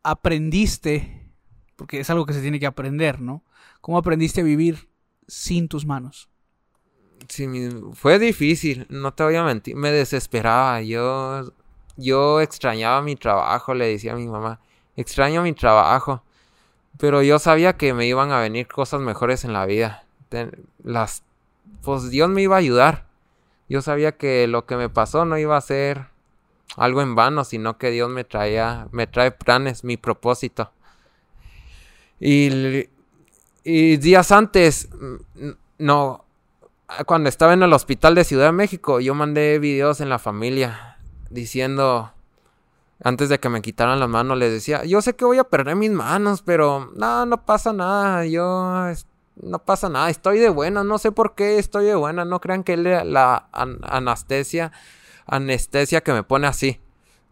aprendiste, 0.03 1.32
porque 1.76 2.01
es 2.01 2.11
algo 2.11 2.26
que 2.26 2.32
se 2.32 2.43
tiene 2.43 2.61
que 2.61 2.66
aprender, 2.66 3.20
¿no? 3.20 3.45
¿Cómo 3.80 3.99
aprendiste 3.99 4.41
a 4.41 4.45
vivir 4.45 4.88
sin 5.26 5.68
tus 5.68 5.86
manos? 5.86 6.28
Sí, 7.28 7.47
fue 7.95 8.18
difícil, 8.18 8.86
no 8.88 9.14
te 9.14 9.22
voy 9.22 9.36
a 9.36 9.45
mentir, 9.45 9.76
me 9.76 9.91
desesperaba, 9.91 10.82
yo, 10.82 11.53
yo 12.01 12.40
extrañaba 12.40 13.03
mi 13.03 13.16
trabajo, 13.16 13.74
le 13.74 13.86
decía 13.86 14.12
a 14.12 14.16
mi 14.16 14.26
mamá, 14.26 14.61
extraño 14.96 15.42
mi 15.42 15.53
trabajo, 15.53 16.22
pero 16.98 17.22
yo 17.22 17.38
sabía 17.38 17.76
que 17.76 17.94
me 17.94 18.07
iban 18.07 18.32
a 18.32 18.40
venir 18.40 18.66
cosas 18.68 19.01
mejores 19.01 19.44
en 19.44 19.53
la 19.53 19.66
vida, 19.66 20.05
las, 20.82 21.22
pues 21.82 22.11
Dios 22.11 22.28
me 22.28 22.42
iba 22.42 22.57
a 22.57 22.59
ayudar, 22.59 23.07
yo 23.68 23.82
sabía 23.82 24.12
que 24.12 24.46
lo 24.46 24.66
que 24.66 24.76
me 24.76 24.88
pasó 24.88 25.24
no 25.24 25.38
iba 25.38 25.57
a 25.57 25.61
ser 25.61 26.07
algo 26.76 27.03
en 27.03 27.14
vano, 27.14 27.44
sino 27.44 27.78
que 27.78 27.90
Dios 27.90 28.11
me 28.11 28.24
traía, 28.24 28.88
me 28.92 29.07
trae 29.07 29.30
planes, 29.30 29.84
mi 29.84 29.96
propósito. 29.96 30.70
Y, 32.18 32.88
y 33.64 33.96
días 33.96 34.32
antes, 34.32 34.88
no, 35.78 36.24
cuando 37.07 37.28
estaba 37.28 37.55
en 37.55 37.62
el 37.62 37.72
hospital 37.72 38.14
de 38.14 38.24
Ciudad 38.24 38.46
de 38.46 38.53
México, 38.53 39.01
yo 39.01 39.14
mandé 39.14 39.59
videos 39.59 40.01
en 40.01 40.09
la 40.09 40.18
familia 40.18 40.89
diciendo, 41.31 42.12
antes 43.03 43.28
de 43.28 43.41
que 43.41 43.49
me 43.49 43.62
quitaran 43.62 43.99
las 43.99 44.09
manos, 44.09 44.37
les 44.37 44.53
decía, 44.53 44.85
yo 44.85 45.01
sé 45.01 45.16
que 45.16 45.24
voy 45.24 45.39
a 45.39 45.45
perder 45.45 45.76
mis 45.76 45.91
manos, 45.91 46.43
pero 46.43 46.93
no, 46.95 47.24
no 47.24 47.45
pasa 47.47 47.72
nada, 47.72 48.26
yo 48.26 48.87
no 49.37 49.59
pasa 49.61 49.89
nada, 49.89 50.11
estoy 50.11 50.39
de 50.39 50.51
buena, 50.51 50.85
no 50.85 50.99
sé 50.99 51.12
por 51.12 51.35
qué 51.35 51.59
estoy 51.59 51.87
de 51.87 51.95
buena, 51.95 52.24
no 52.26 52.41
crean 52.41 52.62
que 52.62 52.76
la 52.76 53.49
anestesia 53.53 54.72
anestesia 55.31 56.03
que 56.03 56.12
me 56.12 56.22
pone 56.22 56.47
así. 56.47 56.81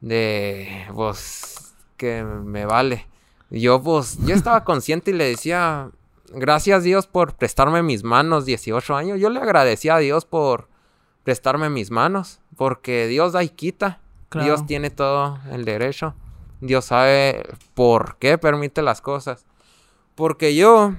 De, 0.01 0.87
pues, 0.95 1.75
que 1.97 2.23
me 2.23 2.65
vale. 2.65 3.07
Yo, 3.51 3.83
pues, 3.83 4.19
yo 4.25 4.35
estaba 4.35 4.65
consciente 4.65 5.11
y 5.11 5.15
le 5.15 5.25
decía, 5.25 5.91
gracias 6.33 6.85
Dios 6.85 7.07
por 7.07 7.35
prestarme 7.35 7.83
mis 7.83 8.05
manos, 8.05 8.47
18 8.47 8.95
años. 8.95 9.21
Yo 9.21 9.29
le 9.31 9.41
agradecía 9.41 9.97
a 9.97 9.99
Dios 9.99 10.25
por 10.25 10.69
prestarme 11.29 11.69
mis 11.69 11.91
manos, 11.91 12.41
porque 12.57 13.07
Dios 13.07 13.35
da 13.35 13.43
y 13.43 13.51
quita. 13.51 14.01
Dios 14.33 14.65
tiene 14.65 14.89
todo 14.89 15.39
el 15.53 15.67
derecho. 15.67 16.15
Dios 16.63 16.87
sabe 16.87 17.47
por 17.75 18.17
qué 18.17 18.39
permite 18.39 18.81
las 18.81 19.03
cosas. 19.03 19.45
Porque 20.15 20.55
yo, 20.55 20.95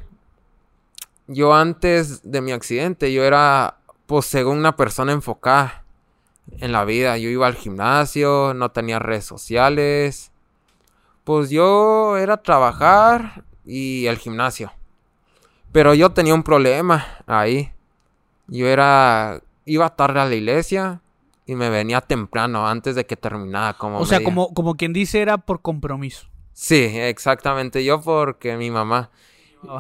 yo 1.26 1.56
antes 1.56 2.22
de 2.22 2.42
mi 2.42 2.52
accidente, 2.52 3.12
yo 3.12 3.24
era, 3.24 3.80
pues, 4.06 4.28
según 4.28 4.60
una 4.60 4.76
persona 4.76 5.14
enfocada 5.14 5.84
en 6.60 6.74
la 6.74 6.86
vida. 6.86 7.18
Yo 7.18 7.30
iba 7.30 7.48
al 7.48 7.56
gimnasio, 7.56 8.54
no 8.54 8.70
tenía 8.70 9.00
redes 9.00 9.26
sociales. 9.26 10.32
Pues 11.24 11.50
yo 11.50 12.18
era 12.18 12.38
trabajar 12.38 13.46
y 13.66 14.06
el 14.06 14.20
gimnasio. 14.20 14.72
Pero 15.72 15.96
yo 15.96 16.12
tenía 16.12 16.36
un 16.36 16.44
problema 16.44 17.04
ahí. 17.26 17.74
Yo 18.46 18.68
era 18.68 19.42
iba 19.72 19.96
tarde 19.96 20.20
a 20.20 20.26
la 20.26 20.36
iglesia 20.36 21.02
y 21.46 21.56
me 21.56 21.70
venía 21.70 22.02
temprano 22.02 22.68
antes 22.68 22.96
de 22.96 23.06
que 23.06 23.16
terminara 23.16 23.74
como 23.74 24.00
O 24.00 24.06
sea, 24.06 24.24
como 24.24 24.54
como 24.54 24.76
quien 24.76 24.94
dice 24.94 25.22
era 25.22 25.38
por 25.38 25.62
compromiso. 25.62 26.28
Sí, 26.54 26.76
exactamente, 26.76 27.84
yo 27.84 28.02
porque 28.02 28.58
mi 28.58 28.70
mamá 28.70 29.12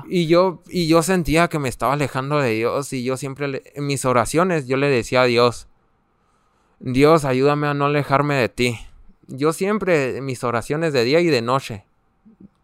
y 0.09 0.27
yo 0.27 0.61
y 0.67 0.87
yo 0.87 1.01
sentía 1.03 1.47
que 1.47 1.59
me 1.59 1.69
estaba 1.69 1.93
alejando 1.93 2.39
de 2.39 2.51
Dios 2.51 2.91
y 2.93 3.03
yo 3.03 3.17
siempre 3.17 3.63
en 3.75 3.85
mis 3.85 4.05
oraciones 4.05 4.67
yo 4.67 4.77
le 4.77 4.87
decía 4.87 5.21
a 5.21 5.25
Dios, 5.25 5.67
Dios, 6.79 7.25
ayúdame 7.25 7.67
a 7.67 7.73
no 7.73 7.85
alejarme 7.85 8.35
de 8.35 8.47
ti. 8.47 8.79
Yo 9.27 9.51
siempre, 9.51 10.21
mis 10.21 10.43
oraciones 10.43 10.93
de 10.93 11.03
día 11.03 11.19
y 11.19 11.27
de 11.27 11.41
noche, 11.41 11.85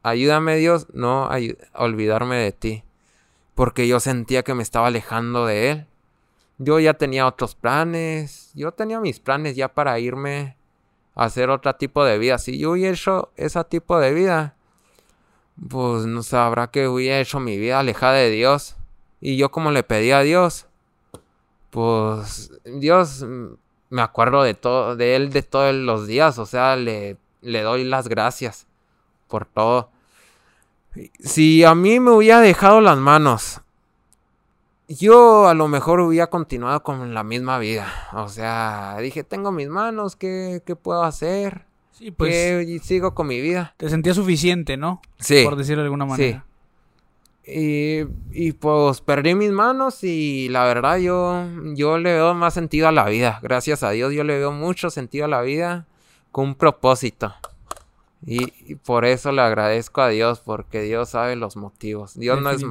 ayúdame 0.03 0.55
Dios, 0.55 0.87
no 0.93 1.25
a 1.25 1.37
olvidarme 1.73 2.37
de 2.37 2.51
ti. 2.53 2.83
Porque 3.55 3.87
yo 3.87 3.99
sentía 3.99 4.43
que 4.43 4.53
me 4.53 4.63
estaba 4.63 4.87
alejando 4.87 5.45
de 5.45 5.69
Él. 5.69 5.87
Yo 6.57 6.79
ya 6.79 6.93
tenía 6.93 7.27
otros 7.27 7.55
planes, 7.55 8.51
yo 8.53 8.71
tenía 8.71 8.99
mis 8.99 9.19
planes 9.19 9.55
ya 9.55 9.67
para 9.67 9.99
irme 9.99 10.55
a 11.13 11.25
hacer 11.25 11.49
otro 11.49 11.75
tipo 11.75 12.05
de 12.05 12.17
vida. 12.17 12.37
Si 12.37 12.57
yo 12.57 12.71
hubiera 12.71 12.93
hecho 12.93 13.31
ese 13.35 13.63
tipo 13.65 13.99
de 13.99 14.13
vida, 14.13 14.55
pues 15.69 16.05
no 16.05 16.23
sabrá 16.23 16.67
que 16.67 16.87
hubiera 16.87 17.19
hecho 17.19 17.39
mi 17.39 17.57
vida 17.57 17.79
alejada 17.79 18.13
de 18.13 18.29
Dios. 18.29 18.75
Y 19.19 19.37
yo 19.37 19.51
como 19.51 19.71
le 19.71 19.83
pedí 19.83 20.11
a 20.11 20.21
Dios, 20.21 20.67
pues 21.71 22.51
Dios 22.63 23.25
me 23.89 24.01
acuerdo 24.01 24.43
de 24.43 24.53
todo, 24.53 24.95
de 24.95 25.15
él 25.15 25.31
de 25.31 25.41
todos 25.41 25.73
los 25.73 26.07
días, 26.07 26.37
o 26.37 26.45
sea, 26.45 26.75
le, 26.75 27.17
le 27.41 27.61
doy 27.61 27.83
las 27.83 28.07
gracias 28.07 28.67
por 29.27 29.45
todo. 29.45 29.89
Si 31.19 31.63
a 31.63 31.75
mí 31.75 31.99
me 31.99 32.11
hubiera 32.11 32.39
dejado 32.39 32.81
las 32.81 32.97
manos, 32.97 33.61
yo 34.87 35.47
a 35.47 35.53
lo 35.53 35.67
mejor 35.67 35.99
hubiera 35.99 36.27
continuado 36.27 36.83
con 36.83 37.13
la 37.13 37.23
misma 37.23 37.57
vida. 37.59 37.87
O 38.13 38.27
sea, 38.27 38.97
dije, 39.01 39.23
tengo 39.23 39.51
mis 39.51 39.69
manos, 39.69 40.15
¿qué, 40.15 40.61
qué 40.65 40.75
puedo 40.75 41.03
hacer? 41.03 41.65
Sí, 41.91 42.11
pues. 42.11 42.67
Y 42.67 42.79
sigo 42.79 43.15
con 43.15 43.27
mi 43.27 43.39
vida. 43.39 43.73
Te 43.77 43.89
sentías 43.89 44.15
suficiente, 44.15 44.77
¿no? 44.77 45.01
Sí. 45.19 45.43
Por 45.43 45.55
decirlo 45.55 45.81
de 45.81 45.85
alguna 45.85 46.05
manera. 46.05 46.45
Y, 47.47 48.01
y, 48.31 48.53
pues 48.53 49.01
perdí 49.01 49.35
mis 49.35 49.51
manos 49.51 50.03
y 50.03 50.49
la 50.49 50.63
verdad 50.63 50.97
yo, 50.97 51.45
yo 51.75 51.99
le 51.99 52.13
veo 52.13 52.33
más 52.33 52.55
sentido 52.55 52.87
a 52.87 52.91
la 52.91 53.05
vida. 53.05 53.39
Gracias 53.43 53.83
a 53.83 53.91
Dios 53.91 54.13
yo 54.13 54.23
le 54.23 54.39
veo 54.39 54.51
mucho 54.51 54.89
sentido 54.89 55.25
a 55.25 55.27
la 55.27 55.41
vida 55.41 55.85
con 56.31 56.45
un 56.45 56.55
propósito. 56.55 57.35
Y, 58.25 58.75
por 58.75 59.05
eso 59.05 59.31
le 59.31 59.41
agradezco 59.41 60.01
a 60.01 60.09
Dios, 60.09 60.39
porque 60.39 60.81
Dios 60.81 61.09
sabe 61.09 61.35
los 61.35 61.55
motivos. 61.55 62.17
Dios 62.17 62.41
no 62.41 62.49
es, 62.49 62.65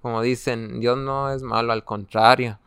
como 0.00 0.22
dicen, 0.22 0.78
Dios 0.78 0.96
no 0.96 1.32
es 1.32 1.42
malo, 1.42 1.72
al 1.72 1.84
contrario. 1.84 2.60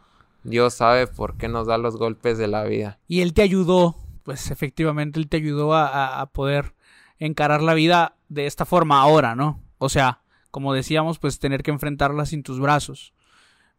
Dios 0.44 0.74
sabe 0.74 1.08
por 1.08 1.38
qué 1.38 1.48
nos 1.48 1.68
da 1.68 1.78
los 1.78 1.96
golpes 1.98 2.38
de 2.38 2.48
la 2.48 2.66
vida. 2.66 3.00
Y 3.08 3.22
Él 3.22 3.34
te 3.34 3.44
ayudó, 3.44 3.96
pues 4.24 4.52
efectivamente 4.52 5.20
Él 5.20 5.30
te 5.30 5.38
ayudó 5.38 5.74
a, 5.74 6.20
a 6.20 6.26
poder 6.28 6.74
encarar 7.18 7.62
la 7.62 7.74
vida 7.74 8.16
de 8.28 8.46
esta 8.46 8.66
forma 8.66 9.02
ahora, 9.02 9.36
¿no? 9.36 9.62
O 9.78 9.88
sea, 9.88 10.22
como 10.52 10.74
decíamos, 10.74 11.20
pues 11.20 11.40
tener 11.40 11.64
que 11.64 11.72
enfrentarla 11.72 12.26
sin 12.26 12.44
tus 12.44 12.60
brazos. 12.60 13.14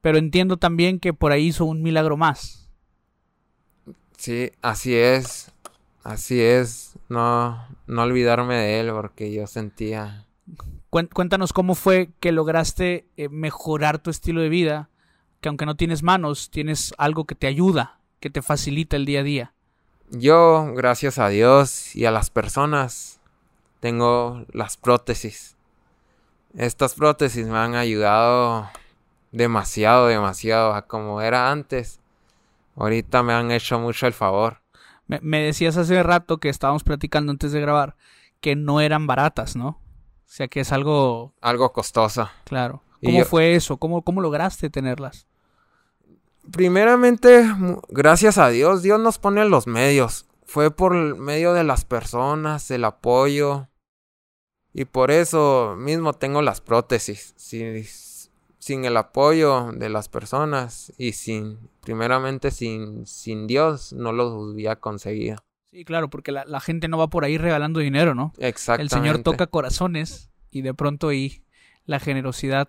Pero 0.00 0.16
entiendo 0.16 0.56
también 0.56 1.00
que 1.00 1.12
por 1.12 1.32
ahí 1.32 1.48
hizo 1.48 1.64
un 1.64 1.82
milagro 1.82 2.16
más. 2.16 2.70
Sí, 4.16 4.52
así 4.62 4.94
es. 4.94 5.52
Así 6.08 6.40
es. 6.40 6.94
No, 7.10 7.68
no 7.86 8.02
olvidarme 8.02 8.56
de 8.56 8.80
él 8.80 8.90
porque 8.92 9.30
yo 9.30 9.46
sentía. 9.46 10.24
Cuéntanos 10.88 11.52
cómo 11.52 11.74
fue 11.74 12.08
que 12.18 12.32
lograste 12.32 13.06
eh, 13.18 13.28
mejorar 13.28 13.98
tu 13.98 14.08
estilo 14.08 14.40
de 14.40 14.48
vida, 14.48 14.88
que 15.42 15.50
aunque 15.50 15.66
no 15.66 15.76
tienes 15.76 16.02
manos, 16.02 16.48
tienes 16.48 16.94
algo 16.96 17.26
que 17.26 17.34
te 17.34 17.46
ayuda, 17.46 18.00
que 18.20 18.30
te 18.30 18.40
facilita 18.40 18.96
el 18.96 19.04
día 19.04 19.20
a 19.20 19.22
día. 19.22 19.52
Yo, 20.10 20.72
gracias 20.74 21.18
a 21.18 21.28
Dios 21.28 21.94
y 21.94 22.06
a 22.06 22.10
las 22.10 22.30
personas, 22.30 23.20
tengo 23.80 24.46
las 24.50 24.78
prótesis. 24.78 25.56
Estas 26.56 26.94
prótesis 26.94 27.46
me 27.46 27.58
han 27.58 27.74
ayudado 27.74 28.70
demasiado, 29.30 30.06
demasiado 30.06 30.72
a 30.72 30.86
como 30.86 31.20
era 31.20 31.50
antes. 31.50 32.00
Ahorita 32.76 33.22
me 33.22 33.34
han 33.34 33.50
hecho 33.50 33.78
mucho 33.78 34.06
el 34.06 34.14
favor. 34.14 34.62
Me, 35.08 35.42
decías 35.42 35.76
hace 35.76 36.02
rato 36.02 36.38
que 36.38 36.50
estábamos 36.50 36.84
platicando 36.84 37.32
antes 37.32 37.52
de 37.52 37.60
grabar 37.60 37.96
que 38.40 38.54
no 38.54 38.80
eran 38.80 39.06
baratas, 39.06 39.56
¿no? 39.56 39.68
O 39.68 40.30
sea 40.30 40.48
que 40.48 40.60
es 40.60 40.72
algo... 40.72 41.34
Algo 41.40 41.72
costoso. 41.72 42.28
Claro. 42.44 42.82
¿Cómo 43.02 43.24
fue 43.24 43.54
eso? 43.54 43.78
¿Cómo, 43.78 44.02
¿Cómo 44.02 44.20
lograste 44.20 44.68
tenerlas? 44.68 45.26
Primeramente, 46.50 47.44
gracias 47.88 48.38
a 48.38 48.48
Dios, 48.48 48.82
Dios 48.82 49.00
nos 49.00 49.18
pone 49.18 49.44
los 49.46 49.66
medios. 49.66 50.26
Fue 50.44 50.70
por 50.70 50.94
medio 51.16 51.52
de 51.52 51.64
las 51.64 51.84
personas, 51.84 52.70
el 52.70 52.84
apoyo. 52.84 53.68
Y 54.72 54.84
por 54.84 55.10
eso 55.10 55.74
mismo 55.78 56.12
tengo 56.12 56.40
las 56.42 56.60
prótesis. 56.60 57.34
Si, 57.36 57.84
sin 58.68 58.84
el 58.84 58.98
apoyo 58.98 59.72
de 59.72 59.88
las 59.88 60.10
personas 60.10 60.92
y 60.98 61.12
sin, 61.12 61.70
primeramente 61.80 62.50
sin, 62.50 63.06
sin 63.06 63.46
Dios, 63.46 63.94
no 63.94 64.12
lo 64.12 64.28
hubiera 64.34 64.76
conseguido. 64.76 65.42
Sí, 65.70 65.86
claro, 65.86 66.10
porque 66.10 66.32
la, 66.32 66.60
gente 66.60 66.86
no 66.86 66.98
va 66.98 67.08
por 67.08 67.24
ahí 67.24 67.38
regalando 67.38 67.80
dinero, 67.80 68.14
¿no? 68.14 68.34
Exactamente. 68.36 68.94
El 68.94 69.00
Señor 69.00 69.22
toca 69.22 69.46
corazones 69.46 70.28
y 70.50 70.60
de 70.60 70.74
pronto 70.74 71.08
ahí 71.08 71.44
la 71.86 71.98
generosidad, 71.98 72.68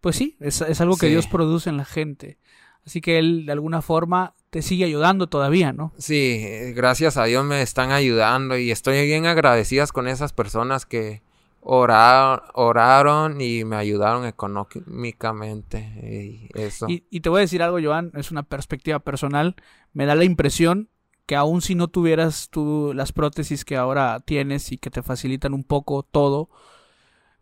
pues 0.00 0.16
sí, 0.16 0.36
es, 0.40 0.60
algo 0.80 0.96
que 0.96 1.06
Dios 1.06 1.28
produce 1.28 1.70
en 1.70 1.76
la 1.76 1.84
gente. 1.84 2.38
Así 2.84 3.00
que 3.00 3.20
Él 3.20 3.46
de 3.46 3.52
alguna 3.52 3.82
forma 3.82 4.34
te 4.50 4.62
sigue 4.62 4.84
ayudando 4.84 5.28
todavía, 5.28 5.72
¿no? 5.72 5.92
Sí, 5.96 6.44
gracias 6.74 7.18
a 7.18 7.24
Dios 7.24 7.44
me 7.44 7.62
están 7.62 7.92
ayudando 7.92 8.58
y 8.58 8.72
estoy 8.72 9.06
bien 9.06 9.26
agradecidas 9.26 9.92
con 9.92 10.08
esas 10.08 10.32
personas 10.32 10.86
que, 10.86 11.22
oraron 11.68 13.40
y 13.40 13.64
me 13.64 13.76
ayudaron 13.76 14.24
económicamente. 14.24 15.78
Y, 16.02 16.48
eso. 16.54 16.86
Y, 16.88 17.20
te 17.20 17.28
voy 17.28 17.38
a 17.38 17.40
decir 17.40 17.62
algo, 17.62 17.78
Joan, 17.82 18.12
es 18.14 18.30
una 18.30 18.44
perspectiva 18.44 19.00
personal. 19.00 19.56
Me 19.92 20.06
da 20.06 20.14
la 20.14 20.24
impresión 20.24 20.88
que 21.26 21.34
aun 21.34 21.60
si 21.60 21.74
no 21.74 21.88
tuvieras 21.88 22.50
tú 22.50 22.92
las 22.94 23.12
prótesis 23.12 23.64
que 23.64 23.76
ahora 23.76 24.20
tienes 24.20 24.70
y 24.70 24.78
que 24.78 24.90
te 24.90 25.02
facilitan 25.02 25.54
un 25.54 25.64
poco 25.64 26.04
todo, 26.04 26.50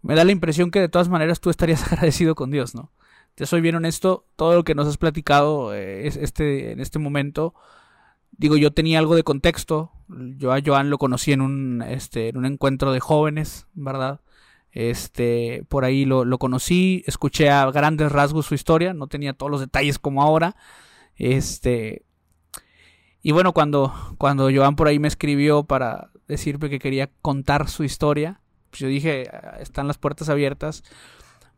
me 0.00 0.14
da 0.14 0.24
la 0.24 0.32
impresión 0.32 0.70
que 0.70 0.80
de 0.80 0.88
todas 0.88 1.10
maneras 1.10 1.40
tú 1.40 1.50
estarías 1.50 1.86
agradecido 1.92 2.34
con 2.34 2.50
Dios, 2.50 2.74
¿no? 2.74 2.92
Te 3.34 3.46
soy 3.46 3.60
bien 3.60 3.74
honesto, 3.74 4.26
todo 4.36 4.54
lo 4.54 4.64
que 4.64 4.74
nos 4.74 4.86
has 4.86 4.96
platicado 4.96 5.74
eh, 5.74 6.06
este, 6.06 6.72
en 6.72 6.80
este 6.80 6.98
momento 6.98 7.54
digo, 8.38 8.56
yo 8.56 8.72
tenía 8.72 8.98
algo 8.98 9.16
de 9.16 9.24
contexto. 9.24 9.92
Yo 10.08 10.52
a 10.52 10.60
Joan 10.64 10.90
lo 10.90 10.98
conocí 10.98 11.32
en 11.32 11.40
un, 11.40 11.82
este, 11.82 12.28
en 12.28 12.36
un 12.36 12.46
encuentro 12.46 12.92
de 12.92 13.00
jóvenes, 13.00 13.66
¿verdad? 13.74 14.20
Este, 14.72 15.64
por 15.68 15.84
ahí 15.84 16.04
lo, 16.04 16.24
lo, 16.24 16.38
conocí, 16.38 17.04
escuché 17.06 17.48
a 17.48 17.70
grandes 17.70 18.10
rasgos 18.10 18.46
su 18.46 18.54
historia, 18.54 18.92
no 18.92 19.06
tenía 19.06 19.32
todos 19.32 19.50
los 19.50 19.60
detalles 19.60 19.98
como 19.98 20.22
ahora. 20.22 20.56
Este, 21.16 22.04
y 23.22 23.32
bueno, 23.32 23.52
cuando, 23.52 23.94
cuando 24.18 24.50
Joan 24.54 24.76
por 24.76 24.88
ahí 24.88 24.98
me 24.98 25.08
escribió 25.08 25.64
para 25.64 26.10
decirme 26.28 26.68
que 26.68 26.78
quería 26.78 27.08
contar 27.22 27.68
su 27.68 27.84
historia, 27.84 28.40
pues 28.70 28.80
yo 28.80 28.88
dije, 28.88 29.30
ah, 29.32 29.58
están 29.60 29.86
las 29.86 29.96
puertas 29.98 30.28
abiertas. 30.28 30.82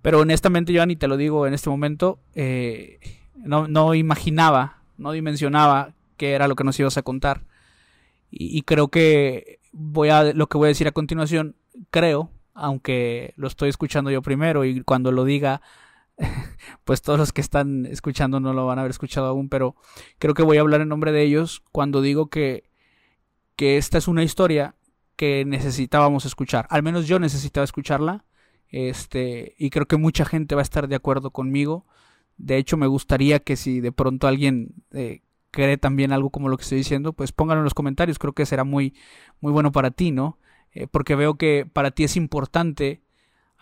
Pero 0.02 0.20
honestamente, 0.20 0.72
Joan, 0.76 0.90
y 0.90 0.96
te 0.96 1.08
lo 1.08 1.16
digo 1.16 1.46
en 1.46 1.54
este 1.54 1.70
momento, 1.70 2.20
eh, 2.34 3.00
no, 3.34 3.66
no 3.66 3.94
imaginaba, 3.94 4.82
no 4.98 5.10
dimensionaba 5.12 5.95
que 6.16 6.32
era 6.32 6.48
lo 6.48 6.56
que 6.56 6.64
nos 6.64 6.78
ibas 6.78 6.96
a 6.96 7.02
contar. 7.02 7.44
Y, 8.30 8.62
creo 8.62 8.88
que 8.88 9.60
voy 9.72 10.08
a 10.08 10.32
lo 10.32 10.48
que 10.48 10.58
voy 10.58 10.66
a 10.66 10.68
decir 10.68 10.88
a 10.88 10.92
continuación, 10.92 11.56
creo, 11.90 12.30
aunque 12.54 13.34
lo 13.36 13.46
estoy 13.46 13.68
escuchando 13.68 14.10
yo 14.10 14.20
primero 14.20 14.64
y 14.64 14.82
cuando 14.82 15.12
lo 15.12 15.24
diga, 15.24 15.62
pues 16.84 17.02
todos 17.02 17.18
los 17.18 17.32
que 17.32 17.40
están 17.40 17.86
escuchando 17.86 18.40
no 18.40 18.52
lo 18.52 18.66
van 18.66 18.78
a 18.78 18.82
haber 18.82 18.90
escuchado 18.90 19.28
aún, 19.28 19.48
pero 19.48 19.76
creo 20.18 20.34
que 20.34 20.42
voy 20.42 20.58
a 20.58 20.60
hablar 20.60 20.80
en 20.80 20.88
nombre 20.88 21.12
de 21.12 21.22
ellos 21.22 21.62
cuando 21.72 22.02
digo 22.02 22.28
que, 22.28 22.68
que 23.54 23.76
esta 23.76 23.98
es 23.98 24.08
una 24.08 24.24
historia 24.24 24.74
que 25.16 25.44
necesitábamos 25.44 26.24
escuchar. 26.26 26.66
Al 26.70 26.82
menos 26.82 27.06
yo 27.06 27.18
necesitaba 27.18 27.64
escucharla. 27.64 28.24
Este, 28.68 29.54
y 29.58 29.70
creo 29.70 29.86
que 29.86 29.96
mucha 29.96 30.24
gente 30.24 30.54
va 30.54 30.60
a 30.60 30.62
estar 30.62 30.88
de 30.88 30.96
acuerdo 30.96 31.30
conmigo. 31.30 31.86
De 32.36 32.58
hecho, 32.58 32.76
me 32.76 32.86
gustaría 32.86 33.40
que 33.40 33.56
si 33.56 33.80
de 33.80 33.92
pronto 33.92 34.26
alguien 34.28 34.74
eh, 34.92 35.22
cree 35.56 35.78
también 35.78 36.12
algo 36.12 36.28
como 36.28 36.50
lo 36.50 36.58
que 36.58 36.64
estoy 36.64 36.76
diciendo, 36.76 37.14
pues 37.14 37.32
pónganlo 37.32 37.62
en 37.62 37.64
los 37.64 37.72
comentarios, 37.72 38.18
creo 38.18 38.34
que 38.34 38.44
será 38.44 38.62
muy, 38.62 38.94
muy 39.40 39.52
bueno 39.52 39.72
para 39.72 39.90
ti, 39.90 40.10
¿no? 40.10 40.38
Eh, 40.72 40.86
porque 40.86 41.14
veo 41.14 41.36
que 41.36 41.66
para 41.72 41.92
ti 41.92 42.04
es 42.04 42.14
importante, 42.16 43.00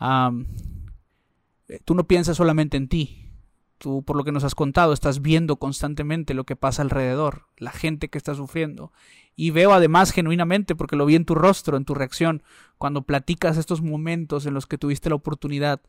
eh, 0.01 1.79
tú 1.85 1.95
no 1.95 2.09
piensas 2.09 2.37
solamente 2.37 2.77
en 2.77 2.89
ti, 2.89 3.31
tú 3.79 4.03
por 4.03 4.17
lo 4.17 4.25
que 4.25 4.33
nos 4.33 4.43
has 4.43 4.57
contado 4.57 4.93
estás 4.93 5.23
viendo 5.23 5.55
constantemente 5.57 6.35
lo 6.35 6.43
que 6.43 6.57
pasa 6.57 6.83
alrededor, 6.83 7.47
la 7.59 7.71
gente 7.71 8.09
que 8.09 8.19
está 8.19 8.35
sufriendo, 8.35 8.93
y 9.37 9.53
veo 9.53 9.73
además 9.73 10.11
genuinamente, 10.11 10.75
porque 10.75 10.97
lo 10.97 11.07
vi 11.07 11.15
en 11.15 11.25
tu 11.25 11.37
rostro, 11.37 11.77
en 11.77 11.85
tu 11.85 11.95
reacción, 11.95 12.43
cuando 12.77 13.03
platicas 13.03 13.57
estos 13.57 13.83
momentos 13.83 14.47
en 14.47 14.55
los 14.55 14.67
que 14.67 14.79
tuviste 14.79 15.11
la 15.11 15.15
oportunidad 15.15 15.81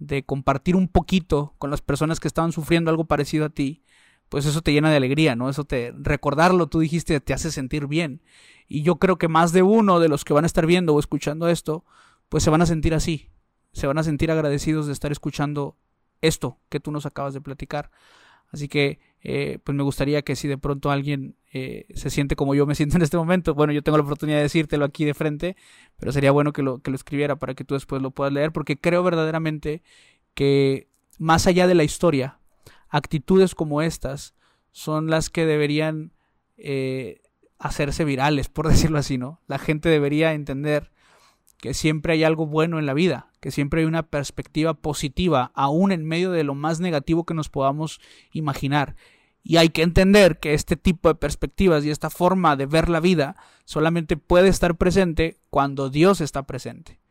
de 0.00 0.24
compartir 0.24 0.74
un 0.74 0.88
poquito 0.88 1.54
con 1.58 1.70
las 1.70 1.82
personas 1.82 2.18
que 2.18 2.26
estaban 2.26 2.50
sufriendo 2.50 2.90
algo 2.90 3.04
parecido 3.04 3.44
a 3.44 3.50
ti, 3.50 3.84
pues 4.32 4.46
eso 4.46 4.62
te 4.62 4.72
llena 4.72 4.88
de 4.90 4.96
alegría, 4.96 5.36
¿no? 5.36 5.50
Eso 5.50 5.64
te 5.64 5.92
recordarlo, 5.94 6.66
tú 6.66 6.80
dijiste, 6.80 7.20
te 7.20 7.34
hace 7.34 7.52
sentir 7.52 7.86
bien. 7.86 8.22
Y 8.66 8.80
yo 8.80 8.96
creo 8.96 9.18
que 9.18 9.28
más 9.28 9.52
de 9.52 9.62
uno 9.62 10.00
de 10.00 10.08
los 10.08 10.24
que 10.24 10.32
van 10.32 10.44
a 10.44 10.46
estar 10.46 10.64
viendo 10.64 10.94
o 10.94 10.98
escuchando 10.98 11.48
esto, 11.48 11.84
pues 12.30 12.42
se 12.42 12.48
van 12.48 12.62
a 12.62 12.66
sentir 12.66 12.94
así. 12.94 13.28
Se 13.74 13.86
van 13.86 13.98
a 13.98 14.02
sentir 14.02 14.30
agradecidos 14.30 14.86
de 14.86 14.94
estar 14.94 15.12
escuchando 15.12 15.76
esto 16.22 16.58
que 16.70 16.80
tú 16.80 16.92
nos 16.92 17.04
acabas 17.04 17.34
de 17.34 17.42
platicar. 17.42 17.90
Así 18.50 18.68
que, 18.68 19.00
eh, 19.20 19.58
pues 19.62 19.76
me 19.76 19.82
gustaría 19.82 20.22
que 20.22 20.34
si 20.34 20.48
de 20.48 20.56
pronto 20.56 20.90
alguien 20.90 21.36
eh, 21.52 21.84
se 21.94 22.08
siente 22.08 22.34
como 22.34 22.54
yo 22.54 22.64
me 22.64 22.74
siento 22.74 22.96
en 22.96 23.02
este 23.02 23.18
momento, 23.18 23.52
bueno, 23.52 23.74
yo 23.74 23.82
tengo 23.82 23.98
la 23.98 24.04
oportunidad 24.04 24.38
de 24.38 24.44
decírtelo 24.44 24.86
aquí 24.86 25.04
de 25.04 25.12
frente, 25.12 25.56
pero 25.98 26.10
sería 26.10 26.30
bueno 26.30 26.54
que 26.54 26.62
lo, 26.62 26.78
que 26.78 26.90
lo 26.90 26.94
escribiera 26.94 27.36
para 27.36 27.52
que 27.52 27.64
tú 27.64 27.74
después 27.74 28.00
lo 28.00 28.12
puedas 28.12 28.32
leer, 28.32 28.50
porque 28.50 28.78
creo 28.78 29.02
verdaderamente 29.02 29.82
que 30.32 30.88
más 31.18 31.46
allá 31.46 31.66
de 31.66 31.74
la 31.74 31.84
historia, 31.84 32.38
actitudes 32.92 33.56
como 33.56 33.82
estas 33.82 34.34
son 34.70 35.10
las 35.10 35.30
que 35.30 35.46
deberían 35.46 36.12
eh, 36.56 37.22
hacerse 37.58 38.04
virales, 38.04 38.48
por 38.48 38.68
decirlo 38.70 38.98
así, 38.98 39.18
¿no? 39.18 39.40
La 39.48 39.58
gente 39.58 39.88
debería 39.88 40.34
entender 40.34 40.92
que 41.56 41.74
siempre 41.74 42.12
hay 42.12 42.24
algo 42.24 42.46
bueno 42.46 42.78
en 42.78 42.86
la 42.86 42.94
vida, 42.94 43.30
que 43.40 43.50
siempre 43.50 43.80
hay 43.80 43.86
una 43.86 44.02
perspectiva 44.02 44.74
positiva, 44.74 45.52
aún 45.54 45.92
en 45.92 46.04
medio 46.04 46.30
de 46.30 46.44
lo 46.44 46.54
más 46.54 46.80
negativo 46.80 47.24
que 47.24 47.34
nos 47.34 47.48
podamos 47.48 48.00
imaginar. 48.32 48.94
Y 49.44 49.56
hay 49.56 49.70
que 49.70 49.82
entender 49.82 50.38
que 50.38 50.54
este 50.54 50.76
tipo 50.76 51.08
de 51.08 51.14
perspectivas 51.14 51.84
y 51.84 51.90
esta 51.90 52.10
forma 52.10 52.56
de 52.56 52.66
ver 52.66 52.88
la 52.88 53.00
vida 53.00 53.36
solamente 53.64 54.16
puede 54.16 54.48
estar 54.48 54.76
presente 54.76 55.38
cuando 55.50 55.88
Dios 55.88 56.20
está 56.20 56.44
presente. 56.44 57.01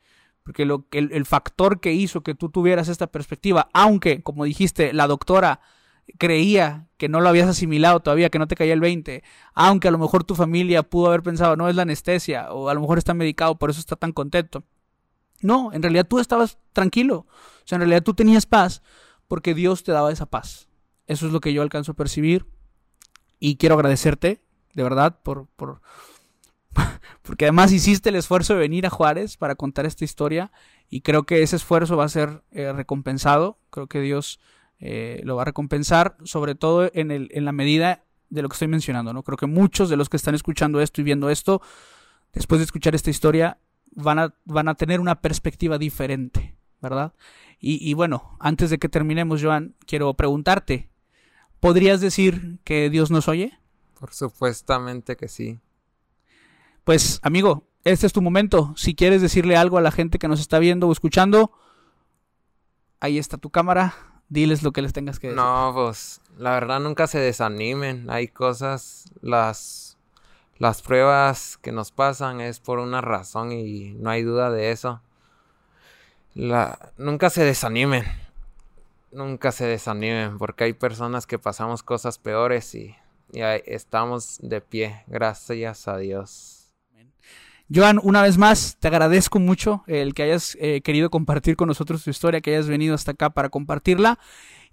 Porque 0.44 0.66
lo, 0.66 0.86
el, 0.92 1.12
el 1.12 1.26
factor 1.26 1.80
que 1.80 1.94
hizo 1.94 2.22
que 2.22 2.36
tú 2.36 2.50
tuvieras 2.50 2.88
esta 2.88 3.08
perspectiva, 3.08 3.70
aunque, 3.74 4.24
como 4.24 4.44
dijiste, 4.44 4.94
la 4.94 5.08
doctora 5.08 5.62
creía 6.18 6.88
que 6.98 7.10
no 7.10 7.22
lo 7.22 7.30
habías 7.30 7.48
asimilado 7.48 8.00
todavía, 8.00 8.30
que 8.30 8.40
no 8.40 8.48
te 8.48 8.56
caía 8.56 8.74
el 8.74 8.80
20, 8.80 9.24
aunque 9.54 9.88
a 9.88 9.92
lo 9.92 9.98
mejor 9.98 10.24
tu 10.24 10.36
familia 10.36 10.84
pudo 10.84 11.08
haber 11.08 11.24
pensado, 11.24 11.56
no 11.56 11.70
es 11.70 11.76
la 11.76 11.84
anestesia, 11.84 12.52
o 12.52 12.70
a 12.70 12.74
lo 12.74 12.82
mejor 12.82 12.98
está 12.98 13.14
medicado, 13.14 13.58
por 13.58 13.70
eso 13.70 13.80
está 13.80 13.96
tan 13.96 14.12
contento. 14.12 14.64
No, 15.42 15.74
en 15.74 15.82
realidad 15.82 16.08
tú 16.08 16.20
estabas 16.20 16.60
tranquilo, 16.74 17.26
o 17.28 17.66
sea, 17.66 17.78
en 17.78 17.82
realidad 17.82 18.04
tú 18.04 18.14
tenías 18.14 18.46
paz, 18.46 18.82
porque 19.28 19.54
Dios 19.54 19.84
te 19.84 19.92
daba 19.92 20.12
esa 20.12 20.28
paz. 20.28 20.68
Eso 21.08 21.26
es 21.26 21.34
lo 21.34 21.42
que 21.42 21.54
yo 21.54 21.62
alcanzo 21.62 21.94
a 21.94 21.96
percibir, 21.96 22.46
y 23.40 23.56
quiero 23.56 23.76
agradecerte, 23.76 24.44
de 24.74 24.84
verdad, 24.84 25.20
por, 25.24 25.48
por, 25.56 25.82
porque 27.22 27.46
además 27.46 27.72
hiciste 27.72 28.10
el 28.10 28.16
esfuerzo 28.16 28.54
de 28.54 28.60
venir 28.60 28.86
a 28.86 28.90
Juárez 28.90 29.38
para 29.38 29.56
contar 29.56 29.86
esta 29.86 30.06
historia 30.06 30.52
y 30.90 31.02
creo 31.02 31.24
que 31.24 31.42
ese 31.42 31.56
esfuerzo 31.56 31.98
va 31.98 32.06
a 32.06 32.10
ser 32.10 32.44
eh, 32.52 32.72
recompensado, 32.74 33.58
creo 33.70 33.88
que 33.88 34.02
Dios 34.02 34.40
eh, 34.80 35.22
lo 35.24 35.36
va 35.36 35.44
a 35.44 35.46
recompensar, 35.46 36.18
sobre 36.24 36.56
todo 36.56 36.90
en, 36.94 37.46
la 37.46 37.52
medida 37.52 38.04
de 38.30 38.42
lo 38.42 38.50
que 38.50 38.54
estoy 38.54 38.68
mencionando, 38.68 39.14
¿no? 39.14 39.24
Creo 39.24 39.38
que 39.38 39.46
muchos 39.46 39.90
de 39.90 39.98
los 39.98 40.10
que 40.10 40.18
están 40.18 40.36
escuchando 40.36 40.82
esto 40.82 41.02
y 41.02 41.04
viendo 41.04 41.30
esto, 41.30 41.62
después 42.34 42.60
de 42.60 42.66
escuchar 42.66 42.96
esta 42.96 43.10
historia, 43.10 43.58
van 43.94 44.20
a, 44.20 44.34
van 44.46 44.68
a 44.68 44.76
tener 44.76 45.00
una 45.00 45.22
perspectiva 45.22 45.78
diferente, 45.78 46.56
¿verdad? 46.82 47.14
Y, 47.60 47.88
y 47.88 47.94
bueno, 47.94 48.36
antes 48.40 48.70
de 48.70 48.80
que 48.80 48.90
terminemos, 48.90 49.42
Joan, 49.44 49.76
quiero 49.86 50.14
preguntarte, 50.16 50.90
¿podrías 51.60 52.02
decir 52.02 52.58
que 52.64 52.90
Dios 52.90 53.12
nos 53.12 53.28
oye? 53.28 53.60
Por 54.00 54.14
supuestamente 54.14 55.16
que 55.16 55.28
sí. 55.28 55.60
Pues, 56.84 57.20
amigo, 57.22 57.68
este 57.84 58.08
es 58.08 58.14
tu 58.14 58.22
momento. 58.22 58.74
Si 58.76 58.96
quieres 58.96 59.22
decirle 59.22 59.56
algo 59.56 59.78
a 59.78 59.82
la 59.82 59.92
gente 59.92 60.20
que 60.20 60.28
nos 60.28 60.40
está 60.40 60.60
viendo 60.60 60.88
o 60.88 60.92
escuchando, 60.92 61.52
ahí 63.00 63.18
está 63.18 63.38
tu 63.38 63.50
cámara. 63.50 63.96
Diles 64.30 64.64
lo 64.64 64.72
que 64.72 64.82
les 64.82 64.94
tengas 64.94 65.20
que 65.20 65.28
decir. 65.28 65.42
No, 65.42 65.72
pues 65.74 66.22
la 66.38 66.52
verdad 66.52 66.80
nunca 66.80 67.08
se 67.08 67.20
desanimen. 67.20 68.10
Hay 68.10 68.30
cosas, 68.30 69.12
las, 69.22 69.98
las 70.58 70.82
pruebas 70.82 71.58
que 71.58 71.72
nos 71.72 71.92
pasan 71.92 72.40
es 72.40 72.60
por 72.60 72.80
una 72.80 73.02
razón 73.02 73.52
y 73.52 73.94
no 73.94 74.10
hay 74.10 74.24
duda 74.24 74.50
de 74.50 74.72
eso. 74.72 75.02
La, 76.34 76.94
nunca 76.98 77.30
se 77.30 77.44
desanimen. 77.44 78.06
Nunca 79.12 79.52
se 79.52 79.66
desanimen 79.66 80.38
porque 80.38 80.64
hay 80.64 80.74
personas 80.74 81.28
que 81.28 81.38
pasamos 81.38 81.84
cosas 81.84 82.18
peores 82.18 82.74
y, 82.74 82.96
y 83.34 83.42
estamos 83.66 84.38
de 84.42 84.62
pie. 84.62 85.04
Gracias 85.08 85.90
a 85.90 85.98
Dios. 85.98 86.61
Joan, 87.74 88.00
una 88.04 88.22
vez 88.22 88.38
más, 88.38 88.76
te 88.80 88.90
agradezco 88.90 89.40
mucho 89.40 89.84
el 89.88 90.14
que 90.14 90.24
hayas 90.24 90.58
eh, 90.60 90.82
querido 90.82 91.10
compartir 91.10 91.56
con 91.56 91.70
nosotros 91.70 92.04
tu 92.04 92.10
historia, 92.10 92.42
que 92.42 92.54
hayas 92.54 92.68
venido 92.68 92.96
hasta 92.96 93.12
acá 93.12 93.30
para 93.30 93.48
compartirla. 93.48 94.20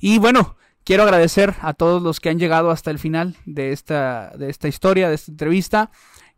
Y 0.00 0.18
bueno, 0.18 0.56
quiero 0.84 1.04
agradecer 1.04 1.54
a 1.60 1.74
todos 1.74 2.02
los 2.02 2.18
que 2.18 2.30
han 2.30 2.40
llegado 2.40 2.70
hasta 2.70 2.90
el 2.90 2.98
final 2.98 3.36
de 3.44 3.70
esta, 3.70 4.32
de 4.36 4.50
esta 4.50 4.66
historia, 4.66 5.08
de 5.08 5.14
esta 5.14 5.30
entrevista. 5.30 5.90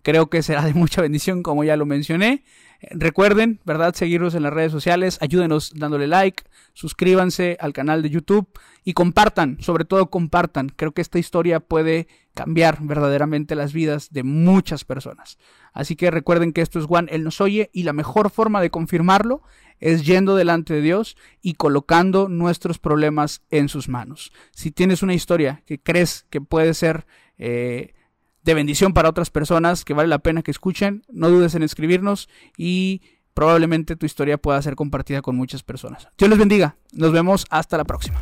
Creo 0.02 0.28
que 0.28 0.42
será 0.42 0.62
de 0.62 0.74
mucha 0.74 1.00
bendición, 1.00 1.42
como 1.42 1.64
ya 1.64 1.76
lo 1.76 1.86
mencioné. 1.86 2.44
Recuerden, 2.82 3.60
¿verdad? 3.64 3.94
Seguirnos 3.94 4.34
en 4.34 4.42
las 4.42 4.52
redes 4.52 4.72
sociales, 4.72 5.18
ayúdenos 5.20 5.72
dándole 5.74 6.06
like, 6.06 6.44
suscríbanse 6.72 7.58
al 7.60 7.74
canal 7.74 8.02
de 8.02 8.08
YouTube 8.08 8.48
y 8.84 8.94
compartan, 8.94 9.58
sobre 9.60 9.84
todo 9.84 10.08
compartan. 10.08 10.70
Creo 10.74 10.92
que 10.92 11.02
esta 11.02 11.18
historia 11.18 11.60
puede 11.60 12.08
cambiar 12.32 12.78
verdaderamente 12.80 13.54
las 13.54 13.74
vidas 13.74 14.10
de 14.12 14.22
muchas 14.22 14.84
personas. 14.84 15.36
Así 15.74 15.94
que 15.94 16.10
recuerden 16.10 16.52
que 16.52 16.62
esto 16.62 16.78
es 16.78 16.86
Juan, 16.86 17.08
Él 17.10 17.22
nos 17.22 17.42
oye 17.42 17.68
y 17.74 17.82
la 17.82 17.92
mejor 17.92 18.30
forma 18.30 18.62
de 18.62 18.70
confirmarlo 18.70 19.42
es 19.78 20.06
yendo 20.06 20.34
delante 20.34 20.72
de 20.72 20.80
Dios 20.80 21.16
y 21.42 21.54
colocando 21.54 22.28
nuestros 22.28 22.78
problemas 22.78 23.42
en 23.50 23.68
sus 23.68 23.88
manos. 23.88 24.32
Si 24.52 24.70
tienes 24.70 25.02
una 25.02 25.14
historia 25.14 25.62
que 25.66 25.78
crees 25.80 26.26
que 26.30 26.40
puede 26.40 26.72
ser... 26.74 27.06
Eh, 27.36 27.94
de 28.42 28.54
bendición 28.54 28.92
para 28.92 29.08
otras 29.08 29.30
personas 29.30 29.84
que 29.84 29.94
vale 29.94 30.08
la 30.08 30.18
pena 30.18 30.42
que 30.42 30.50
escuchen, 30.50 31.02
no 31.08 31.30
dudes 31.30 31.54
en 31.54 31.62
escribirnos 31.62 32.28
y 32.56 33.02
probablemente 33.34 33.96
tu 33.96 34.06
historia 34.06 34.38
pueda 34.38 34.60
ser 34.62 34.76
compartida 34.76 35.22
con 35.22 35.36
muchas 35.36 35.62
personas. 35.62 36.08
Dios 36.18 36.30
les 36.30 36.38
bendiga. 36.38 36.76
Nos 36.92 37.12
vemos 37.12 37.46
hasta 37.50 37.76
la 37.76 37.84
próxima. 37.84 38.20